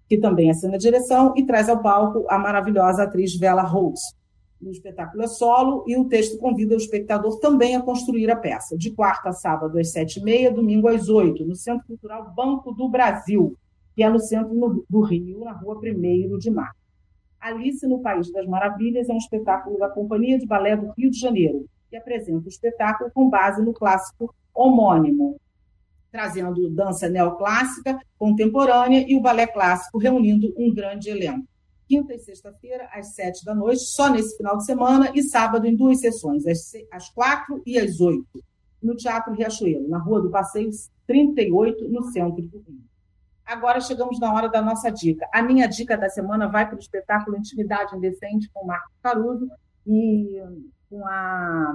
que 0.09 0.17
também 0.17 0.51
assina 0.51 0.77
a 0.77 0.79
direção, 0.79 1.35
e 1.37 1.45
traz 1.45 1.69
ao 1.69 1.83
palco 1.83 2.25
a 2.31 2.39
maravilhosa 2.39 3.03
atriz 3.03 3.37
Vela 3.37 3.63
Rose. 3.63 4.15
O 4.63 4.71
espetáculo 4.71 5.23
é 5.23 5.27
solo 5.27 5.85
e 5.87 5.95
o 5.99 6.07
texto 6.07 6.39
convida 6.39 6.75
o 6.75 6.79
espectador 6.79 7.39
também 7.39 7.77
a 7.77 7.83
construir 7.83 8.31
a 8.31 8.37
peça, 8.37 8.79
de 8.79 8.91
quarta 8.91 9.29
a 9.29 9.33
sábado 9.33 9.79
às 9.79 9.91
sete 9.93 10.21
e 10.21 10.23
meia, 10.23 10.51
domingo 10.51 10.89
às 10.89 11.11
oito, 11.11 11.45
no 11.45 11.55
Centro 11.55 11.87
Cultural 11.87 12.33
Banco 12.35 12.73
do 12.73 12.89
Brasil, 12.89 13.55
que 13.95 14.03
é 14.03 14.09
no 14.09 14.19
centro 14.19 14.85
do 14.89 15.01
Rio, 15.01 15.45
na 15.45 15.53
rua 15.53 15.79
1 15.79 16.39
de 16.39 16.51
Março. 16.51 16.85
Alice 17.41 17.87
no 17.87 18.01
País 18.01 18.33
das 18.33 18.47
Maravilhas 18.47 19.09
é 19.09 19.13
um 19.13 19.19
espetáculo 19.19 19.79
da 19.79 19.89
Companhia 19.89 20.39
de 20.39 20.47
Balé 20.47 20.77
do 20.77 20.91
Rio 20.93 21.11
de 21.11 21.19
Janeiro, 21.19 21.67
que 21.91 21.97
apresenta 21.97 22.47
o 22.47 22.49
espetáculo 22.49 23.11
com 23.13 23.29
base 23.29 23.63
no 23.63 23.73
clássico 23.73 24.35
homônimo, 24.55 25.39
trazendo 26.11 26.71
dança 26.71 27.09
neoclássica, 27.09 27.99
contemporânea 28.19 29.05
e 29.07 29.17
o 29.17 29.21
balé 29.21 29.47
clássico, 29.47 29.99
reunindo 29.99 30.55
um 30.57 30.73
grande 30.73 31.11
elenco. 31.11 31.47
Quinta 31.87 32.15
e 32.15 32.19
sexta-feira, 32.19 32.89
às 32.93 33.15
sete 33.15 33.45
da 33.45 33.55
noite, 33.55 33.83
só 33.83 34.09
nesse 34.09 34.37
final 34.37 34.57
de 34.57 34.65
semana, 34.65 35.13
e 35.15 35.23
sábado 35.23 35.67
em 35.67 35.77
duas 35.77 36.01
sessões, 36.01 36.45
às 36.91 37.11
quatro 37.11 37.63
e 37.67 37.79
às 37.79 38.01
oito, 38.01 38.43
no 38.83 38.97
Teatro 38.97 39.35
Riachuelo, 39.35 39.89
na 39.89 39.99
Rua 39.99 40.23
do 40.23 40.31
Passeio 40.31 40.71
38, 41.07 41.89
no 41.89 42.05
centro 42.05 42.41
do 42.43 42.59
Rio. 42.59 42.81
Agora 43.47 43.81
chegamos 43.81 44.19
na 44.19 44.33
hora 44.33 44.49
da 44.49 44.63
nossa 44.63 44.91
dica. 44.91 45.29
A 45.33 45.43
minha 45.43 45.67
dica 45.67 45.97
da 45.97 46.09
semana 46.09 46.49
vai 46.49 46.67
para 46.67 46.77
o 46.77 46.79
espetáculo 46.79 47.37
Intimidade 47.37 47.95
Indecente 47.95 48.51
com 48.53 48.65
o 48.65 48.67
Marco 48.67 48.91
Caruso 49.03 49.49
e 49.87 50.41
com 50.89 51.07
a 51.07 51.73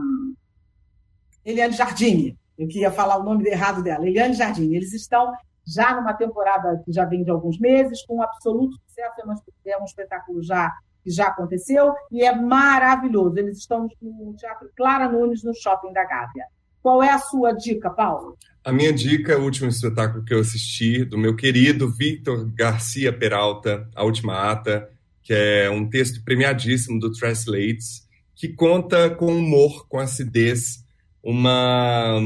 Eliane 1.46 1.74
Jardine. 1.74 2.38
Eu 2.58 2.68
queria 2.68 2.92
falar 2.92 3.18
o 3.18 3.24
nome 3.24 3.48
errado 3.48 3.84
dela, 3.84 4.08
Eliane 4.08 4.34
Jardine. 4.34 4.76
Eles 4.76 4.94
estão 4.94 5.32
já 5.66 5.96
numa 5.96 6.14
temporada 6.14 6.82
que 6.84 6.92
já 6.92 7.06
vem 7.06 7.24
de 7.24 7.30
alguns 7.30 7.60
meses, 7.60 8.04
com 8.06 8.18
um 8.18 8.22
absoluto 8.22 8.76
sucesso. 8.88 9.22
É 9.66 9.78
um 9.78 9.86
espetáculo 9.86 10.42
já 10.42 10.74
que 11.04 11.12
já 11.12 11.28
aconteceu 11.28 11.94
e 12.12 12.24
é 12.24 12.36
maravilhoso. 12.36 13.38
Eles 13.38 13.60
estão 13.60 13.88
no 14.02 14.34
Teatro 14.34 14.70
Clara 14.76 15.08
Nunes, 15.08 15.44
no 15.44 15.54
Shopping 15.54 15.94
da 15.94 16.04
Gávea. 16.04 16.46
Qual 16.82 17.04
é 17.04 17.10
a 17.10 17.20
sua 17.20 17.52
dica, 17.52 17.90
Paulo? 17.90 18.38
A 18.64 18.72
minha 18.72 18.94
dica 18.94 19.34
é 19.34 19.38
o 19.38 19.44
último 19.44 19.70
espetáculo 19.70 20.24
que 20.24 20.34
eu 20.34 20.40
assisti, 20.40 21.04
do 21.04 21.18
meu 21.18 21.36
querido 21.36 21.92
Victor 21.92 22.50
Garcia 22.54 23.12
Peralta, 23.12 23.90
A 23.96 24.04
Última 24.04 24.52
Ata, 24.52 24.90
que 25.24 25.34
é 25.34 25.70
um 25.70 25.90
texto 25.90 26.24
premiadíssimo 26.24 27.00
do 27.00 27.12
Translates, 27.12 28.08
que 28.36 28.50
conta 28.50 29.10
com 29.10 29.36
humor, 29.36 29.88
com 29.88 30.00
acidez, 30.00 30.84
uma 31.24 32.22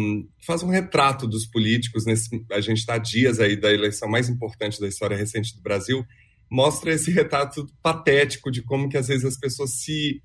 faz 0.46 0.62
um 0.62 0.70
retrato 0.70 1.28
dos 1.28 1.46
políticos 1.46 2.06
nesse 2.06 2.30
a 2.52 2.62
gente 2.62 2.78
está 2.78 2.98
dias 2.98 3.40
aí 3.40 3.56
da 3.56 3.74
eleição 3.74 4.08
mais 4.08 4.30
importante 4.30 4.80
da 4.80 4.88
história 4.88 5.18
recente 5.18 5.56
do 5.56 5.62
Brasil 5.62 6.06
mostra 6.50 6.94
esse 6.94 7.10
retrato 7.10 7.66
patético 7.82 8.52
de 8.52 8.62
como 8.62 8.88
que 8.88 8.98
às 8.98 9.08
vezes 9.08 9.26
as 9.26 9.38
pessoas 9.38 9.72
se 9.72 10.22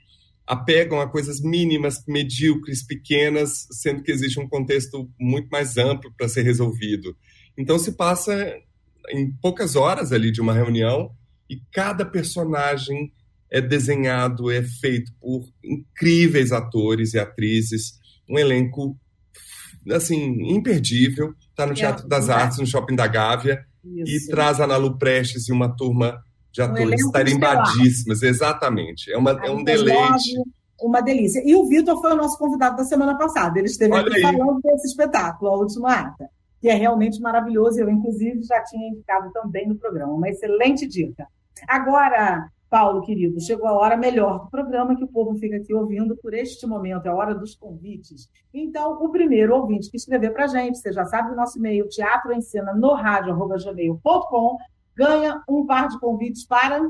apegam 0.49 0.99
a 0.99 1.07
coisas 1.07 1.43
mínimas, 1.43 2.03
medíocres, 2.09 2.83
pequenas, 2.83 3.67
sendo 3.71 4.03
que 4.03 4.11
existe 4.11 4.41
um 4.41 4.49
contexto 4.49 5.09
muito 5.21 5.49
mais 5.51 5.77
amplo 5.77 6.11
para 6.17 6.29
ser 6.29 6.43
resolvido. 6.43 7.15
Então 7.57 7.79
se 7.79 7.93
passa 7.93 8.57
em 9.11 9.31
poucas 9.43 9.77
horas 9.77 10.11
ali 10.11 10.33
de 10.33 10.41
uma 10.41 10.55
reunião 10.55 11.11
e 11.51 11.61
cada 11.71 12.05
personagem 12.05 13.13
é 13.51 13.61
desenhado, 13.61 14.51
é 14.51 14.63
feito 14.63 15.13
por 15.21 15.47
incríveis 15.63 16.51
atores 16.51 17.13
e 17.13 17.19
atrizes, 17.19 17.99
um 18.29 18.39
elenco 18.39 18.99
assim 19.91 20.51
imperdível. 20.51 21.35
Está 21.51 21.67
no 21.67 21.73
é, 21.73 21.75
Teatro 21.75 22.09
das 22.09 22.29
é. 22.31 22.33
Artes, 22.33 22.59
no 22.59 22.67
Shopping 22.67 22.97
da 22.97 23.07
Gávea, 23.07 23.63
Isso. 23.85 24.27
e 24.27 24.31
traz 24.31 24.61
a 24.61 24.65
Ana 24.65 24.77
Lu 24.77 24.99
Prestes 24.99 25.49
e 25.49 25.53
uma 25.53 25.69
turma 25.69 26.23
de 26.51 26.63
atores 26.63 27.05
um 27.05 27.11
tarimbadíssimas, 27.11 28.23
exatamente. 28.23 29.13
É, 29.13 29.19
uma, 29.19 29.31
é 29.31 29.51
um 29.51 29.63
deleite. 29.63 30.35
Uma 30.81 31.01
delícia. 31.01 31.43
E 31.45 31.57
o 31.57 31.67
Vitor 31.67 32.01
foi 32.01 32.13
o 32.13 32.17
nosso 32.17 32.39
convidado 32.39 32.77
da 32.77 32.85
semana 32.85 33.19
passada. 33.19 33.59
Ele 33.59 33.67
esteve 33.67 33.93
Olha 33.93 34.07
aqui 34.07 34.25
aí. 34.25 34.37
falando 34.37 34.61
desse 34.63 34.87
espetáculo, 34.87 35.51
A 35.51 35.59
Última 35.59 35.93
Ata, 35.93 36.31
que 36.61 36.69
é 36.69 36.75
realmente 36.75 37.21
maravilhoso. 37.21 37.81
Eu, 37.81 37.91
inclusive, 37.91 38.43
já 38.45 38.63
tinha 38.63 38.89
indicado 38.89 39.33
também 39.33 39.67
no 39.67 39.77
programa. 39.77 40.13
Uma 40.13 40.29
excelente 40.29 40.87
dica. 40.87 41.27
Agora, 41.67 42.49
Paulo, 42.71 43.01
querido, 43.01 43.41
chegou 43.41 43.67
a 43.67 43.73
hora 43.73 43.97
melhor 43.97 44.45
do 44.45 44.51
programa 44.51 44.95
que 44.95 45.03
o 45.03 45.09
povo 45.09 45.35
fica 45.39 45.57
aqui 45.57 45.75
ouvindo 45.75 46.17
por 46.17 46.35
este 46.35 46.67
momento, 46.67 47.07
é 47.07 47.09
a 47.09 47.15
hora 47.15 47.35
dos 47.35 47.55
convites. 47.55 48.29
Então, 48.53 48.93
o 49.03 49.09
primeiro 49.09 49.57
ouvinte 49.57 49.91
que 49.91 49.97
escrever 49.97 50.33
para 50.33 50.45
a 50.45 50.49
gente, 50.49 50.79
você 50.79 50.93
já 50.93 51.05
sabe 51.07 51.33
o 51.33 51.37
nosso 51.37 51.59
e-mail, 51.59 51.89
teatroencena 51.89 52.75
no 52.75 52.95
ganha 54.99 55.41
um 55.49 55.65
par 55.65 55.89
de 55.89 55.99
convites 56.01 56.45
para... 56.45 56.81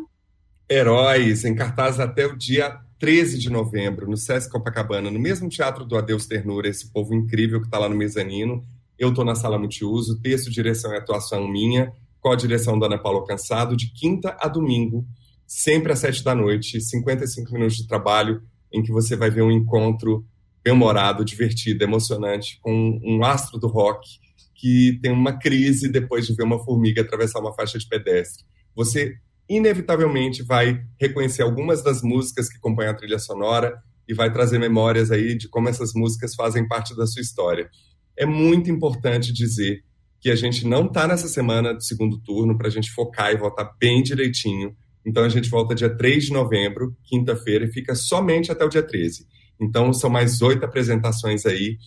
Heróis, 0.70 1.44
em 1.44 1.54
cartaz 1.54 2.00
até 2.00 2.26
o 2.26 2.36
dia 2.36 2.80
13 2.98 3.38
de 3.38 3.50
novembro, 3.50 4.08
no 4.08 4.16
Sesc 4.16 4.50
Copacabana, 4.50 5.10
no 5.10 5.18
mesmo 5.18 5.48
Teatro 5.48 5.84
do 5.84 5.96
Adeus 5.96 6.26
Ternura, 6.26 6.68
esse 6.68 6.90
povo 6.90 7.14
incrível 7.14 7.60
que 7.60 7.66
está 7.66 7.78
lá 7.78 7.88
no 7.88 7.94
mezanino. 7.94 8.64
Eu 8.98 9.10
estou 9.10 9.24
na 9.24 9.34
sala 9.34 9.58
multiuso, 9.58 10.20
texto, 10.20 10.50
direção 10.50 10.92
e 10.92 10.96
atuação 10.96 11.46
minha, 11.46 11.92
com 12.20 12.32
a 12.32 12.36
direção 12.36 12.78
da 12.78 12.86
Ana 12.86 12.98
Paula 12.98 13.24
Cansado, 13.26 13.76
de 13.76 13.92
quinta 13.92 14.36
a 14.40 14.48
domingo, 14.48 15.06
sempre 15.46 15.92
às 15.92 15.98
sete 15.98 16.24
da 16.24 16.34
noite, 16.34 16.80
55 16.80 17.52
minutos 17.52 17.76
de 17.76 17.86
trabalho, 17.86 18.42
em 18.72 18.82
que 18.82 18.90
você 18.90 19.14
vai 19.16 19.30
ver 19.30 19.42
um 19.42 19.52
encontro 19.52 20.26
bem-humorado, 20.64 21.24
divertido, 21.24 21.84
emocionante, 21.84 22.58
com 22.60 23.00
um 23.04 23.22
astro 23.22 23.58
do 23.58 23.68
rock 23.68 24.18
que 24.58 24.98
tem 25.00 25.10
uma 25.10 25.38
crise 25.38 25.90
depois 25.90 26.26
de 26.26 26.34
ver 26.34 26.42
uma 26.42 26.62
formiga 26.62 27.00
atravessar 27.00 27.40
uma 27.40 27.54
faixa 27.54 27.78
de 27.78 27.88
pedestre. 27.88 28.44
Você, 28.74 29.14
inevitavelmente, 29.48 30.42
vai 30.42 30.82
reconhecer 31.00 31.42
algumas 31.42 31.82
das 31.82 32.02
músicas 32.02 32.50
que 32.50 32.58
compõem 32.58 32.88
a 32.88 32.94
trilha 32.94 33.18
sonora 33.18 33.74
e 34.06 34.12
vai 34.12 34.30
trazer 34.30 34.58
memórias 34.58 35.10
aí 35.10 35.34
de 35.34 35.48
como 35.48 35.70
essas 35.70 35.94
músicas 35.94 36.34
fazem 36.34 36.68
parte 36.68 36.94
da 36.94 37.06
sua 37.06 37.22
história. 37.22 37.70
É 38.16 38.26
muito 38.26 38.70
importante 38.70 39.32
dizer 39.32 39.82
que 40.20 40.30
a 40.30 40.36
gente 40.36 40.66
não 40.66 40.86
está 40.86 41.06
nessa 41.06 41.28
semana 41.28 41.72
do 41.72 41.82
segundo 41.82 42.20
turno 42.20 42.58
para 42.58 42.66
a 42.66 42.70
gente 42.70 42.90
focar 42.90 43.32
e 43.32 43.36
votar 43.38 43.72
bem 43.80 44.02
direitinho 44.02 44.76
então 45.08 45.24
a 45.24 45.28
gente 45.30 45.48
volta 45.48 45.74
dia 45.74 45.88
3 45.88 46.26
de 46.26 46.32
novembro, 46.34 46.94
quinta-feira, 47.04 47.64
e 47.64 47.72
fica 47.72 47.94
somente 47.94 48.52
até 48.52 48.62
o 48.62 48.68
dia 48.68 48.82
13. 48.82 49.26
Então 49.58 49.90
são 49.90 50.10
mais 50.10 50.42
oito 50.42 50.64
apresentações 50.64 51.46
aí, 51.46 51.78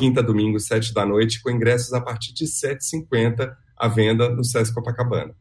quinta, 0.00 0.22
domingo, 0.22 0.58
sete 0.58 0.94
da 0.94 1.04
noite, 1.04 1.42
com 1.42 1.50
ingressos 1.50 1.92
a 1.92 2.00
partir 2.00 2.32
de 2.32 2.46
7,50 2.46 3.52
à 3.76 3.86
venda 3.86 4.30
no 4.30 4.42
Sesc 4.42 4.74
Copacabana. 4.74 5.36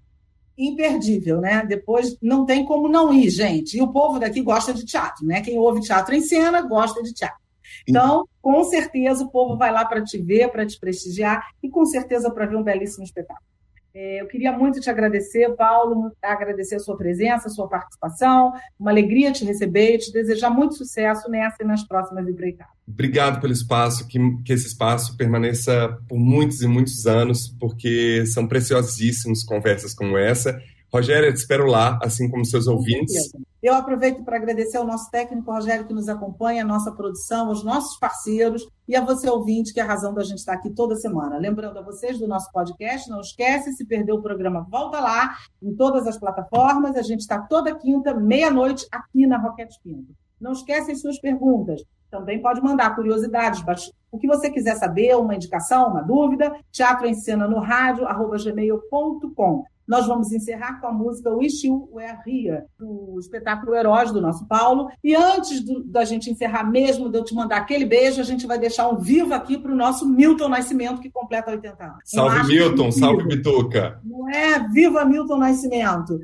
Imperdível, 0.58 1.40
né? 1.40 1.66
Depois 1.66 2.18
não 2.22 2.46
tem 2.46 2.66
como 2.66 2.90
não 2.90 3.14
ir, 3.14 3.30
gente. 3.30 3.78
E 3.78 3.82
o 3.82 3.88
povo 3.88 4.20
daqui 4.20 4.42
gosta 4.42 4.74
de 4.74 4.84
teatro, 4.84 5.26
né? 5.26 5.40
Quem 5.40 5.58
ouve 5.58 5.80
teatro 5.80 6.14
em 6.14 6.20
cena 6.20 6.62
gosta 6.62 7.02
de 7.02 7.14
teatro. 7.14 7.40
Então, 7.88 8.28
com 8.42 8.62
certeza, 8.66 9.24
o 9.24 9.32
povo 9.32 9.56
vai 9.56 9.72
lá 9.72 9.86
para 9.86 10.04
te 10.04 10.18
ver, 10.18 10.50
para 10.50 10.66
te 10.66 10.78
prestigiar 10.78 11.42
e 11.64 11.70
com 11.70 11.86
certeza 11.86 12.30
para 12.30 12.46
ver 12.46 12.58
um 12.58 12.64
belíssimo 12.64 13.06
espetáculo. 13.06 13.49
É, 14.02 14.22
eu 14.22 14.28
queria 14.28 14.54
muito 14.54 14.80
te 14.80 14.90
agradecer, 14.90 15.54
Paulo, 15.58 16.10
agradecer 16.24 16.76
a 16.76 16.80
sua 16.80 16.96
presença, 16.96 17.48
a 17.48 17.52
sua 17.52 17.68
participação. 17.68 18.54
Uma 18.80 18.92
alegria 18.92 19.30
te 19.34 19.44
receber 19.44 19.96
e 19.96 19.98
te 19.98 20.14
desejar 20.14 20.50
muito 20.50 20.76
sucesso 20.76 21.30
nessa 21.30 21.58
e 21.62 21.66
nas 21.66 21.86
próximas 21.86 22.26
empreitadas. 22.26 22.74
Obrigado 22.88 23.42
pelo 23.42 23.52
espaço, 23.52 24.08
que, 24.08 24.18
que 24.46 24.54
esse 24.54 24.68
espaço 24.68 25.18
permaneça 25.18 26.00
por 26.08 26.18
muitos 26.18 26.62
e 26.62 26.68
muitos 26.68 27.06
anos, 27.06 27.54
porque 27.60 28.26
são 28.28 28.48
preciosíssimos 28.48 29.44
conversas 29.44 29.94
como 29.94 30.18
essa 30.18 30.58
Rogério, 30.92 31.28
eu 31.28 31.34
te 31.34 31.38
espero 31.38 31.68
lá, 31.68 32.00
assim 32.02 32.28
como 32.28 32.44
seus 32.44 32.68
ouvintes. 32.68 33.32
Eu 33.62 33.74
aproveito 33.74 34.24
para 34.24 34.38
agradecer 34.38 34.78
ao 34.78 34.86
nosso 34.86 35.12
técnico 35.12 35.52
Rogério 35.52 35.86
que 35.86 35.94
nos 35.94 36.08
acompanha, 36.08 36.64
a 36.64 36.66
nossa 36.66 36.94
produção, 36.94 37.48
aos 37.50 37.62
nossos 37.62 37.98
parceiros 37.98 38.66
e 38.88 38.96
a 38.96 39.04
você 39.04 39.30
ouvinte, 39.30 39.74
que 39.74 39.82
é 39.82 39.84
a 39.84 39.86
razão 39.86 40.14
da 40.14 40.24
gente 40.24 40.38
estar 40.38 40.54
aqui 40.54 40.70
toda 40.70 40.96
semana. 40.96 41.38
Lembrando 41.38 41.78
a 41.78 41.82
vocês 41.82 42.18
do 42.18 42.28
nosso 42.28 42.50
podcast, 42.54 43.10
não 43.10 43.20
esquece, 43.20 43.74
se 43.74 43.84
perdeu 43.84 44.16
o 44.16 44.22
programa, 44.22 44.66
volta 44.70 45.02
lá 45.02 45.36
em 45.62 45.76
todas 45.76 46.08
as 46.08 46.18
plataformas. 46.18 46.96
A 46.96 47.02
gente 47.02 47.20
está 47.20 47.42
toda 47.42 47.76
quinta, 47.76 48.14
meia-noite, 48.14 48.88
aqui 48.90 49.28
na 49.28 49.38
Roquete 49.38 49.78
Pinto. 49.84 50.16
Não 50.40 50.54
esquece 50.54 50.94
as 50.94 51.02
suas 51.02 51.20
perguntas. 51.20 51.84
Também 52.10 52.42
pode 52.42 52.62
mandar 52.62 52.96
curiosidades, 52.96 53.62
o 54.12 54.18
que 54.18 54.26
você 54.26 54.50
quiser 54.50 54.76
saber, 54.76 55.16
uma 55.16 55.36
indicação, 55.36 55.90
uma 55.90 56.02
dúvida, 56.02 56.52
teatro 56.72 57.06
em 57.06 57.14
cena 57.14 57.48
no 57.48 57.60
rádio, 57.60 58.08
arroba 58.08 58.38
gmail.com. 58.38 59.66
Nós 59.90 60.06
vamos 60.06 60.32
encerrar 60.32 60.80
com 60.80 60.86
a 60.86 60.92
música 60.92 61.32
Wish 61.32 61.66
You 61.66 61.90
Were 61.92 62.20
Here, 62.28 62.62
do 62.78 63.18
espetáculo 63.20 63.76
Heróis 63.76 64.12
do 64.12 64.22
nosso 64.22 64.46
Paulo. 64.48 64.88
E 65.04 65.16
antes 65.16 65.66
do, 65.66 65.84
da 65.84 66.06
gente 66.06 66.30
encerrar 66.30 66.64
mesmo, 66.64 67.10
de 67.10 67.18
eu 67.18 67.24
te 67.24 67.34
mandar 67.34 67.58
aquele 67.58 67.86
beijo, 67.86 68.22
a 68.22 68.24
gente 68.24 68.46
vai 68.46 68.60
deixar 68.60 68.88
um 68.88 69.00
vivo 69.00 69.34
aqui 69.34 69.58
para 69.58 69.72
o 69.72 69.76
nosso 69.76 70.08
Milton 70.08 70.48
Nascimento, 70.48 71.02
que 71.02 71.10
completa 71.10 71.50
80 71.50 71.84
anos. 71.84 71.98
Salve, 72.06 72.48
Milton! 72.54 72.92
Salve, 72.92 73.24
Bituca! 73.24 74.00
Não 74.06 74.30
é? 74.30 74.60
Viva 74.70 75.04
Milton 75.04 75.38
Nascimento! 75.38 76.20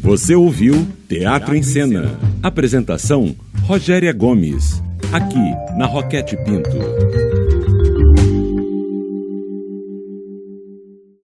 Você 0.00 0.34
ouviu 0.34 0.86
Teatro 1.06 1.54
em 1.54 1.62
Cena. 1.62 2.18
Apresentação: 2.42 3.36
Rogéria 3.66 4.14
Gomes. 4.14 4.82
Aqui, 5.12 5.76
na 5.76 5.84
Roquete 5.84 6.36
Pinto. 6.38 7.45